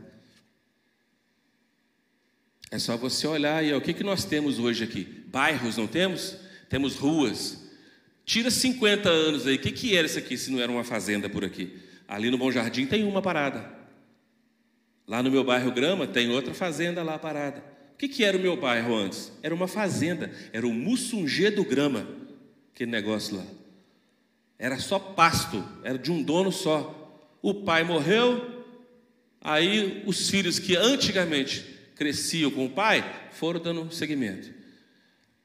É 2.76 2.78
só 2.80 2.98
você 2.98 3.26
olhar 3.26 3.64
ó, 3.74 3.78
o 3.78 3.82
que, 3.82 3.94
que 3.94 4.04
nós 4.04 4.26
temos 4.26 4.60
hoje 4.60 4.84
aqui? 4.84 5.08
Bairros, 5.28 5.78
não 5.78 5.88
temos? 5.88 6.36
Temos 6.68 6.98
ruas. 6.98 7.64
Tira 8.26 8.52
50 8.52 9.08
anos 9.08 9.48
aí, 9.48 9.56
o 9.56 9.60
que, 9.60 9.72
que 9.72 9.96
era 9.96 10.06
isso 10.06 10.20
aqui 10.20 10.38
se 10.38 10.52
não 10.52 10.60
era 10.60 10.70
uma 10.70 10.84
fazenda 10.84 11.30
por 11.30 11.46
aqui? 11.46 11.80
Ali 12.06 12.30
no 12.30 12.38
Bom 12.38 12.52
Jardim 12.52 12.86
tem 12.86 13.06
uma 13.06 13.22
parada. 13.22 13.72
Lá 15.08 15.24
no 15.24 15.32
meu 15.32 15.42
bairro 15.42 15.72
Grama 15.72 16.06
tem 16.06 16.30
outra 16.30 16.54
fazenda 16.54 17.02
lá 17.02 17.18
parada. 17.18 17.64
O 17.94 17.98
que, 17.98 18.10
que 18.10 18.26
era 18.26 18.36
o 18.36 18.42
meu 18.42 18.58
bairro 18.58 18.94
antes? 18.94 19.32
Era 19.42 19.56
uma 19.56 19.70
fazenda, 19.70 20.30
era 20.52 20.68
o 20.68 20.74
Mussungê 20.74 21.50
do 21.50 21.64
Grama, 21.64 22.06
aquele 22.74 22.92
negócio 22.92 23.38
lá. 23.38 23.46
Era 24.60 24.78
só 24.80 25.00
pasto, 25.00 25.64
era 25.82 25.98
de 25.98 26.12
um 26.12 26.22
dono 26.22 26.52
só. 26.52 27.38
O 27.42 27.54
pai 27.54 27.86
morreu, 27.86 28.66
aí 29.40 30.04
os 30.06 30.30
filhos 30.30 30.60
que 30.60 30.76
antigamente 30.76 31.74
cresciam 31.96 32.52
com 32.52 32.66
o 32.66 32.70
pai 32.70 33.30
foram 33.32 33.60
dando 33.60 33.92
seguimento. 33.92 34.54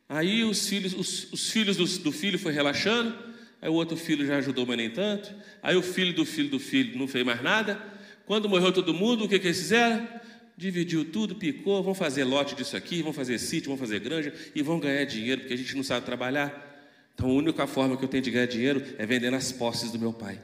Aí 0.09 0.43
os 0.43 0.69
filhos, 0.69 0.93
os, 0.93 1.33
os 1.33 1.51
filhos 1.51 1.77
do, 1.77 1.87
do 2.03 2.11
filho 2.11 2.37
foi 2.37 2.53
relaxando, 2.53 3.17
aí 3.63 3.69
o 3.69 3.75
outro 3.75 3.97
filho 3.97 4.27
já 4.27 4.39
ajudou, 4.39 4.67
mas 4.67 4.77
nem 4.77 4.91
tanto. 4.91 5.33
Aí 5.63 5.77
o 5.77 5.83
filho 5.83 6.13
do 6.13 6.27
filho 6.27 6.51
do 6.51 6.59
filho 6.59 6.99
não 6.99 7.07
fez 7.07 7.25
mais 7.25 7.41
nada. 7.41 7.81
Quando 8.27 8.49
morreu 8.49 8.73
todo 8.73 8.93
mundo, 8.93 9.25
o 9.25 9.29
que, 9.29 9.39
que 9.39 9.47
eles 9.47 9.59
fizeram? 9.59 10.09
Dividiu 10.57 11.05
tudo, 11.05 11.37
picou, 11.37 11.81
vão 11.83 11.95
fazer 11.95 12.25
lote 12.25 12.57
disso 12.57 12.77
aqui, 12.77 13.03
vão 13.03 13.13
fazer 13.13 13.39
sítio, 13.39 13.69
vão 13.69 13.79
fazer 13.79 14.01
granja 14.01 14.35
e 14.53 14.63
vão 14.63 14.81
ganhar 14.81 15.05
dinheiro, 15.05 15.43
porque 15.43 15.55
a 15.55 15.57
gente 15.57 15.77
não 15.77 15.85
sabe 15.85 16.05
trabalhar. 16.05 16.67
Então 17.15 17.31
a 17.31 17.33
única 17.33 17.67
forma 17.69 17.97
que 17.97 18.05
eu 18.05 18.09
tenho 18.09 18.23
de 18.23 18.31
ganhar 18.33 18.47
dinheiro 18.47 18.85
é 18.99 19.07
vendendo 19.07 19.37
as 19.37 19.53
posses 19.53 19.93
do 19.93 19.99
meu 19.99 20.13
pai. 20.13 20.41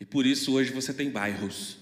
E 0.00 0.06
por 0.06 0.24
isso 0.24 0.54
hoje 0.54 0.72
você 0.72 0.92
tem 0.94 1.10
bairros. 1.10 1.76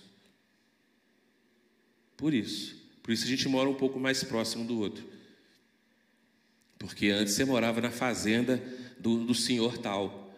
Por 2.17 2.35
isso. 2.35 2.82
Por 3.03 3.13
isso 3.13 3.25
a 3.25 3.29
gente 3.29 3.49
mora 3.49 3.69
um 3.69 3.75
pouco 3.75 3.99
mais 3.99 4.23
próximo 4.23 4.65
do 4.65 4.79
outro. 4.79 5.05
Porque 6.79 7.09
antes 7.09 7.35
você 7.35 7.45
morava 7.45 7.81
na 7.81 7.91
fazenda 7.91 8.63
do, 8.99 9.25
do 9.25 9.35
senhor 9.35 9.79
tal. 9.79 10.35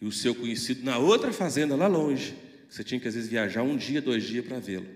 E 0.00 0.06
o 0.06 0.12
seu 0.12 0.34
conhecido 0.34 0.84
na 0.84 0.98
outra 0.98 1.32
fazenda, 1.32 1.74
lá 1.74 1.86
longe. 1.86 2.34
Você 2.68 2.84
tinha 2.84 3.00
que 3.00 3.08
às 3.08 3.14
vezes 3.14 3.28
viajar 3.28 3.62
um 3.62 3.76
dia, 3.76 4.00
dois 4.02 4.24
dias 4.24 4.44
para 4.44 4.58
vê-lo. 4.58 4.86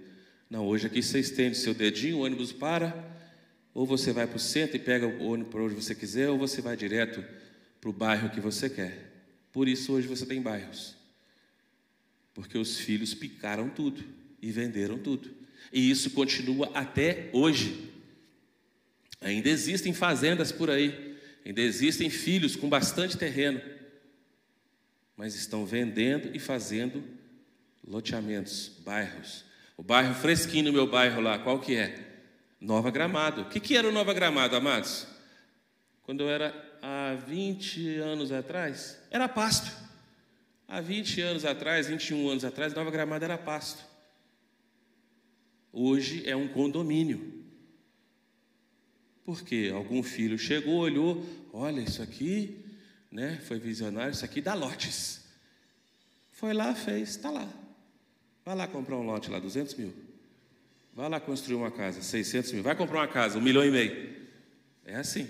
Não, 0.49 0.67
hoje 0.67 0.87
aqui 0.87 1.03
você 1.03 1.21
estende 1.21 1.57
seu 1.57 1.73
dedinho, 1.73 2.19
o 2.19 2.21
ônibus 2.21 2.53
para, 2.53 2.95
ou 3.73 3.87
você 3.87 4.13
vai 4.13 4.27
para 4.27 4.37
o 4.37 4.41
centro 4.41 4.77
e 4.77 4.81
pega 4.81 5.07
o 5.07 5.29
ônibus 5.29 5.53
para 5.53 5.63
onde 5.63 5.75
você 5.75 5.95
quiser, 5.95 6.29
ou 6.29 6.37
você 6.37 6.61
vai 6.61 6.77
direto 6.77 7.25
para 7.81 7.89
o 7.89 7.93
bairro 7.93 8.31
que 8.31 8.41
você 8.41 8.69
quer. 8.69 9.11
Por 9.53 9.69
isso 9.69 9.93
hoje 9.93 10.07
você 10.07 10.27
tem 10.27 10.43
bairros. 10.43 10.97
Porque 12.35 12.59
os 12.59 12.79
filhos 12.79 13.15
picaram 13.15 13.69
tudo 13.69 14.05
e 14.43 14.51
venderam 14.51 14.99
tudo. 14.99 15.40
E 15.73 15.91
isso 15.91 16.11
continua 16.11 16.71
até 16.75 17.31
hoje. 17.33 17.91
Ainda 19.21 19.49
existem 19.49 19.93
fazendas 19.93 20.51
por 20.51 20.71
aí, 20.71 21.17
ainda 21.45 21.61
existem 21.61 22.09
filhos 22.09 22.57
com 22.57 22.69
bastante 22.69 23.19
terreno, 23.19 23.61
mas 25.17 25.35
estão 25.35 25.67
vendendo 25.67 26.35
e 26.35 26.39
fazendo 26.39 27.05
loteamentos, 27.87 28.73
bairros. 28.85 29.45
O 29.77 29.83
bairro 29.83 30.15
fresquinho 30.15 30.73
meu 30.73 30.87
bairro 30.87 31.21
lá, 31.21 31.39
qual 31.39 31.59
que 31.59 31.77
é? 31.77 32.11
Nova 32.61 32.91
Gramado. 32.91 33.43
O 33.43 33.45
que, 33.47 33.61
que 33.61 33.77
era 33.77 33.89
o 33.89 33.93
Nova 33.93 34.13
Gramado, 34.13 34.57
amados? 34.57 35.07
Quando 36.03 36.23
eu 36.23 36.29
era 36.29 36.55
há 36.83 37.15
20 37.27 37.97
anos 37.99 38.33
atrás, 38.33 38.99
era 39.11 39.29
pasto. 39.29 39.71
Há 40.69 40.81
20 40.81 41.21
anos 41.21 41.45
atrás, 41.45 41.89
21 41.89 42.29
anos 42.29 42.45
atrás, 42.45 42.73
Nova 42.75 42.91
Gramada 42.91 43.25
era 43.25 43.37
pasto. 43.37 43.90
Hoje 45.73 46.29
é 46.29 46.35
um 46.35 46.49
condomínio. 46.49 47.41
Porque 49.25 49.71
algum 49.73 50.03
filho 50.03 50.39
chegou, 50.39 50.79
olhou, 50.79 51.25
olha, 51.53 51.81
isso 51.81 52.03
aqui, 52.03 52.65
né, 53.11 53.41
foi 53.47 53.59
visionário, 53.59 54.13
isso 54.13 54.25
aqui 54.25 54.41
dá 54.41 54.55
lotes. 54.55 55.25
Foi 56.33 56.53
lá, 56.53 56.75
fez, 56.75 57.11
está 57.11 57.31
lá. 57.31 57.49
Vai 58.45 58.55
lá 58.55 58.67
comprar 58.67 58.97
um 58.97 59.03
lote 59.03 59.31
lá, 59.31 59.39
200 59.39 59.75
mil. 59.75 59.95
Vai 60.95 61.09
lá 61.09 61.21
construir 61.21 61.55
uma 61.55 61.71
casa, 61.71 62.03
600 62.03 62.53
mil. 62.53 62.63
Vai 62.63 62.75
comprar 62.75 63.01
uma 63.01 63.09
casa, 63.09 63.39
um 63.39 63.43
milhão 63.43 63.65
e 63.65 63.71
meio. 63.71 64.29
É 64.85 64.97
assim. 64.97 65.29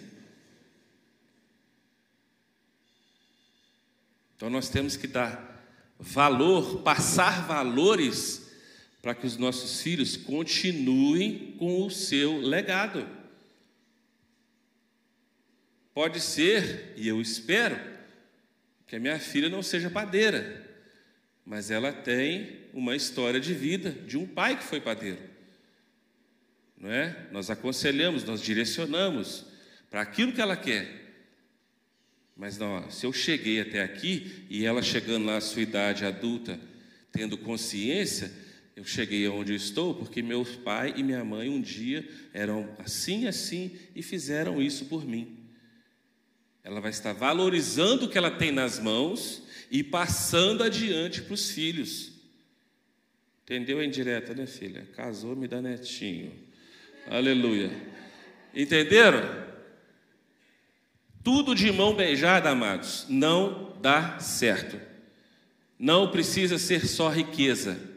Então 4.36 4.49
nós 4.49 4.70
temos 4.70 4.97
que 4.97 5.07
dar 5.07 5.62
valor, 5.99 6.80
passar 6.82 7.47
valores 7.47 8.39
para 9.01 9.14
que 9.14 9.26
os 9.26 9.36
nossos 9.36 9.82
filhos 9.82 10.16
continuem 10.16 11.55
com 11.59 11.84
o 11.84 11.90
seu 11.90 12.38
legado. 12.38 13.07
Pode 15.94 16.20
ser, 16.20 16.92
e 16.96 17.09
eu 17.09 17.20
espero, 17.20 17.78
que 18.86 18.96
a 18.96 19.01
minha 19.01 19.18
filha 19.18 19.48
não 19.48 19.62
seja 19.62 19.90
padeira, 19.90 20.66
mas 21.44 21.70
ela 21.70 21.92
tem 21.92 22.61
uma 22.72 22.94
história 22.94 23.40
de 23.40 23.55
vida 23.55 23.90
de 23.90 24.16
um 24.16 24.26
pai 24.26 24.57
que 24.57 24.64
foi 24.64 24.80
padeiro. 24.80 25.18
Não 26.76 26.90
é? 26.90 27.28
Nós 27.30 27.51
aconselhamos, 27.51 28.24
nós 28.24 28.40
direcionamos 28.40 29.46
para 29.90 30.01
aquilo 30.01 30.32
que 30.32 30.40
ela 30.40 30.57
quer. 30.57 31.01
Mas 32.36 32.57
não, 32.57 32.90
se 32.90 33.05
eu 33.05 33.12
cheguei 33.12 33.61
até 33.61 33.82
aqui 33.82 34.46
e 34.48 34.64
ela 34.64 34.80
chegando 34.80 35.26
lá 35.26 35.36
à 35.36 35.40
sua 35.40 35.61
idade 35.62 36.07
adulta, 36.07 36.59
tendo 37.12 37.36
consciência, 37.36 38.32
eu 38.81 38.85
cheguei 38.87 39.26
aonde 39.26 39.53
eu 39.53 39.57
estou 39.57 39.95
porque 39.95 40.22
meu 40.22 40.43
pai 40.64 40.95
e 40.97 41.03
minha 41.03 41.22
mãe 41.22 41.51
um 41.51 41.61
dia 41.61 42.09
eram 42.33 42.74
assim, 42.78 43.26
assim 43.26 43.76
e 43.95 44.03
fizeram 44.03 44.61
isso 44.61 44.87
por 44.87 45.05
mim. 45.05 45.37
Ela 46.64 46.81
vai 46.81 46.91
estar 46.91 47.12
valorizando 47.12 48.07
o 48.07 48.09
que 48.09 48.16
ela 48.16 48.31
tem 48.31 48.51
nas 48.51 48.78
mãos 48.78 49.43
e 49.70 49.85
passando 49.85 50.62
adiante 50.62 51.20
para 51.20 51.35
os 51.35 51.51
filhos. 51.51 52.12
Entendeu 53.43 53.81
a 53.81 53.85
indireta, 53.85 54.33
né, 54.33 54.47
filha? 54.47 54.89
Casou, 54.97 55.37
me 55.37 55.47
dá 55.47 55.61
netinho. 55.61 56.33
Aleluia. 57.07 57.70
Entenderam? 58.55 59.47
Tudo 61.22 61.55
de 61.55 61.70
mão 61.70 61.95
beijada, 61.95 62.49
amados, 62.49 63.05
não 63.11 63.78
dá 63.83 64.18
certo. 64.20 64.81
Não 65.78 66.11
precisa 66.11 66.57
ser 66.57 66.87
só 66.87 67.11
riqueza. 67.11 67.89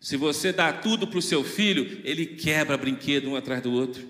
Se 0.00 0.16
você 0.16 0.52
dá 0.52 0.72
tudo 0.72 1.06
para 1.06 1.18
o 1.18 1.22
seu 1.22 1.42
filho, 1.42 2.00
ele 2.04 2.26
quebra 2.26 2.76
brinquedo 2.76 3.28
um 3.28 3.36
atrás 3.36 3.62
do 3.62 3.72
outro. 3.72 4.06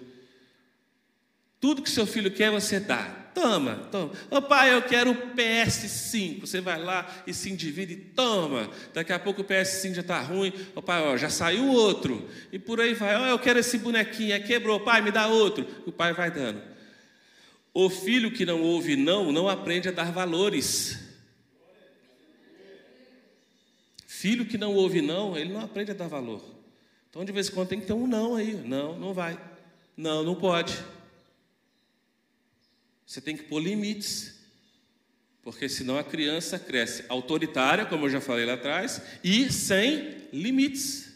Tudo 1.60 1.82
que 1.82 1.90
seu 1.90 2.06
filho 2.06 2.30
quer, 2.30 2.50
você 2.50 2.78
dá. 2.78 3.26
Toma, 3.34 3.74
toma. 3.90 4.12
Ô 4.30 4.40
pai, 4.40 4.72
eu 4.72 4.82
quero 4.82 5.10
o 5.10 5.34
PS5. 5.34 6.40
Você 6.40 6.60
vai 6.60 6.82
lá 6.82 7.06
e 7.26 7.34
se 7.34 7.50
endivida 7.50 7.92
e 7.92 7.96
toma. 7.96 8.70
Daqui 8.94 9.12
a 9.12 9.18
pouco 9.18 9.42
o 9.42 9.44
PS5 9.44 9.94
já 9.94 10.00
está 10.00 10.20
ruim. 10.20 10.52
Ô 10.74 10.80
pai, 10.80 11.02
ó, 11.02 11.16
já 11.16 11.28
saiu 11.28 11.66
outro. 11.66 12.28
E 12.50 12.58
por 12.58 12.80
aí 12.80 12.94
vai. 12.94 13.14
Ó, 13.16 13.26
eu 13.26 13.38
quero 13.38 13.58
esse 13.58 13.76
bonequinho. 13.78 14.32
É, 14.32 14.38
quebrou. 14.38 14.80
Pai, 14.80 15.02
me 15.02 15.10
dá 15.10 15.26
outro. 15.28 15.66
O 15.84 15.92
pai 15.92 16.14
vai 16.14 16.30
dando. 16.30 16.62
O 17.74 17.90
filho 17.90 18.30
que 18.30 18.46
não 18.46 18.62
ouve 18.62 18.96
não, 18.96 19.30
não 19.30 19.50
aprende 19.50 19.88
a 19.88 19.92
dar 19.92 20.10
valores. 20.10 21.05
Filho 24.16 24.46
que 24.46 24.56
não 24.56 24.74
ouve 24.74 25.02
não, 25.02 25.36
ele 25.36 25.52
não 25.52 25.60
aprende 25.60 25.90
a 25.90 25.94
dar 25.94 26.08
valor. 26.08 26.42
Então, 27.10 27.22
de 27.22 27.30
vez 27.32 27.48
em 27.48 27.52
quando 27.52 27.68
tem 27.68 27.78
que 27.78 27.84
ter 27.84 27.92
um 27.92 28.06
não 28.06 28.34
aí. 28.34 28.54
Não, 28.54 28.98
não 28.98 29.12
vai. 29.12 29.38
Não, 29.94 30.24
não 30.24 30.34
pode. 30.34 30.74
Você 33.06 33.20
tem 33.20 33.36
que 33.36 33.42
pôr 33.42 33.60
limites. 33.60 34.36
Porque 35.42 35.68
senão 35.68 35.98
a 35.98 36.02
criança 36.02 36.58
cresce 36.58 37.04
autoritária, 37.10 37.84
como 37.84 38.06
eu 38.06 38.10
já 38.10 38.18
falei 38.18 38.46
lá 38.46 38.54
atrás, 38.54 39.02
e 39.22 39.52
sem 39.52 40.16
limites. 40.32 41.12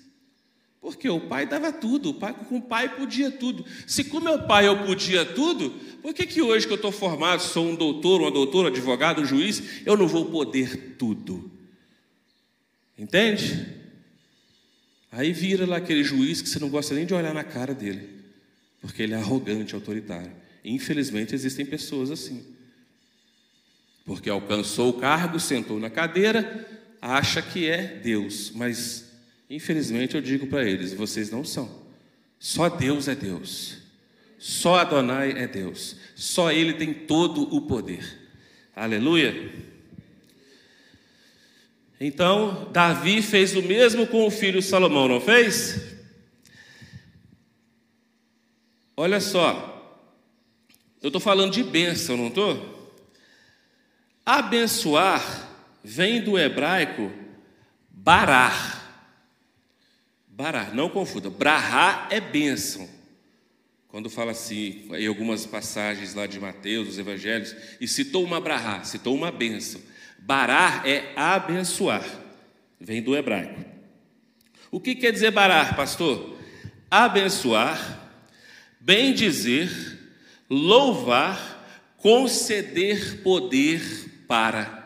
Porque 0.79 1.09
o 1.09 1.21
pai 1.21 1.47
dava 1.47 1.73
tudo, 1.73 2.11
o 2.11 2.15
pai, 2.15 2.35
com 2.35 2.59
o 2.59 2.63
pai 2.63 2.97
podia 2.97 3.31
tudo. 3.31 3.65
Se 3.87 4.05
com 4.05 4.21
meu 4.21 4.43
pai 4.43 4.69
eu 4.69 4.85
podia 4.85 5.25
tudo, 5.25 5.71
por 6.03 6.13
que, 6.13 6.27
que 6.27 6.43
hoje 6.43 6.67
que 6.67 6.73
eu 6.75 6.77
estou 6.77 6.93
formado, 6.93 7.41
sou 7.41 7.65
um 7.65 7.75
doutor, 7.75 8.21
uma 8.21 8.31
doutora, 8.31 8.69
advogado, 8.69 9.23
um 9.23 9.25
juiz, 9.25 9.87
eu 9.87 9.97
não 9.97 10.07
vou 10.07 10.27
poder 10.27 10.97
tudo? 10.99 11.60
Entende? 13.01 13.67
Aí 15.11 15.33
vira 15.33 15.67
lá 15.67 15.79
aquele 15.79 16.05
juiz 16.05 16.41
que 16.41 16.49
você 16.49 16.59
não 16.59 16.69
gosta 16.69 16.95
nem 16.95 17.07
de 17.07 17.15
olhar 17.15 17.35
na 17.35 17.43
cara 17.43 17.75
dele, 17.75 18.09
porque 18.81 19.03
ele 19.03 19.15
é 19.15 19.17
arrogante, 19.17 19.75
autoritário. 19.75 20.31
Infelizmente 20.65 21.35
existem 21.35 21.67
pessoas 21.67 22.11
assim. 22.11 22.45
Porque 24.05 24.31
alcançou 24.31 24.91
o 24.91 25.01
cargo, 25.01 25.41
sentou 25.41 25.81
na 25.81 25.91
cadeira, 25.91 26.69
acha 27.01 27.43
que 27.43 27.67
é 27.67 27.99
Deus, 28.01 28.53
mas 28.55 29.11
Infelizmente 29.51 30.15
eu 30.15 30.23
digo 30.23 30.47
para 30.47 30.63
eles: 30.63 30.95
vocês 30.95 31.29
não 31.31 31.45
são. 31.45 31.69
Só 32.39 32.69
Deus 32.69 33.09
é 33.09 33.17
Deus. 33.17 33.79
Só 34.39 34.77
Adonai 34.77 35.33
é 35.33 35.47
Deus. 35.49 35.97
Só 36.15 36.53
Ele 36.53 36.73
tem 36.75 36.95
todo 36.95 37.55
o 37.55 37.63
poder. 37.63 38.31
Aleluia. 38.75 39.53
Então, 42.01 42.71
Davi 42.73 43.21
fez 43.21 43.55
o 43.55 43.63
mesmo 43.63 44.07
com 44.07 44.27
o 44.27 44.31
filho 44.31 44.63
Salomão, 44.63 45.07
não 45.07 45.21
fez? 45.21 45.79
Olha 48.97 49.21
só, 49.21 49.99
eu 51.03 51.09
estou 51.09 51.21
falando 51.21 51.53
de 51.53 51.63
bênção, 51.63 52.17
não 52.17 52.29
estou? 52.29 52.99
Abençoar 54.25 55.49
vem 55.85 56.23
do 56.23 56.39
hebraico 56.39 57.13
barar. 57.91 58.79
Barar, 60.27 60.75
não 60.75 60.89
confunda. 60.89 61.29
Brahá 61.29 62.09
é 62.11 62.19
bênção. 62.19 62.89
Quando 63.89 64.09
fala 64.09 64.31
assim, 64.31 64.89
em 64.95 65.07
algumas 65.07 65.45
passagens 65.45 66.15
lá 66.15 66.27
de 66.27 66.41
Mateus, 66.41 66.89
dos 66.89 66.99
evangelhos, 66.99 67.55
e 67.81 67.87
citou 67.87 68.25
uma 68.25 68.41
brahá, 68.41 68.85
citou 68.85 69.15
uma 69.15 69.31
bênção. 69.31 69.81
Barar 70.23 70.87
é 70.87 71.13
abençoar, 71.17 72.05
vem 72.79 73.03
do 73.03 73.17
hebraico. 73.17 73.65
O 74.71 74.79
que 74.79 74.95
quer 74.95 75.13
dizer 75.13 75.33
barar, 75.33 75.75
pastor? 75.75 76.37
Abençoar, 76.91 78.11
bem 78.81 79.13
dizer, 79.13 79.71
louvar, 80.49 81.95
conceder 81.97 83.23
poder 83.23 84.25
para. 84.29 84.81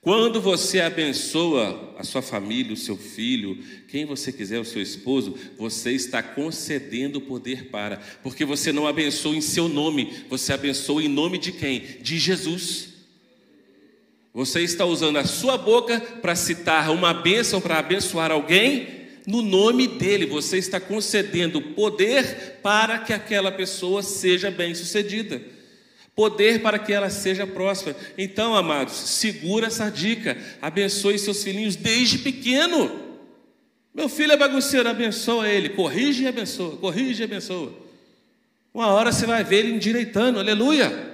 Quando 0.00 0.40
você 0.40 0.80
abençoa 0.80 1.94
a 1.98 2.04
sua 2.04 2.22
família, 2.22 2.72
o 2.72 2.76
seu 2.76 2.96
filho, 2.96 3.62
quem 3.88 4.06
você 4.06 4.32
quiser, 4.32 4.58
o 4.58 4.64
seu 4.64 4.80
esposo, 4.80 5.36
você 5.58 5.92
está 5.92 6.22
concedendo 6.22 7.20
poder 7.20 7.66
para, 7.66 7.98
porque 8.22 8.44
você 8.44 8.72
não 8.72 8.86
abençoa 8.86 9.36
em 9.36 9.40
seu 9.40 9.68
nome, 9.68 10.24
você 10.30 10.52
abençoa 10.52 11.02
em 11.02 11.08
nome 11.08 11.36
de 11.36 11.52
quem? 11.52 11.80
De 12.00 12.18
Jesus. 12.18 12.97
Você 14.38 14.60
está 14.60 14.84
usando 14.84 15.16
a 15.16 15.24
sua 15.24 15.58
boca 15.58 15.98
para 15.98 16.36
citar 16.36 16.92
uma 16.92 17.12
bênção, 17.12 17.60
para 17.60 17.80
abençoar 17.80 18.30
alguém, 18.30 18.86
no 19.26 19.42
nome 19.42 19.88
dele, 19.88 20.26
você 20.26 20.58
está 20.58 20.78
concedendo 20.78 21.60
poder 21.60 22.60
para 22.62 23.00
que 23.00 23.12
aquela 23.12 23.50
pessoa 23.50 24.00
seja 24.00 24.48
bem-sucedida. 24.48 25.42
Poder 26.14 26.62
para 26.62 26.78
que 26.78 26.92
ela 26.92 27.10
seja 27.10 27.48
próspera. 27.48 27.96
Então, 28.16 28.54
amados, 28.54 28.94
segura 28.94 29.66
essa 29.66 29.90
dica. 29.90 30.38
Abençoe 30.62 31.18
seus 31.18 31.42
filhinhos 31.42 31.74
desde 31.74 32.18
pequeno. 32.18 32.92
Meu 33.92 34.08
filho 34.08 34.30
é 34.30 34.36
bagunceiro, 34.36 34.88
abençoa 34.88 35.48
ele. 35.48 35.70
Corrige 35.70 36.22
e 36.22 36.28
abençoa. 36.28 36.76
Corrige 36.76 37.22
e 37.22 37.24
abençoa. 37.24 37.72
Uma 38.72 38.86
hora 38.86 39.10
você 39.10 39.26
vai 39.26 39.42
ver 39.42 39.64
ele 39.64 39.72
endireitando. 39.72 40.38
Aleluia. 40.38 41.07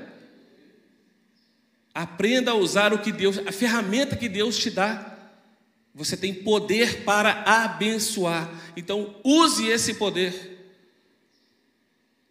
Aprenda 1.95 2.51
a 2.51 2.55
usar 2.55 2.93
o 2.93 2.99
que 2.99 3.13
Deus, 3.13 3.39
a 3.39 3.53
ferramenta 3.53 4.17
que 4.17 4.29
Deus 4.29 4.59
te 4.59 4.69
dá. 4.69 5.13
Você 5.95 6.17
tem 6.17 6.35
poder 6.35 7.05
para 7.05 7.45
abençoar. 7.47 8.51
Então, 8.77 9.15
use 9.23 9.69
esse 9.69 9.95
poder. 9.95 10.59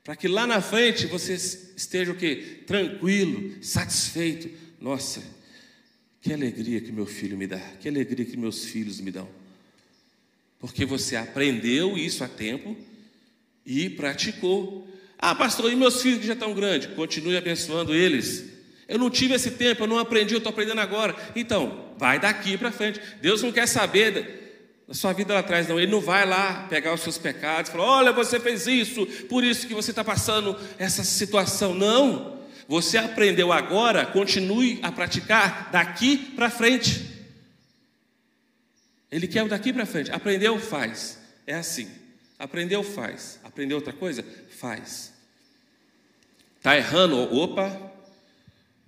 Para 0.03 0.18
que 0.18 0.28
lá 0.28 0.45
na 0.45 0.61
frente 0.61 1.05
você 1.05 1.34
esteja 1.34 2.11
o 2.11 2.16
quê? 2.16 2.64
Tranquilo, 2.68 3.64
satisfeito. 3.64 4.49
Nossa, 4.82 5.24
que 6.20 6.34
alegria 6.34 6.82
que 6.82 6.91
meu 6.91 7.05
filho 7.05 7.38
me 7.38 7.47
dá. 7.47 7.59
Que 7.80 7.88
alegria 7.88 8.26
que 8.26 8.36
meus 8.36 8.66
filhos 8.66 8.99
me 8.99 9.11
dão. 9.11 9.30
Porque 10.59 10.84
você 10.84 11.16
aprendeu 11.16 11.97
isso 11.97 12.22
a 12.22 12.28
tempo 12.28 12.76
e 13.66 13.89
praticou. 13.89 14.86
Ah, 15.18 15.34
pastor, 15.34 15.72
e 15.72 15.76
meus 15.78 16.01
filhos 16.01 16.20
que 16.20 16.28
já 16.28 16.34
estão 16.34 16.53
grandes? 16.53 16.93
Continue 16.95 17.38
abençoando 17.38 17.95
eles 17.95 18.53
eu 18.88 18.97
não 18.97 19.09
tive 19.09 19.34
esse 19.34 19.51
tempo, 19.51 19.84
eu 19.84 19.88
não 19.88 19.97
aprendi, 19.97 20.34
eu 20.34 20.39
estou 20.39 20.51
aprendendo 20.51 20.81
agora. 20.81 21.15
Então, 21.36 21.93
vai 21.97 22.19
daqui 22.19 22.57
para 22.57 22.71
frente. 22.71 22.99
Deus 23.21 23.41
não 23.41 23.51
quer 23.51 23.67
saber 23.67 24.43
da 24.88 24.93
sua 24.93 25.13
vida 25.13 25.34
lá 25.34 25.39
atrás, 25.39 25.67
não. 25.67 25.79
Ele 25.79 25.91
não 25.91 26.01
vai 26.01 26.25
lá 26.25 26.67
pegar 26.69 26.93
os 26.93 27.01
seus 27.01 27.17
pecados 27.17 27.69
e 27.69 27.71
falar: 27.71 27.86
olha, 27.86 28.11
você 28.11 28.39
fez 28.39 28.67
isso, 28.67 29.05
por 29.27 29.43
isso 29.43 29.67
que 29.67 29.73
você 29.73 29.91
está 29.91 30.03
passando 30.03 30.57
essa 30.77 31.03
situação. 31.03 31.73
Não. 31.73 32.41
Você 32.67 32.97
aprendeu 32.97 33.51
agora, 33.51 34.05
continue 34.05 34.79
a 34.81 34.91
praticar 34.91 35.69
daqui 35.71 36.17
para 36.17 36.49
frente. 36.49 37.11
Ele 39.11 39.27
quer 39.27 39.47
daqui 39.47 39.71
para 39.71 39.86
frente. 39.86 40.11
Aprendeu, 40.11 40.57
faz. 40.57 41.19
É 41.45 41.53
assim. 41.53 41.88
Aprendeu, 42.39 42.81
faz. 42.84 43.39
Aprendeu 43.43 43.77
outra 43.77 43.93
coisa? 43.93 44.25
Faz. 44.49 45.13
Está 46.57 46.75
errando? 46.77 47.17
Opa, 47.36 47.92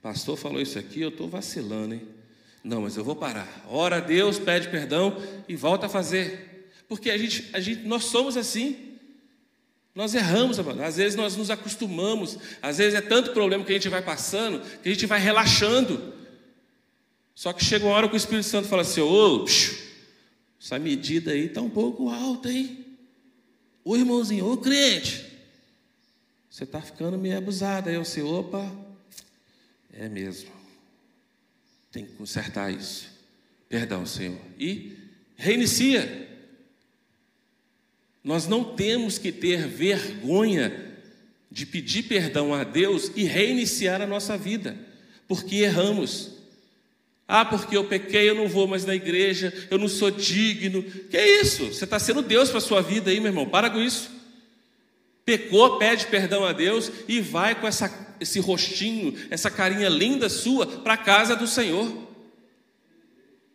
Pastor 0.06 0.38
falou 0.38 0.62
isso 0.62 0.78
aqui, 0.78 1.02
eu 1.02 1.10
estou 1.10 1.28
vacilando, 1.28 1.96
hein? 1.96 2.02
Não, 2.64 2.84
mas 2.84 2.96
eu 2.96 3.04
vou 3.04 3.16
parar. 3.16 3.66
Ora 3.68 3.96
a 3.96 4.00
Deus, 4.00 4.38
pede 4.38 4.70
perdão 4.70 5.20
e 5.50 5.56
volta 5.56 5.88
a 5.88 5.90
fazer. 5.90 6.72
Porque 6.88 7.10
a 7.10 7.18
gente, 7.18 7.50
a 7.54 7.60
gente, 7.60 7.82
nós 7.88 8.04
somos 8.04 8.38
assim. 8.38 9.00
Nós 9.96 10.14
erramos, 10.14 10.60
amado. 10.60 10.84
Às 10.84 10.98
vezes 10.98 11.16
nós 11.16 11.36
nos 11.36 11.50
acostumamos. 11.50 12.38
Às 12.62 12.78
vezes 12.78 12.94
é 12.94 13.02
tanto 13.02 13.32
problema 13.32 13.66
que 13.66 13.72
a 13.72 13.74
gente 13.74 13.90
vai 13.90 14.04
passando 14.04 14.62
que 14.84 14.90
a 14.90 14.92
gente 14.92 15.08
vai 15.08 15.20
relaxando. 15.20 16.14
Só 17.34 17.52
que 17.52 17.66
chega 17.66 17.84
uma 17.84 17.96
hora 17.96 18.08
que 18.08 18.14
o 18.14 18.16
Espírito 18.16 18.46
Santo 18.46 18.68
fala 18.68 18.84
assim: 18.84 19.02
ô, 19.02 19.44
essa 20.62 20.78
medida 20.78 21.32
aí 21.32 21.48
está 21.48 21.62
um 21.62 21.70
pouco 21.72 22.10
alta, 22.10 22.52
hein? 22.52 22.86
Ô 23.84 23.98
irmãozinho, 23.98 24.52
ô 24.52 24.56
crente, 24.56 25.26
você 26.48 26.64
está 26.64 26.80
ficando 26.80 27.18
meio 27.18 27.40
abusado. 27.40 27.90
Aí 27.90 27.96
eu 27.96 28.06
sei, 28.06 28.22
opa, 28.22 28.85
é 29.98 30.10
mesmo. 30.10 30.50
Tem 31.92 32.06
que 32.06 32.14
consertar 32.14 32.72
isso. 32.74 33.08
Perdão, 33.70 34.06
Senhor. 34.06 34.40
E 34.60 34.98
reinicia. 35.36 36.30
Nós 38.24 38.48
não 38.48 38.76
temos 38.76 39.18
que 39.18 39.32
ter 39.32 39.68
vergonha 39.68 40.94
de 41.50 41.66
pedir 41.66 42.04
perdão 42.04 42.54
a 42.54 42.64
Deus 42.64 43.12
e 43.16 43.24
reiniciar 43.24 44.02
a 44.02 44.08
nossa 44.08 44.38
vida, 44.38 44.78
porque 45.28 45.58
erramos. 45.58 46.34
Ah, 47.28 47.46
porque 47.46 47.78
eu 47.78 47.86
pequei, 47.88 48.30
eu 48.30 48.36
não 48.36 48.48
vou 48.48 48.68
mais 48.68 48.86
na 48.86 48.94
igreja, 48.94 49.54
eu 49.72 49.78
não 49.78 49.88
sou 49.88 50.12
digno. 50.12 50.84
Que 50.84 51.20
isso? 51.42 51.66
Você 51.68 51.84
está 51.86 51.98
sendo 51.98 52.22
Deus 52.22 52.50
para 52.50 52.58
a 52.58 52.62
sua 52.62 52.82
vida 52.82 53.10
aí, 53.10 53.20
meu 53.20 53.30
irmão. 53.30 53.48
Para 53.48 53.70
com 53.70 53.80
isso. 53.80 54.12
Pecou, 55.26 55.78
pede 55.80 56.06
perdão 56.06 56.46
a 56.46 56.54
Deus 56.54 56.92
e 57.08 57.20
vai 57.20 57.60
com 57.60 57.68
essa 57.68 58.06
esse 58.20 58.40
rostinho, 58.40 59.14
essa 59.30 59.50
carinha 59.50 59.90
linda 59.90 60.30
sua 60.30 60.66
para 60.66 60.94
a 60.94 60.98
casa 60.98 61.36
do 61.36 61.48
Senhor. 61.48 62.06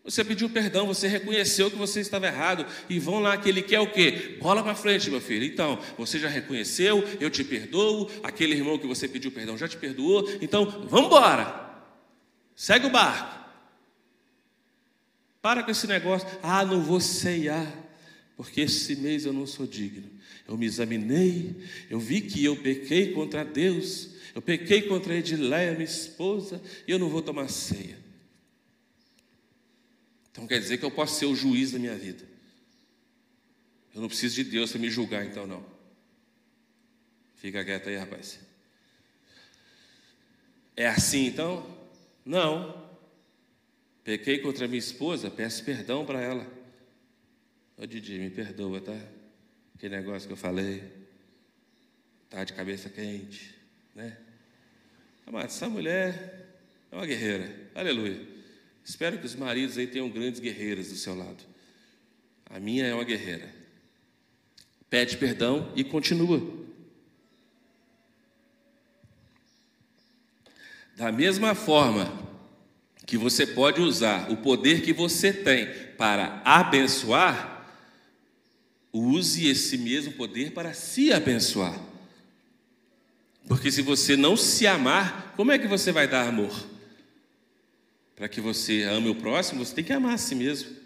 Você 0.03 0.25
pediu 0.25 0.49
perdão, 0.49 0.87
você 0.87 1.07
reconheceu 1.07 1.71
que 1.71 1.77
você 1.77 2.01
estava 2.01 2.27
errado 2.27 2.67
e 2.89 2.99
vão 2.99 3.21
lá 3.21 3.37
que 3.37 3.49
ele 3.49 3.63
quer 3.63 3.81
o 3.81 3.93
quê? 3.93 4.39
Bola 4.41 4.63
para 4.63 4.75
frente, 4.75 5.11
meu 5.11 5.21
filho. 5.21 5.45
Então, 5.45 5.79
você 5.97 6.19
já 6.19 6.29
reconheceu, 6.29 7.07
eu 7.21 7.31
te 7.31 7.45
perdoo, 7.45 8.11
aquele 8.23 8.55
irmão 8.55 8.79
que 8.79 8.87
você 8.87 9.07
pediu 9.07 9.31
perdão 9.31 9.59
já 9.59 9.69
te 9.69 9.77
perdoou, 9.77 10.29
então 10.41 10.87
vamos 10.89 11.07
embora. 11.07 11.69
Segue 12.57 12.87
o 12.87 12.91
barco. 12.91 13.39
Para 15.43 15.63
com 15.63 15.71
esse 15.71 15.87
negócio. 15.87 16.27
Ah, 16.43 16.65
não 16.65 16.83
vou 16.83 17.01
ceiar, 17.01 17.67
porque 18.37 18.63
esse 18.63 18.97
mês 18.97 19.27
eu 19.27 19.33
não 19.33 19.47
sou 19.47 19.67
digno. 19.67 20.11
Eu 20.51 20.59
me 20.59 20.67
examinei, 20.67 21.55
eu 21.89 22.01
vi 22.01 22.21
que 22.21 22.45
eu 22.45 22.57
pequei 22.57 23.13
contra 23.13 23.45
Deus, 23.45 24.11
eu 24.35 24.43
pequei 24.43 24.83
contra 24.83 25.15
Edileia, 25.15 25.71
minha 25.75 25.85
esposa, 25.85 26.61
e 26.89 26.91
eu 26.91 26.99
não 26.99 27.09
vou 27.09 27.23
tomar 27.23 27.47
ceia. 27.49 27.97
Então 30.33 30.49
quer 30.49 30.59
dizer 30.59 30.79
que 30.79 30.85
eu 30.85 30.91
posso 30.91 31.21
ser 31.21 31.27
o 31.27 31.37
juiz 31.37 31.71
da 31.71 31.79
minha 31.79 31.95
vida. 31.95 32.25
Eu 33.95 34.01
não 34.01 34.09
preciso 34.09 34.43
de 34.43 34.51
Deus 34.51 34.73
para 34.73 34.81
me 34.81 34.91
julgar, 34.91 35.25
então 35.25 35.47
não. 35.47 35.65
Fica 37.37 37.65
quieto 37.65 37.89
aí, 37.89 37.97
rapaz. 37.97 38.41
É 40.77 40.89
assim 40.89 41.27
então? 41.27 41.65
Não. 42.25 42.91
Pequei 44.03 44.41
contra 44.41 44.67
minha 44.67 44.81
esposa, 44.81 45.31
peço 45.31 45.63
perdão 45.63 46.05
para 46.05 46.21
ela. 46.21 46.45
Ô 47.77 47.87
Didi, 47.87 48.19
me 48.19 48.31
perdoa, 48.31 48.81
tá? 48.81 49.20
Que 49.81 49.89
negócio 49.89 50.29
que 50.29 50.35
eu 50.35 50.37
falei. 50.37 50.85
Tá 52.29 52.45
de 52.45 52.53
cabeça 52.53 52.89
quente 52.89 53.59
né? 53.95 54.17
Amado, 55.27 55.47
essa 55.47 55.69
mulher 55.69 56.49
é 56.91 56.97
uma 56.97 57.07
guerreira, 57.07 57.71
aleluia. 57.75 58.21
Espero 58.85 59.19
que 59.19 59.27
os 59.27 59.35
maridos 59.35 59.79
aí 59.79 59.87
tenham 59.87 60.09
grandes 60.09 60.41
guerreiras 60.41 60.89
do 60.89 60.97
seu 60.97 61.15
lado. 61.15 61.43
A 62.49 62.59
minha 62.59 62.87
é 62.87 62.95
uma 62.95 63.05
guerreira. 63.05 63.49
Pede 64.89 65.17
perdão 65.17 65.73
e 65.77 65.85
continua. 65.85 66.41
Da 70.97 71.11
mesma 71.13 71.55
forma 71.55 72.29
que 73.07 73.17
você 73.17 73.47
pode 73.47 73.81
usar 73.81 74.31
o 74.31 74.37
poder 74.37 74.83
que 74.83 74.93
você 74.93 75.33
tem 75.33 75.67
para 75.97 76.43
abençoar, 76.45 77.60
use 78.93 79.47
esse 79.47 79.79
mesmo 79.79 80.13
poder 80.13 80.53
para 80.53 80.73
se 80.73 81.13
abençoar. 81.13 81.79
Porque 83.47 83.71
se 83.71 83.83
você 83.83 84.17
não 84.17 84.37
se 84.37 84.67
amar, 84.67 85.35
como 85.37 85.53
é 85.53 85.59
que 85.59 85.67
você 85.67 85.91
vai 85.93 86.07
dar 86.07 86.29
amor? 86.29 86.71
para 88.21 88.29
que 88.29 88.39
você 88.39 88.83
ame 88.83 89.09
o 89.09 89.15
próximo, 89.15 89.65
você 89.65 89.75
tem 89.75 89.83
que 89.83 89.95
amar 89.95 90.13
a 90.13 90.19
si 90.19 90.35
mesmo. 90.35 90.77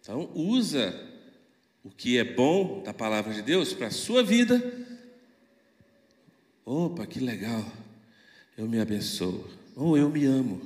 Então, 0.00 0.30
usa 0.36 0.94
o 1.82 1.90
que 1.90 2.16
é 2.16 2.22
bom 2.22 2.80
da 2.84 2.94
palavra 2.94 3.34
de 3.34 3.42
Deus 3.42 3.72
para 3.72 3.88
a 3.88 3.90
sua 3.90 4.22
vida. 4.22 4.62
Opa, 6.64 7.04
que 7.08 7.18
legal. 7.18 7.66
Eu 8.56 8.68
me 8.68 8.78
abençoo. 8.78 9.50
Ou 9.74 9.88
oh, 9.88 9.96
eu 9.96 10.08
me 10.08 10.24
amo. 10.24 10.62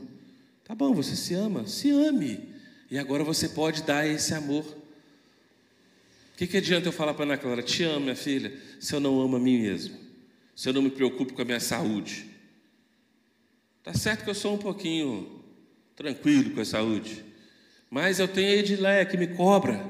Tá 0.62 0.74
bom, 0.74 0.92
você 0.92 1.16
se 1.16 1.32
ama, 1.32 1.66
se 1.66 1.90
ame. 1.90 2.49
E 2.90 2.98
agora 2.98 3.22
você 3.22 3.48
pode 3.48 3.84
dar 3.84 4.06
esse 4.06 4.34
amor. 4.34 4.64
O 4.64 6.36
que, 6.36 6.46
que 6.46 6.56
adianta 6.56 6.88
eu 6.88 6.92
falar 6.92 7.14
para 7.14 7.24
Ana 7.24 7.38
Clara, 7.38 7.62
te 7.62 7.84
amo, 7.84 8.00
minha 8.00 8.16
filha, 8.16 8.52
se 8.80 8.94
eu 8.94 8.98
não 8.98 9.20
amo 9.20 9.36
a 9.36 9.40
mim 9.40 9.60
mesmo? 9.60 9.96
Se 10.56 10.68
eu 10.68 10.72
não 10.72 10.82
me 10.82 10.90
preocupo 10.90 11.32
com 11.32 11.42
a 11.42 11.44
minha 11.44 11.60
saúde? 11.60 12.26
Tá 13.84 13.94
certo 13.94 14.24
que 14.24 14.30
eu 14.30 14.34
sou 14.34 14.54
um 14.54 14.58
pouquinho 14.58 15.40
tranquilo 15.94 16.50
com 16.50 16.60
a 16.60 16.64
saúde, 16.64 17.24
mas 17.90 18.18
eu 18.18 18.26
tenho 18.26 18.48
a 18.48 18.56
Edileia 18.56 19.04
que 19.04 19.16
me 19.16 19.28
cobra. 19.28 19.86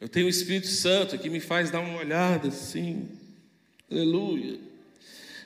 Eu 0.00 0.08
tenho 0.08 0.26
o 0.26 0.30
Espírito 0.30 0.68
Santo 0.68 1.18
que 1.18 1.28
me 1.28 1.40
faz 1.40 1.70
dar 1.70 1.80
uma 1.80 1.98
olhada 1.98 2.48
assim. 2.48 3.08
Aleluia. 3.90 4.58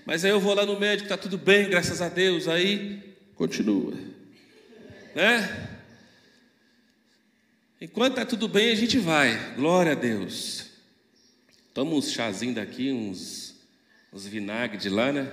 Mas 0.06 0.24
aí 0.24 0.30
eu 0.30 0.40
vou 0.40 0.54
lá 0.54 0.64
no 0.64 0.78
médico, 0.78 1.06
está 1.06 1.16
tudo 1.16 1.36
bem, 1.36 1.68
graças 1.68 2.00
a 2.00 2.08
Deus. 2.08 2.46
Aí 2.46 3.02
continua. 3.34 3.94
Né? 5.14 5.73
Enquanto 7.84 8.12
está 8.12 8.24
tudo 8.24 8.48
bem, 8.48 8.70
a 8.70 8.74
gente 8.74 8.98
vai. 8.98 9.54
Glória 9.56 9.92
a 9.92 9.94
Deus. 9.94 10.70
Toma 11.74 11.94
uns 11.94 12.12
chazinhos 12.12 12.54
daqui, 12.54 12.90
uns, 12.90 13.56
uns 14.10 14.26
vinagre 14.26 14.78
de 14.78 14.88
lá, 14.88 15.12
né? 15.12 15.30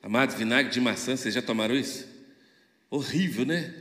Amados, 0.00 0.36
vinagre 0.36 0.70
de 0.70 0.80
maçã, 0.80 1.16
vocês 1.16 1.34
já 1.34 1.42
tomaram 1.42 1.74
isso? 1.74 2.06
Horrível, 2.88 3.44
né? 3.44 3.74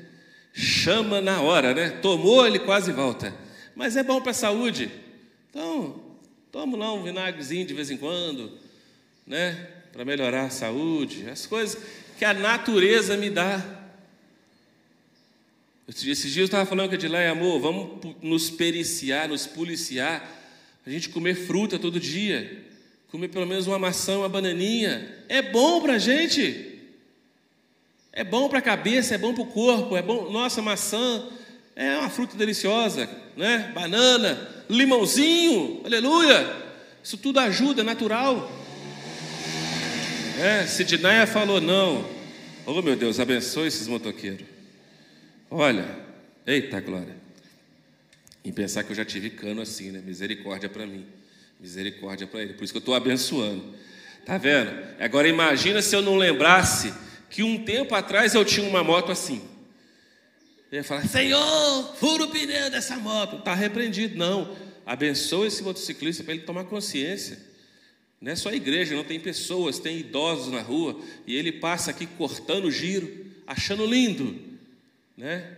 Chama 0.51 1.21
na 1.21 1.41
hora, 1.41 1.75
né? 1.75 1.91
Tomou, 1.91 2.43
ele 2.47 2.57
quase 2.57 2.91
volta. 2.91 3.35
Mas 3.75 3.95
é 3.95 4.01
bom 4.01 4.19
para 4.19 4.31
a 4.31 4.33
saúde. 4.33 4.89
Então, 5.51 6.17
toma 6.51 6.75
lá 6.75 6.91
um 6.91 7.03
vinagrezinho 7.03 7.67
de 7.67 7.75
vez 7.75 7.91
em 7.91 7.97
quando, 7.97 8.57
né? 9.27 9.53
Para 9.93 10.03
melhorar 10.03 10.45
a 10.45 10.49
saúde, 10.49 11.29
as 11.29 11.45
coisas 11.45 11.79
que 12.17 12.25
a 12.25 12.33
natureza 12.33 13.15
me 13.15 13.29
dá. 13.29 13.78
Esses 15.89 16.21
dias 16.21 16.37
eu 16.37 16.45
estava 16.45 16.67
falando 16.67 16.87
com 16.87 16.91
a 16.91 16.95
Edileia, 16.95 17.31
amor, 17.31 17.59
vamos 17.59 18.15
nos 18.21 18.51
periciar, 18.51 19.27
nos 19.27 19.47
policiar, 19.47 20.23
a 20.85 20.89
gente 20.89 21.09
comer 21.09 21.33
fruta 21.33 21.79
todo 21.79 21.99
dia, 21.99 22.63
comer 23.11 23.27
pelo 23.29 23.47
menos 23.47 23.65
uma 23.65 23.79
maçã, 23.79 24.19
uma 24.19 24.29
bananinha, 24.29 25.11
é 25.27 25.41
bom 25.41 25.81
para 25.81 25.93
a 25.93 25.97
gente. 25.97 26.77
É 28.13 28.23
bom 28.23 28.47
para 28.49 28.59
a 28.59 28.61
cabeça, 28.61 29.15
é 29.15 29.17
bom 29.17 29.33
para 29.33 29.41
o 29.41 29.47
corpo, 29.47 29.97
é 29.97 30.01
bom. 30.01 30.31
Nossa, 30.31 30.61
maçã 30.61 31.27
é 31.75 31.97
uma 31.97 32.09
fruta 32.09 32.37
deliciosa, 32.37 33.09
né? 33.35 33.71
Banana, 33.73 34.63
limãozinho, 34.69 35.81
aleluia. 35.83 36.55
Isso 37.03 37.17
tudo 37.17 37.39
ajuda, 37.39 37.81
é 37.81 37.83
natural. 37.83 38.51
É, 40.39 40.67
Sidneia 40.67 41.25
falou 41.25 41.59
não. 41.59 42.05
Oh 42.65 42.79
meu 42.83 42.95
Deus, 42.95 43.19
abençoe 43.19 43.67
esses 43.67 43.87
motoqueiros. 43.87 44.58
Olha, 45.49 45.85
eita 46.45 46.79
glória. 46.79 47.15
Em 48.43 48.51
pensar 48.51 48.83
que 48.83 48.91
eu 48.91 48.95
já 48.95 49.03
tive 49.03 49.29
cano 49.29 49.61
assim, 49.61 49.91
né? 49.91 50.01
Misericórdia 50.05 50.69
para 50.69 50.85
mim. 50.85 51.05
Misericórdia 51.59 52.27
para 52.27 52.41
ele. 52.41 52.53
Por 52.53 52.63
isso 52.63 52.71
que 52.71 52.77
eu 52.77 52.81
estou 52.81 52.95
abençoando. 52.95 53.73
Tá 54.25 54.37
vendo? 54.37 54.71
Agora 54.99 55.27
imagina 55.27 55.81
se 55.81 55.95
eu 55.95 56.01
não 56.01 56.15
lembrasse 56.15 56.93
que 57.29 57.43
um 57.43 57.63
tempo 57.63 57.95
atrás 57.95 58.35
eu 58.35 58.45
tinha 58.45 58.67
uma 58.67 58.83
moto 58.83 59.11
assim. 59.11 59.41
Eu 60.71 60.77
ia 60.77 60.83
falar, 60.83 61.07
Senhor, 61.07 61.95
fura 61.95 62.25
o 62.25 62.29
pneu 62.29 62.69
dessa 62.69 62.95
moto. 62.97 63.37
Está 63.37 63.53
repreendido. 63.53 64.17
Não. 64.17 64.55
Abençoe 64.85 65.47
esse 65.47 65.63
motociclista 65.63 66.23
para 66.23 66.33
ele 66.33 66.43
tomar 66.43 66.63
consciência. 66.65 67.39
Não 68.21 68.31
é 68.31 68.35
só 68.35 68.49
a 68.49 68.55
igreja, 68.55 68.95
não 68.95 69.03
tem 69.03 69.19
pessoas, 69.19 69.79
tem 69.79 69.99
idosos 69.99 70.51
na 70.51 70.61
rua, 70.61 70.99
e 71.25 71.35
ele 71.35 71.53
passa 71.53 71.91
aqui 71.91 72.05
cortando 72.05 72.65
o 72.65 72.71
giro, 72.71 73.25
achando 73.47 73.85
lindo, 73.85 74.48
né? 75.19 75.57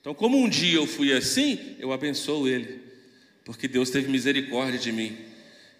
Então, 0.00 0.14
como 0.14 0.38
um 0.38 0.48
dia 0.48 0.76
eu 0.76 0.86
fui 0.86 1.12
assim, 1.12 1.74
eu 1.80 1.92
abençoo 1.92 2.48
ele, 2.48 2.80
porque 3.44 3.66
Deus 3.66 3.90
teve 3.90 4.08
misericórdia 4.08 4.78
de 4.78 4.92
mim 4.92 5.18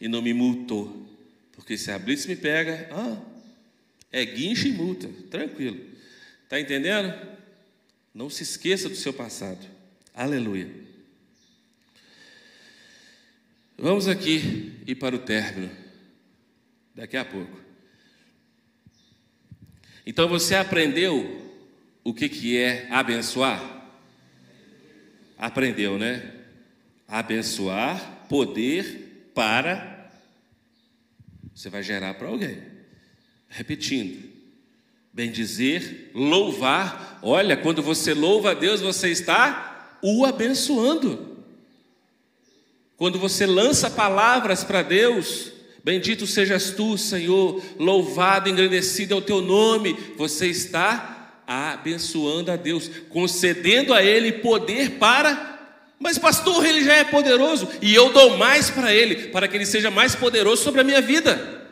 e 0.01 0.09
não 0.09 0.21
me 0.21 0.35
multou. 0.35 1.09
Porque 1.53 1.79
se 1.79 1.93
a 1.93 1.99
blitz 1.99 2.27
me 2.27 2.35
pega, 2.35 2.89
ah, 2.91 3.23
é 4.11 4.25
guincho 4.25 4.67
e 4.67 4.73
multa, 4.73 5.09
tranquilo. 5.31 5.81
Está 6.43 6.59
entendendo? 6.59 7.15
Não 8.13 8.29
se 8.29 8.43
esqueça 8.43 8.89
do 8.89 8.97
seu 8.97 9.13
passado. 9.13 9.65
Aleluia. 10.13 10.69
Vamos 13.77 14.09
aqui 14.09 14.73
ir 14.85 14.97
para 14.97 15.15
o 15.15 15.21
término, 15.21 15.71
daqui 16.93 17.17
a 17.17 17.25
pouco. 17.25 17.57
Então 20.05 20.27
você 20.27 20.57
aprendeu 20.57 21.48
o 22.09 22.15
que, 22.15 22.27
que 22.27 22.57
é 22.57 22.89
abençoar? 22.91 23.63
Aprendeu, 25.37 25.99
né? 25.99 26.33
Abençoar, 27.07 28.25
poder 28.31 29.31
para. 29.35 30.11
Você 31.55 31.69
vai 31.69 31.83
gerar 31.83 32.15
para 32.15 32.29
alguém. 32.29 32.63
Repetindo. 33.47 34.27
Bem 35.13 35.31
dizer, 35.31 36.11
louvar. 36.15 37.19
Olha, 37.23 37.59
quando 37.59 37.83
você 37.83 38.15
louva 38.15 38.53
a 38.53 38.55
Deus, 38.55 38.81
você 38.81 39.11
está 39.11 39.99
o 40.01 40.25
abençoando. 40.25 41.45
Quando 42.97 43.19
você 43.19 43.45
lança 43.45 43.91
palavras 43.91 44.65
para 44.65 44.81
Deus, 44.81 45.53
bendito 45.85 46.27
sejas 46.27 46.71
tu, 46.71 46.97
Senhor, 46.97 47.63
louvado, 47.79 48.49
engrandecido 48.49 49.13
é 49.13 49.17
o 49.19 49.23
teu 49.23 49.43
nome, 49.43 49.93
você 50.17 50.47
está 50.47 51.18
abençoando 51.49 52.53
a 52.53 52.57
Deus, 52.57 52.91
concedendo 53.09 53.95
a 53.95 54.03
Ele 54.03 54.33
poder 54.33 54.91
para. 54.99 55.59
Mas, 55.99 56.19
pastor, 56.19 56.67
Ele 56.67 56.85
já 56.85 56.93
é 56.93 57.05
poderoso 57.05 57.67
e 57.81 57.95
eu 57.95 58.13
dou 58.13 58.37
mais 58.37 58.69
para 58.69 58.93
Ele, 58.93 59.29
para 59.29 59.49
que 59.49 59.57
Ele 59.57 59.65
seja 59.65 59.91
mais 59.91 60.15
poderoso 60.15 60.63
sobre 60.63 60.83
a 60.83 60.85
minha 60.85 61.01
vida. 61.01 61.67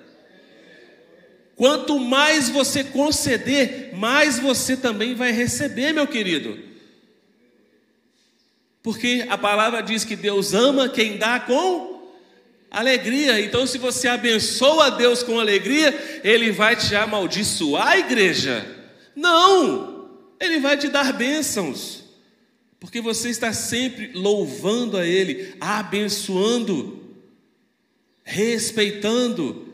Quanto 1.55 1.99
mais 1.99 2.49
você 2.49 2.83
conceder, 2.83 3.91
mais 3.95 4.39
você 4.39 4.77
também 4.77 5.15
vai 5.15 5.31
receber, 5.31 5.93
meu 5.93 6.07
querido. 6.07 6.59
Porque 8.83 9.27
a 9.29 9.37
palavra 9.37 9.83
diz 9.83 10.05
que 10.05 10.17
Deus 10.17 10.55
ama 10.55 10.89
quem 10.89 11.19
dá 11.19 11.41
com 11.41 12.13
alegria. 12.71 13.41
Então, 13.41 13.67
se 13.67 13.79
você 13.79 14.09
abençoa 14.09 14.91
Deus 14.91 15.23
com 15.23 15.39
alegria, 15.39 16.21
Ele 16.25 16.51
vai 16.51 16.77
te 16.77 16.95
amaldiçoar, 16.95 17.99
igreja? 17.99 18.76
Não! 19.17 20.11
Ele 20.39 20.61
vai 20.61 20.77
te 20.77 20.89
dar 20.89 21.13
bênçãos. 21.15 22.05
Porque 22.79 23.01
você 23.01 23.31
está 23.31 23.53
sempre 23.53 24.13
louvando 24.13 24.99
a 24.99 25.07
Ele, 25.07 25.55
abençoando, 25.59 27.03
respeitando. 28.23 29.67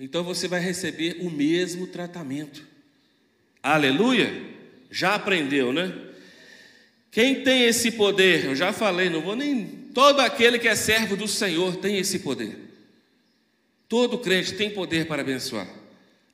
Então 0.00 0.24
você 0.24 0.48
vai 0.48 0.60
receber 0.60 1.18
o 1.20 1.30
mesmo 1.30 1.86
tratamento. 1.86 2.66
Aleluia? 3.62 4.32
Já 4.90 5.14
aprendeu, 5.14 5.72
né? 5.72 5.92
Quem 7.10 7.42
tem 7.42 7.64
esse 7.64 7.92
poder? 7.92 8.44
Eu 8.44 8.54
já 8.54 8.72
falei, 8.72 9.08
não 9.08 9.20
vou 9.20 9.36
nem. 9.36 9.66
Todo 9.94 10.20
aquele 10.20 10.58
que 10.58 10.68
é 10.68 10.74
servo 10.74 11.16
do 11.16 11.26
Senhor 11.26 11.76
tem 11.76 11.98
esse 11.98 12.18
poder. 12.18 12.58
Todo 13.88 14.18
crente 14.18 14.54
tem 14.54 14.70
poder 14.70 15.06
para 15.06 15.22
abençoar. 15.22 15.68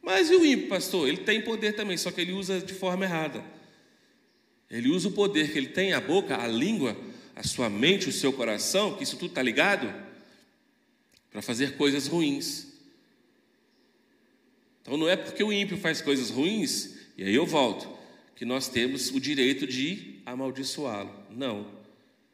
Mas 0.02 0.30
e 0.30 0.34
o 0.34 0.44
ímpio, 0.44 0.68
pastor? 0.68 1.08
Ele 1.08 1.18
tem 1.18 1.40
poder 1.40 1.74
também, 1.74 1.96
só 1.96 2.10
que 2.10 2.20
ele 2.20 2.32
usa 2.32 2.60
de 2.60 2.74
forma 2.74 3.04
errada. 3.04 3.44
Ele 4.68 4.88
usa 4.88 5.08
o 5.08 5.12
poder 5.12 5.52
que 5.52 5.58
ele 5.58 5.68
tem, 5.68 5.92
a 5.92 6.00
boca, 6.00 6.36
a 6.36 6.48
língua, 6.48 6.96
a 7.36 7.42
sua 7.42 7.70
mente, 7.70 8.08
o 8.08 8.12
seu 8.12 8.32
coração, 8.32 8.96
que 8.96 9.04
isso 9.04 9.16
tudo 9.16 9.28
está 9.30 9.42
ligado, 9.42 9.92
para 11.30 11.40
fazer 11.40 11.76
coisas 11.76 12.08
ruins. 12.08 12.66
Então 14.80 14.96
não 14.96 15.08
é 15.08 15.14
porque 15.14 15.44
o 15.44 15.52
ímpio 15.52 15.76
faz 15.76 16.00
coisas 16.00 16.30
ruins, 16.30 16.96
e 17.16 17.22
aí 17.22 17.34
eu 17.34 17.46
volto, 17.46 17.88
que 18.34 18.44
nós 18.44 18.68
temos 18.68 19.10
o 19.10 19.20
direito 19.20 19.66
de 19.66 20.20
amaldiçoá-lo. 20.26 21.14
Não, 21.30 21.70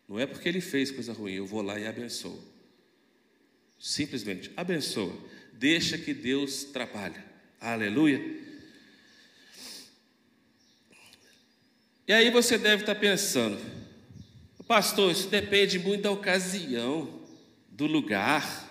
não 0.08 0.18
é 0.18 0.24
porque 0.24 0.48
ele 0.48 0.60
fez 0.60 0.90
coisa 0.90 1.12
ruim, 1.12 1.34
eu 1.34 1.44
vou 1.44 1.60
lá 1.60 1.78
e 1.78 1.86
abençoo. 1.86 2.42
Simplesmente 3.78 4.50
abençoa, 4.56 5.14
deixa 5.52 5.98
que 5.98 6.14
Deus 6.14 6.64
trabalhe. 6.64 7.27
Aleluia. 7.60 8.38
E 12.06 12.12
aí 12.12 12.30
você 12.30 12.56
deve 12.56 12.84
estar 12.84 12.94
pensando, 12.94 13.58
pastor, 14.66 15.12
isso 15.12 15.28
depende 15.28 15.78
muito 15.78 16.02
da 16.02 16.10
ocasião, 16.10 17.22
do 17.68 17.86
lugar. 17.86 18.66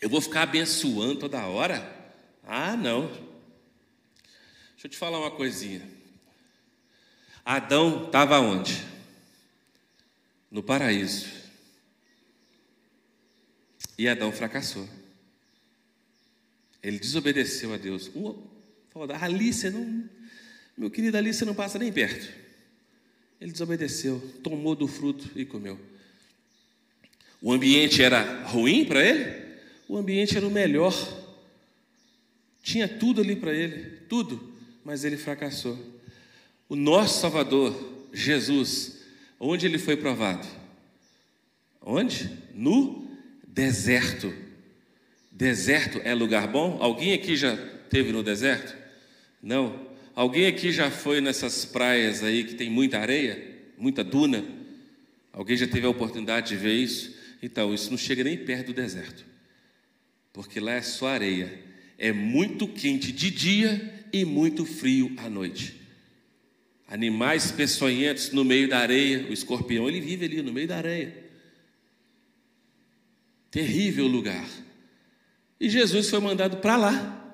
Eu 0.00 0.08
vou 0.08 0.20
ficar 0.20 0.42
abençoando 0.42 1.16
toda 1.16 1.46
hora? 1.46 1.96
Ah, 2.44 2.76
não. 2.76 3.08
Deixa 4.72 4.86
eu 4.86 4.90
te 4.90 4.96
falar 4.96 5.18
uma 5.18 5.30
coisinha. 5.30 5.82
Adão 7.44 8.06
estava 8.06 8.38
onde? 8.38 8.86
No 10.50 10.62
paraíso. 10.62 11.26
E 13.98 14.08
Adão 14.08 14.30
fracassou. 14.30 14.88
Ele 16.82 16.98
desobedeceu 16.98 17.72
a 17.72 17.76
Deus. 17.76 18.10
falou, 18.90 19.08
Alice, 19.20 19.68
não, 19.70 20.08
meu 20.76 20.90
querido 20.90 21.16
Alice 21.16 21.44
não 21.44 21.54
passa 21.54 21.78
nem 21.78 21.92
perto. 21.92 22.32
Ele 23.40 23.52
desobedeceu, 23.52 24.20
tomou 24.42 24.74
do 24.74 24.88
fruto 24.88 25.30
e 25.36 25.44
comeu. 25.44 25.78
O 27.40 27.52
ambiente 27.52 28.02
era 28.02 28.44
ruim 28.44 28.84
para 28.84 29.04
ele? 29.04 29.48
O 29.88 29.96
ambiente 29.96 30.36
era 30.36 30.46
o 30.46 30.50
melhor. 30.50 30.92
Tinha 32.62 32.88
tudo 32.88 33.20
ali 33.20 33.36
para 33.36 33.54
ele, 33.54 34.00
tudo, 34.08 34.52
mas 34.84 35.04
ele 35.04 35.16
fracassou. 35.16 35.78
O 36.68 36.76
nosso 36.76 37.20
Salvador, 37.20 38.06
Jesus, 38.12 38.98
onde 39.40 39.66
ele 39.66 39.78
foi 39.78 39.96
provado? 39.96 40.46
Onde? 41.80 42.30
No 42.54 43.08
deserto. 43.46 44.34
Deserto 45.38 46.00
é 46.02 46.12
lugar 46.12 46.48
bom? 46.48 46.78
Alguém 46.80 47.12
aqui 47.12 47.36
já 47.36 47.56
teve 47.88 48.10
no 48.10 48.24
deserto? 48.24 48.76
Não. 49.40 49.86
Alguém 50.12 50.48
aqui 50.48 50.72
já 50.72 50.90
foi 50.90 51.20
nessas 51.20 51.64
praias 51.64 52.24
aí 52.24 52.42
que 52.42 52.56
tem 52.56 52.68
muita 52.68 52.98
areia, 52.98 53.40
muita 53.78 54.02
duna? 54.02 54.44
Alguém 55.32 55.56
já 55.56 55.68
teve 55.68 55.86
a 55.86 55.90
oportunidade 55.90 56.48
de 56.48 56.56
ver 56.56 56.72
isso? 56.72 57.14
Então, 57.40 57.72
isso 57.72 57.88
não 57.88 57.96
chega 57.96 58.24
nem 58.24 58.36
perto 58.36 58.66
do 58.66 58.72
deserto, 58.74 59.24
porque 60.32 60.58
lá 60.58 60.72
é 60.72 60.82
só 60.82 61.06
areia. 61.06 61.62
É 61.96 62.12
muito 62.12 62.66
quente 62.66 63.12
de 63.12 63.30
dia 63.30 64.06
e 64.12 64.24
muito 64.24 64.66
frio 64.66 65.14
à 65.18 65.30
noite. 65.30 65.80
Animais 66.88 67.52
peçonhentos 67.52 68.32
no 68.32 68.44
meio 68.44 68.68
da 68.68 68.78
areia, 68.80 69.28
o 69.30 69.32
escorpião, 69.32 69.88
ele 69.88 70.00
vive 70.00 70.24
ali 70.24 70.42
no 70.42 70.52
meio 70.52 70.66
da 70.66 70.78
areia. 70.78 71.14
Terrível 73.52 74.08
lugar. 74.08 74.44
E 75.60 75.68
Jesus 75.68 76.08
foi 76.08 76.20
mandado 76.20 76.58
para 76.58 76.76
lá, 76.76 77.32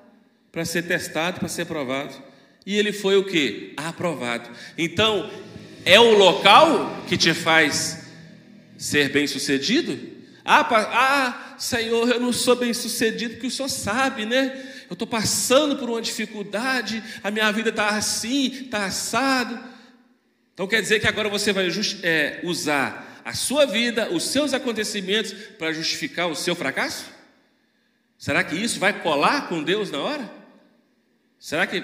para 0.51 0.65
ser 0.65 0.83
testado, 0.83 1.39
para 1.39 1.49
ser 1.49 1.65
provado. 1.65 2.13
E 2.65 2.75
ele 2.77 2.91
foi 2.91 3.17
o 3.17 3.23
que? 3.23 3.73
Aprovado. 3.77 4.49
Então, 4.77 5.29
é 5.85 5.99
o 5.99 6.17
local 6.17 7.03
que 7.07 7.15
te 7.15 7.33
faz 7.33 8.07
ser 8.77 9.09
bem 9.09 9.27
sucedido? 9.27 10.15
Ah, 10.43 10.67
ah, 10.71 11.55
Senhor, 11.57 12.09
eu 12.09 12.19
não 12.19 12.33
sou 12.33 12.55
bem 12.55 12.73
sucedido, 12.73 13.35
porque 13.35 13.47
o 13.47 13.51
Senhor 13.51 13.69
sabe, 13.69 14.25
né? 14.25 14.73
Eu 14.89 14.93
estou 14.93 15.07
passando 15.07 15.77
por 15.77 15.89
uma 15.89 16.01
dificuldade, 16.01 17.03
a 17.23 17.31
minha 17.31 17.51
vida 17.51 17.69
está 17.69 17.89
assim, 17.89 18.47
está 18.65 18.85
assado. 18.85 19.59
Então 20.53 20.67
quer 20.67 20.81
dizer 20.81 20.99
que 20.99 21.07
agora 21.07 21.29
você 21.29 21.51
vai 21.51 21.67
é, 22.03 22.39
usar 22.43 23.21
a 23.25 23.33
sua 23.33 23.65
vida, 23.65 24.09
os 24.11 24.23
seus 24.23 24.53
acontecimentos, 24.53 25.33
para 25.57 25.73
justificar 25.73 26.27
o 26.27 26.35
seu 26.35 26.55
fracasso? 26.55 27.14
Será 28.17 28.43
que 28.43 28.55
isso 28.55 28.79
vai 28.79 29.01
colar 29.01 29.49
com 29.49 29.61
Deus 29.63 29.91
na 29.91 29.99
hora? 29.99 30.31
Será 31.37 31.67
que 31.67 31.83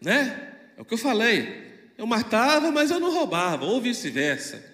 né? 0.00 0.54
É 0.76 0.80
o 0.80 0.84
que 0.84 0.94
eu 0.94 0.98
falei. 0.98 1.68
Eu 1.98 2.06
matava, 2.06 2.72
mas 2.72 2.90
eu 2.90 2.98
não 2.98 3.12
roubava, 3.12 3.66
ou 3.66 3.80
vice-versa. 3.80 4.70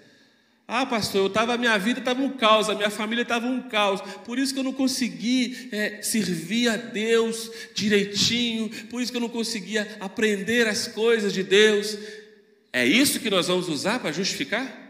Ah, 0.68 0.86
pastor, 0.86 1.22
eu 1.22 1.30
tava, 1.30 1.56
minha 1.56 1.78
vida 1.78 2.00
estava 2.00 2.20
um 2.20 2.30
caos, 2.30 2.68
a 2.68 2.74
minha 2.74 2.90
família 2.90 3.22
estava 3.22 3.46
um 3.46 3.62
caos, 3.62 4.00
por 4.24 4.36
isso 4.36 4.52
que 4.52 4.58
eu 4.58 4.64
não 4.64 4.72
consegui 4.72 5.68
é, 5.70 6.02
servir 6.02 6.68
a 6.68 6.76
Deus 6.76 7.50
direitinho, 7.72 8.68
por 8.86 9.00
isso 9.00 9.12
que 9.12 9.16
eu 9.16 9.22
não 9.22 9.28
conseguia 9.28 9.96
aprender 10.00 10.66
as 10.66 10.88
coisas 10.88 11.32
de 11.32 11.44
Deus. 11.44 11.96
É 12.72 12.84
isso 12.84 13.20
que 13.20 13.30
nós 13.30 13.46
vamos 13.46 13.68
usar 13.68 14.00
para 14.00 14.12
justificar? 14.12 14.84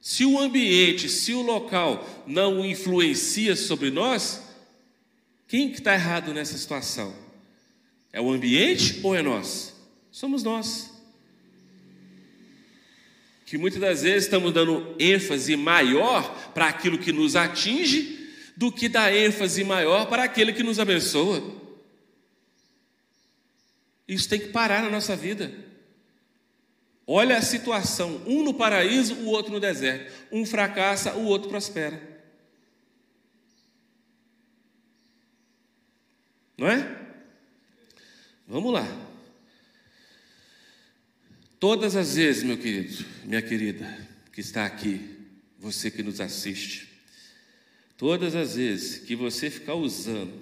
Se 0.00 0.24
o 0.24 0.38
ambiente, 0.38 1.08
se 1.10 1.32
o 1.32 1.42
local 1.42 2.24
não 2.26 2.64
influencia 2.64 3.56
sobre 3.56 3.90
nós, 3.90 4.42
quem 5.46 5.70
que 5.70 5.78
está 5.78 5.94
errado 5.94 6.32
nessa 6.32 6.56
situação? 6.56 7.14
É 8.12 8.20
o 8.20 8.30
ambiente 8.30 9.00
ou 9.02 9.14
é 9.14 9.22
nós? 9.22 9.74
Somos 10.10 10.42
nós. 10.42 10.90
Que 13.44 13.58
muitas 13.58 13.80
das 13.80 14.02
vezes 14.02 14.24
estamos 14.24 14.52
dando 14.52 14.94
ênfase 14.98 15.56
maior 15.56 16.52
para 16.52 16.66
aquilo 16.66 16.98
que 16.98 17.12
nos 17.12 17.36
atinge 17.36 18.30
do 18.56 18.70
que 18.70 18.88
dar 18.88 19.14
ênfase 19.14 19.64
maior 19.64 20.06
para 20.06 20.22
aquele 20.24 20.52
que 20.52 20.62
nos 20.62 20.78
abençoa. 20.78 21.42
Isso 24.06 24.28
tem 24.28 24.38
que 24.38 24.48
parar 24.48 24.82
na 24.82 24.90
nossa 24.90 25.16
vida. 25.16 25.52
Olha 27.06 27.36
a 27.36 27.42
situação: 27.42 28.22
um 28.26 28.42
no 28.42 28.54
paraíso, 28.54 29.14
o 29.16 29.26
outro 29.26 29.52
no 29.52 29.60
deserto. 29.60 30.12
Um 30.30 30.46
fracassa, 30.46 31.14
o 31.14 31.24
outro 31.24 31.48
prospera. 31.48 32.13
Não 36.56 36.68
é? 36.68 37.04
Vamos 38.46 38.72
lá. 38.72 38.86
Todas 41.58 41.96
as 41.96 42.14
vezes, 42.14 42.42
meu 42.42 42.58
querido, 42.58 43.04
minha 43.24 43.42
querida, 43.42 44.08
que 44.32 44.40
está 44.40 44.66
aqui, 44.66 45.00
você 45.58 45.90
que 45.90 46.02
nos 46.02 46.20
assiste, 46.20 46.88
todas 47.96 48.34
as 48.34 48.54
vezes 48.56 48.98
que 48.98 49.16
você 49.16 49.48
ficar 49.48 49.74
usando 49.74 50.32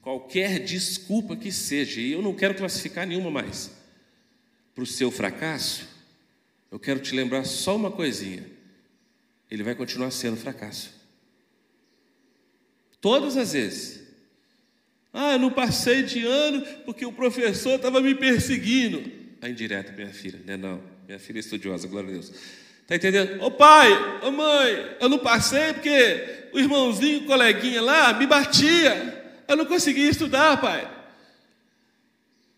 qualquer 0.00 0.60
desculpa 0.64 1.36
que 1.36 1.52
seja, 1.52 2.00
e 2.00 2.12
eu 2.12 2.22
não 2.22 2.34
quero 2.34 2.54
classificar 2.54 3.06
nenhuma 3.06 3.30
mais, 3.30 3.70
para 4.74 4.84
o 4.84 4.86
seu 4.86 5.10
fracasso, 5.10 5.86
eu 6.70 6.78
quero 6.78 7.00
te 7.00 7.14
lembrar 7.14 7.44
só 7.44 7.76
uma 7.76 7.90
coisinha: 7.90 8.46
ele 9.50 9.62
vai 9.62 9.74
continuar 9.74 10.10
sendo 10.10 10.36
fracasso. 10.36 10.94
Todas 13.00 13.36
as 13.36 13.52
vezes. 13.52 14.07
Ah, 15.20 15.32
eu 15.32 15.38
não 15.40 15.50
passei 15.50 16.04
de 16.04 16.24
ano 16.24 16.62
porque 16.84 17.04
o 17.04 17.10
professor 17.10 17.74
estava 17.74 18.00
me 18.00 18.14
perseguindo. 18.14 19.02
A 19.42 19.48
indireta, 19.48 19.90
minha 19.90 20.12
filha, 20.12 20.38
né? 20.46 20.56
Não, 20.56 20.80
minha 21.08 21.18
filha 21.18 21.38
é 21.38 21.40
estudiosa, 21.40 21.88
glória 21.88 22.08
a 22.08 22.12
Deus. 22.12 22.32
Está 22.82 22.94
entendendo? 22.94 23.42
Ô 23.42 23.50
pai, 23.50 23.90
ô 24.22 24.30
mãe, 24.30 24.96
eu 25.00 25.08
não 25.08 25.18
passei 25.18 25.72
porque 25.72 26.50
o 26.52 26.60
irmãozinho, 26.60 27.22
o 27.22 27.26
coleguinha 27.26 27.82
lá, 27.82 28.12
me 28.12 28.28
batia. 28.28 29.42
Eu 29.48 29.56
não 29.56 29.66
conseguia 29.66 30.08
estudar, 30.08 30.60
pai. 30.60 30.88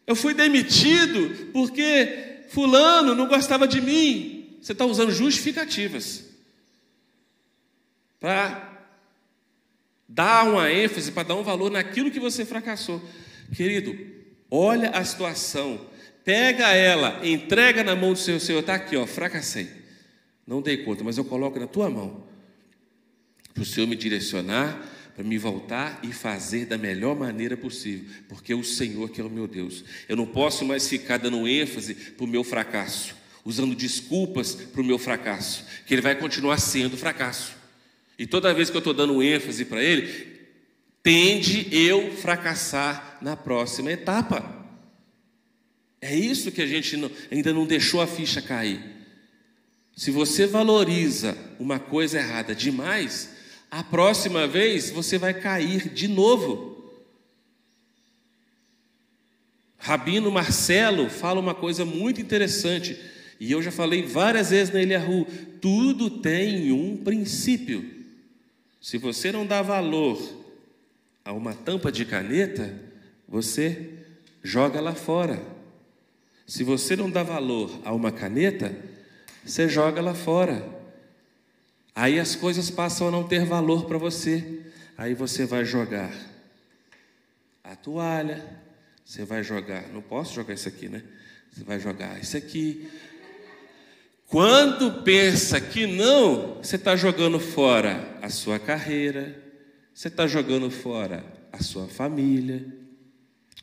Eu 0.06 0.14
fui 0.14 0.34
demitido 0.34 1.50
porque 1.54 2.42
fulano 2.50 3.14
não 3.14 3.26
gostava 3.26 3.66
de 3.66 3.80
mim. 3.80 4.58
Você 4.61 4.72
está 4.72 4.84
usando 4.84 5.12
justificativas 5.12 6.26
para 8.20 8.70
Dá 10.12 10.42
uma 10.42 10.72
ênfase 10.72 11.12
para 11.12 11.28
dar 11.28 11.36
um 11.36 11.44
valor 11.44 11.70
naquilo 11.70 12.11
que 12.11 12.18
você 12.18 12.44
fracassou. 12.44 13.00
Querido, 13.54 13.96
olha 14.50 14.90
a 14.90 15.04
situação, 15.04 15.86
pega 16.24 16.72
ela, 16.72 17.20
entrega 17.24 17.84
na 17.84 17.94
mão 17.94 18.12
do 18.12 18.18
Senhor, 18.18 18.40
Senhor, 18.40 18.58
está 18.58 18.74
aqui, 18.74 18.96
ó, 18.96 19.06
fracassei. 19.06 19.70
Não 20.44 20.61
dei 20.61 20.78
conta, 20.78 21.04
mas 21.04 21.16
eu 21.16 21.24
coloco 21.24 21.61
na 21.61 21.68
tua 21.68 21.88
mão. 21.88 22.24
Para 23.54 23.62
o 23.62 23.66
Senhor 23.66 23.86
me 23.86 23.94
direcionar, 23.94 24.84
para 25.14 25.22
me 25.22 25.38
voltar 25.38 26.00
e 26.02 26.12
fazer 26.12 26.66
da 26.66 26.76
melhor 26.76 27.16
maneira 27.16 27.56
possível, 27.56 28.11
porque 28.28 28.52
é 28.52 28.56
o 28.56 28.64
Senhor 28.64 29.11
que 29.11 29.20
é 29.20 29.24
o 29.24 29.30
meu 29.30 29.46
Deus. 29.46 29.84
Eu 30.08 30.16
não 30.16 30.26
posso 30.26 30.64
mais 30.64 30.88
ficar 30.88 31.18
dando 31.18 31.46
ênfase 31.46 31.94
para 31.94 32.24
o 32.24 32.28
meu 32.28 32.42
fracasso, 32.42 33.14
usando 33.44 33.76
desculpas 33.76 34.56
para 34.56 34.80
o 34.80 34.84
meu 34.84 34.98
fracasso, 34.98 35.64
que 35.86 35.94
ele 35.94 36.02
vai 36.02 36.16
continuar 36.16 36.58
sendo 36.58 36.96
fracasso. 36.96 37.59
E 38.21 38.27
toda 38.27 38.53
vez 38.53 38.68
que 38.68 38.77
eu 38.77 38.81
estou 38.81 38.93
dando 38.93 39.23
ênfase 39.23 39.64
para 39.64 39.83
ele, 39.83 40.07
tende 41.03 41.75
eu 41.75 42.12
fracassar 42.12 43.16
na 43.23 43.35
próxima 43.35 43.91
etapa. 43.91 44.62
É 46.03 46.14
isso 46.14 46.53
que 46.53 46.61
a 46.61 46.66
gente 46.66 46.99
não, 46.99 47.11
ainda 47.31 47.51
não 47.55 47.64
deixou 47.64 47.99
a 47.99 48.07
ficha 48.07 48.43
cair. 48.43 48.79
Se 49.97 50.11
você 50.11 50.47
valoriza 50.47 51.35
uma 51.59 51.79
coisa 51.79 52.18
errada 52.18 52.55
demais, 52.55 53.31
a 53.71 53.83
próxima 53.83 54.47
vez 54.47 54.91
você 54.91 55.16
vai 55.16 55.33
cair 55.33 55.89
de 55.89 56.07
novo. 56.07 56.93
Rabino 59.79 60.31
Marcelo 60.31 61.09
fala 61.09 61.41
uma 61.41 61.55
coisa 61.55 61.87
muito 61.87 62.21
interessante, 62.21 63.01
e 63.41 63.51
eu 63.51 63.62
já 63.62 63.71
falei 63.71 64.03
várias 64.03 64.51
vezes 64.51 64.75
na 64.75 64.83
Eliahu: 64.83 65.27
tudo 65.59 66.11
tem 66.11 66.71
um 66.71 66.99
princípio. 66.99 67.99
Se 68.81 68.97
você 68.97 69.31
não 69.31 69.47
dá 69.47 69.61
valor 69.61 70.18
a 71.24 71.33
uma 71.33 71.55
tampa 71.55 71.93
de 71.93 72.05
caneta, 72.05 72.74
você 73.28 73.91
joga 74.43 74.81
lá 74.81 74.95
fora. 74.95 75.41
Se 76.47 76.64
você 76.64 76.97
não 76.97 77.11
dá 77.11 77.22
valor 77.22 77.70
a 77.85 77.93
uma 77.93 78.11
caneta, 78.11 78.74
você 79.45 79.68
joga 79.68 80.01
lá 80.01 80.14
fora. 80.14 80.66
Aí 81.95 82.18
as 82.18 82.35
coisas 82.35 82.70
passam 82.70 83.09
a 83.09 83.11
não 83.11 83.24
ter 83.24 83.45
valor 83.45 83.85
para 83.85 83.99
você. 83.99 84.62
Aí 84.97 85.14
você 85.14 85.45
vai 85.45 85.64
jogar 85.64 86.12
a 87.62 87.76
toalha, 87.76 88.45
você 89.05 89.24
vai 89.24 89.43
jogar, 89.43 89.89
não 89.89 90.03
posso 90.03 90.35
jogar 90.35 90.55
isso 90.55 90.68
aqui, 90.68 90.89
né? 90.89 91.03
Você 91.53 91.64
vai 91.64 91.78
jogar 91.78 92.18
isso 92.20 92.37
aqui. 92.37 92.91
Quando 94.31 95.03
pensa 95.03 95.61
que 95.61 95.89
não, 95.89 96.59
você 96.62 96.76
está 96.76 96.95
jogando 96.95 97.41
fora 97.41 98.16
a 98.22 98.28
sua 98.28 98.61
carreira, 98.61 99.43
você 99.93 100.07
está 100.07 100.24
jogando 100.28 100.70
fora 100.70 101.24
a 101.53 101.61
sua 101.61 101.89
família, 101.89 102.64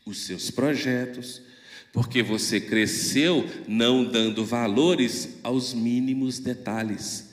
os 0.06 0.26
seus 0.26 0.52
projetos, 0.52 1.42
porque 1.94 2.22
você 2.22 2.60
cresceu 2.60 3.50
não 3.66 4.04
dando 4.04 4.44
valores 4.44 5.38
aos 5.42 5.74
mínimos 5.74 6.38
detalhes. 6.38 7.30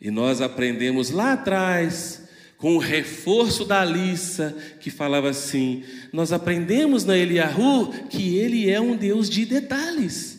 E 0.00 0.10
nós 0.10 0.40
aprendemos 0.40 1.10
lá 1.10 1.34
atrás, 1.34 2.22
com 2.56 2.76
o 2.76 2.78
reforço 2.78 3.62
da 3.66 3.82
Alissa, 3.82 4.56
que 4.80 4.88
falava 4.88 5.28
assim: 5.28 5.84
nós 6.14 6.32
aprendemos 6.32 7.04
na 7.04 7.14
Eliahu 7.14 7.92
que 8.08 8.38
ele 8.38 8.70
é 8.70 8.80
um 8.80 8.96
Deus 8.96 9.28
de 9.28 9.44
detalhes. 9.44 10.35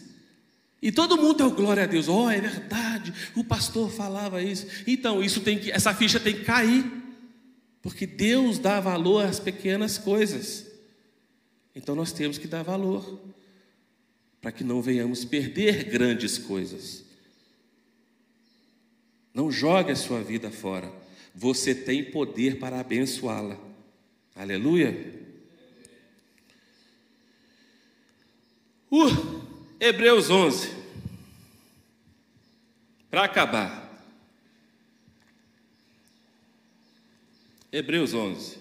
E 0.82 0.92
todo 0.92 1.18
mundo 1.18 1.38
deu 1.38 1.52
glória 1.52 1.84
a 1.84 1.88
Deus. 1.88 2.08
Oh, 2.08 2.30
é 2.30 2.40
verdade. 2.40 3.14
O 3.36 3.44
pastor 3.44 3.90
falava 3.90 4.42
isso. 4.42 4.68
Então, 4.86 5.24
isso 5.24 5.42
tem 5.42 5.58
que, 5.58 5.72
essa 5.72 5.94
ficha 5.94 6.20
tem 6.20 6.36
que 6.36 6.44
cair. 6.44 6.86
Porque 7.82 8.06
Deus 8.06 8.60
dá 8.60 8.80
valor 8.80 9.26
às 9.26 9.40
pequenas 9.40 9.98
coisas. 9.98 10.68
Então 11.78 11.94
nós 11.96 12.12
temos 12.12 12.40
que 12.40 12.48
dar 12.48 12.64
valor 12.64 13.22
para 14.42 14.52
que 14.52 14.64
não 14.64 14.82
venhamos 14.82 15.24
perder 15.24 15.84
grandes 15.86 16.38
coisas. 16.38 17.06
Não 19.32 19.52
jogue 19.52 19.92
a 19.92 19.96
sua 19.96 20.24
vida 20.24 20.50
fora. 20.50 20.92
Você 21.36 21.76
tem 21.76 22.04
poder 22.04 22.58
para 22.58 22.80
abençoá-la. 22.80 23.60
Aleluia. 24.36 25.14
Uh, 28.92 29.47
Hebreus 29.80 30.30
11. 30.30 30.76
Para 33.12 33.26
acabar. 33.26 33.88
Hebreus 37.72 38.14
11. 38.14 38.58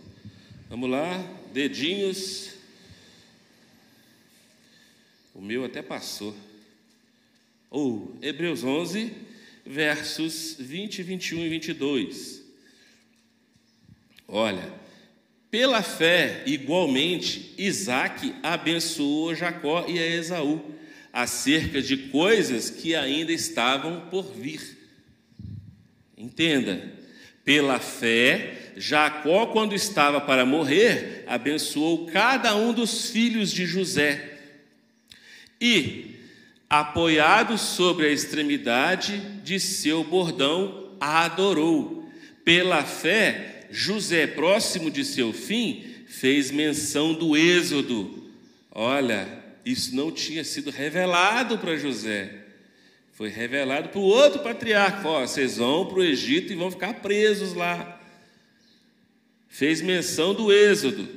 Vamos 0.68 0.90
lá, 0.90 1.18
dedinhos. 1.52 2.54
O 5.34 5.40
meu 5.40 5.64
até 5.64 5.80
passou. 5.80 6.36
Ou, 7.70 8.14
oh, 8.14 8.24
Hebreus 8.24 8.62
11, 8.62 9.12
versos 9.64 10.56
20, 10.58 11.02
21 11.02 11.38
e 11.40 11.48
22. 11.48 12.42
Olha, 14.28 14.72
pela 15.50 15.82
fé, 15.82 16.42
igualmente, 16.46 17.54
Isaac 17.56 18.34
abençoou 18.42 19.34
Jacó 19.34 19.86
e 19.88 19.98
a 19.98 20.06
Esaú, 20.06 20.74
acerca 21.16 21.80
de 21.80 21.96
coisas 21.96 22.68
que 22.68 22.94
ainda 22.94 23.32
estavam 23.32 24.02
por 24.10 24.34
vir. 24.34 24.60
Entenda, 26.14 26.92
pela 27.42 27.80
fé, 27.80 28.72
Jacó, 28.76 29.46
quando 29.46 29.74
estava 29.74 30.20
para 30.20 30.44
morrer, 30.44 31.24
abençoou 31.26 32.04
cada 32.04 32.54
um 32.54 32.70
dos 32.70 33.08
filhos 33.08 33.50
de 33.50 33.64
José. 33.64 34.40
E, 35.58 36.16
apoiado 36.68 37.56
sobre 37.56 38.08
a 38.08 38.12
extremidade 38.12 39.18
de 39.42 39.58
seu 39.58 40.04
bordão, 40.04 40.90
a 41.00 41.24
adorou. 41.24 42.06
Pela 42.44 42.84
fé, 42.84 43.68
José, 43.70 44.26
próximo 44.26 44.90
de 44.90 45.02
seu 45.02 45.32
fim, 45.32 45.82
fez 46.06 46.50
menção 46.50 47.14
do 47.14 47.34
Êxodo. 47.34 48.22
Olha, 48.70 49.35
isso 49.66 49.96
não 49.96 50.12
tinha 50.12 50.44
sido 50.44 50.70
revelado 50.70 51.58
para 51.58 51.76
José. 51.76 52.44
Foi 53.12 53.28
revelado 53.28 53.88
para 53.88 53.98
o 53.98 54.04
outro 54.04 54.40
patriarca. 54.40 55.02
Vocês 55.02 55.56
vão 55.56 55.86
para 55.86 55.98
o 55.98 56.04
Egito 56.04 56.52
e 56.52 56.56
vão 56.56 56.70
ficar 56.70 56.94
presos 57.00 57.52
lá. 57.52 58.00
Fez 59.48 59.82
menção 59.82 60.34
do 60.34 60.52
Êxodo, 60.52 61.08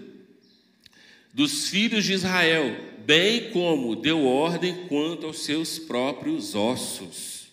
dos 1.32 1.70
filhos 1.70 2.06
de 2.06 2.14
Israel, 2.14 2.76
bem 3.06 3.52
como 3.52 3.96
deu 3.96 4.26
ordem 4.26 4.88
quanto 4.88 5.28
aos 5.28 5.44
seus 5.44 5.78
próprios 5.78 6.56
ossos. 6.56 7.50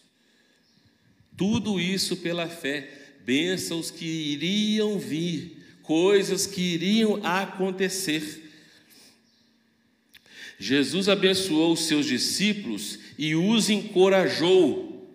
Tudo 1.37 1.79
isso 1.79 2.17
pela 2.17 2.49
fé 2.49 2.89
bênçãos 3.23 3.91
que 3.91 4.07
iriam 4.07 4.99
vir, 4.99 5.59
coisas 5.83 6.47
que 6.47 6.63
iriam 6.63 7.21
acontecer. 7.23 8.46
Jesus 10.59 11.09
abençoou 11.09 11.73
os 11.73 11.87
seus 11.87 12.07
discípulos 12.07 12.99
e 13.19 13.35
os 13.35 13.69
encorajou. 13.69 15.11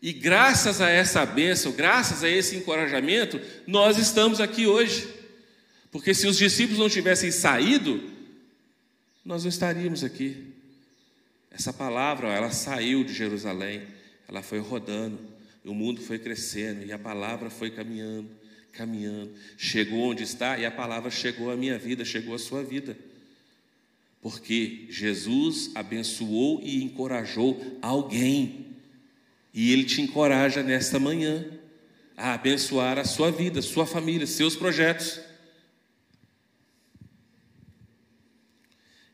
E 0.00 0.12
graças 0.12 0.80
a 0.80 0.88
essa 0.88 1.26
bênção, 1.26 1.72
graças 1.72 2.22
a 2.22 2.28
esse 2.28 2.56
encorajamento, 2.56 3.40
nós 3.66 3.98
estamos 3.98 4.40
aqui 4.40 4.66
hoje. 4.66 5.08
Porque 5.90 6.14
se 6.14 6.26
os 6.26 6.36
discípulos 6.36 6.78
não 6.78 6.88
tivessem 6.88 7.30
saído, 7.30 8.02
nós 9.24 9.44
não 9.44 9.48
estaríamos 9.48 10.04
aqui. 10.04 10.36
Essa 11.50 11.72
palavra, 11.72 12.28
ela 12.28 12.50
saiu 12.50 13.02
de 13.02 13.12
Jerusalém, 13.12 13.82
ela 14.28 14.42
foi 14.42 14.58
rodando 14.58 15.18
o 15.68 15.74
mundo 15.74 16.00
foi 16.00 16.18
crescendo 16.18 16.84
e 16.84 16.92
a 16.92 16.98
palavra 16.98 17.50
foi 17.50 17.70
caminhando, 17.70 18.28
caminhando. 18.72 19.30
Chegou 19.56 20.10
onde 20.10 20.22
está 20.22 20.58
e 20.58 20.64
a 20.64 20.70
palavra 20.70 21.10
chegou 21.10 21.50
à 21.50 21.56
minha 21.56 21.78
vida, 21.78 22.04
chegou 22.04 22.34
à 22.34 22.38
sua 22.38 22.62
vida. 22.62 22.96
Porque 24.20 24.86
Jesus 24.88 25.70
abençoou 25.74 26.60
e 26.62 26.82
encorajou 26.82 27.78
alguém. 27.80 28.76
E 29.54 29.72
Ele 29.72 29.84
te 29.84 30.00
encoraja 30.00 30.62
nesta 30.62 30.98
manhã 30.98 31.46
a 32.16 32.34
abençoar 32.34 32.98
a 32.98 33.04
sua 33.04 33.30
vida, 33.30 33.62
sua 33.62 33.86
família, 33.86 34.26
seus 34.26 34.56
projetos. 34.56 35.20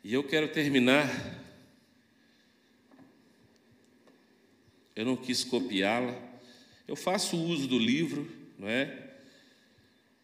E 0.02 0.12
eu 0.12 0.24
quero 0.24 0.48
terminar. 0.48 1.08
Eu 4.96 5.04
não 5.04 5.16
quis 5.16 5.42
copiá-la, 5.42 6.16
eu 6.86 6.94
faço 6.94 7.36
uso 7.36 7.66
do 7.66 7.78
livro, 7.78 8.30
não 8.56 8.68
é? 8.68 9.10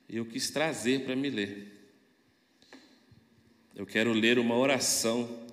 E 0.08 0.16
eu 0.16 0.24
quis 0.24 0.50
trazer 0.50 1.04
para 1.04 1.16
me 1.16 1.28
ler. 1.28 1.79
Eu 3.74 3.86
quero 3.86 4.12
ler 4.12 4.38
uma 4.38 4.56
oração 4.56 5.46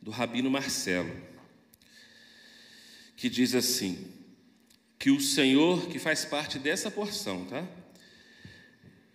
do 0.00 0.10
Rabino 0.10 0.50
Marcelo, 0.50 1.10
que 3.16 3.28
diz 3.28 3.54
assim: 3.54 4.08
que 4.98 5.10
o 5.10 5.20
Senhor, 5.20 5.88
que 5.88 5.98
faz 5.98 6.24
parte 6.24 6.58
dessa 6.58 6.90
porção, 6.90 7.44
tá? 7.44 7.66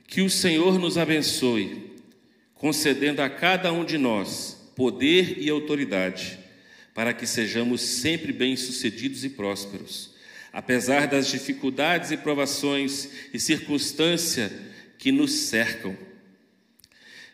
Que 0.08 0.22
o 0.22 0.30
Senhor 0.30 0.80
nos 0.80 0.98
abençoe, 0.98 1.98
concedendo 2.54 3.22
a 3.22 3.30
cada 3.30 3.72
um 3.74 3.84
de 3.84 3.98
nós 3.98 4.72
poder 4.76 5.40
e 5.40 5.50
autoridade, 5.50 6.40
para 6.94 7.14
que 7.14 7.26
sejamos 7.26 7.82
sempre 7.82 8.32
bem-sucedidos 8.32 9.24
e 9.24 9.30
prósperos 9.30 10.14
apesar 10.54 11.08
das 11.08 11.28
dificuldades 11.28 12.12
e 12.12 12.18
provações 12.18 13.10
e 13.34 13.40
circunstâncias 13.40 14.52
que 15.00 15.12
nos 15.12 15.32
cercam. 15.32 15.98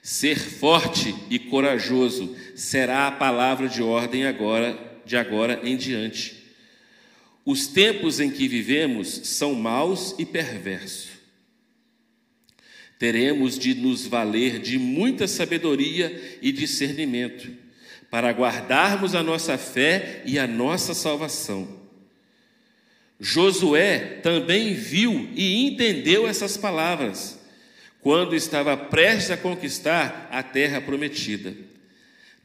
Ser 0.01 0.39
forte 0.39 1.13
e 1.29 1.37
corajoso 1.37 2.35
será 2.55 3.07
a 3.07 3.11
palavra 3.11 3.67
de 3.67 3.81
ordem 3.81 4.25
agora, 4.25 4.77
de 5.05 5.17
agora 5.17 5.59
em 5.63 5.75
diante. 5.75 6.37
Os 7.45 7.67
tempos 7.67 8.19
em 8.19 8.31
que 8.31 8.47
vivemos 8.47 9.07
são 9.23 9.55
maus 9.55 10.15
e 10.17 10.25
perversos. 10.25 11.09
Teremos 12.97 13.57
de 13.57 13.73
nos 13.73 14.05
valer 14.05 14.59
de 14.59 14.77
muita 14.77 15.27
sabedoria 15.27 16.37
e 16.41 16.51
discernimento 16.51 17.49
para 18.09 18.31
guardarmos 18.31 19.15
a 19.15 19.23
nossa 19.23 19.57
fé 19.57 20.21
e 20.25 20.37
a 20.37 20.45
nossa 20.45 20.93
salvação 20.93 21.79
Josué 23.19 24.19
também 24.23 24.73
viu 24.73 25.29
e 25.35 25.65
entendeu 25.65 26.25
essas 26.25 26.55
palavras 26.55 27.37
quando 28.01 28.35
estava 28.35 28.77
prestes 28.77 29.31
a 29.31 29.37
conquistar 29.37 30.27
a 30.31 30.41
terra 30.41 30.79
prometida. 30.79 31.53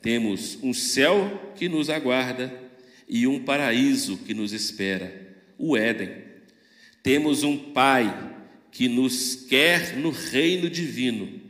Temos 0.02 0.58
um 0.62 0.74
céu 0.74 1.52
que 1.56 1.68
nos 1.68 1.88
aguarda 1.88 2.52
e 3.08 3.26
um 3.26 3.42
paraíso 3.42 4.18
que 4.18 4.34
nos 4.34 4.52
espera, 4.52 5.12
o 5.56 5.76
Éden. 5.76 6.10
Temos 7.02 7.42
um 7.42 7.56
Pai 7.56 8.32
que 8.70 8.88
nos 8.88 9.36
quer 9.36 9.96
no 9.96 10.10
reino 10.10 10.68
divino. 10.68 11.40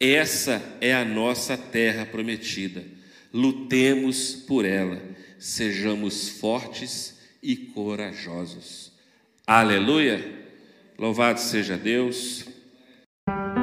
Essa 0.00 0.60
é 0.80 0.92
a 0.92 1.04
nossa 1.04 1.56
terra 1.56 2.04
prometida. 2.04 2.84
Lutemos 3.32 4.34
por 4.34 4.64
ela, 4.64 5.00
sejamos 5.38 6.28
fortes 6.28 7.16
e 7.42 7.54
corajosos. 7.54 8.92
Aleluia! 9.46 10.40
Louvado 10.98 11.40
seja 11.40 11.76
Deus. 11.76 12.51
thank 13.26 13.56
you 13.56 13.61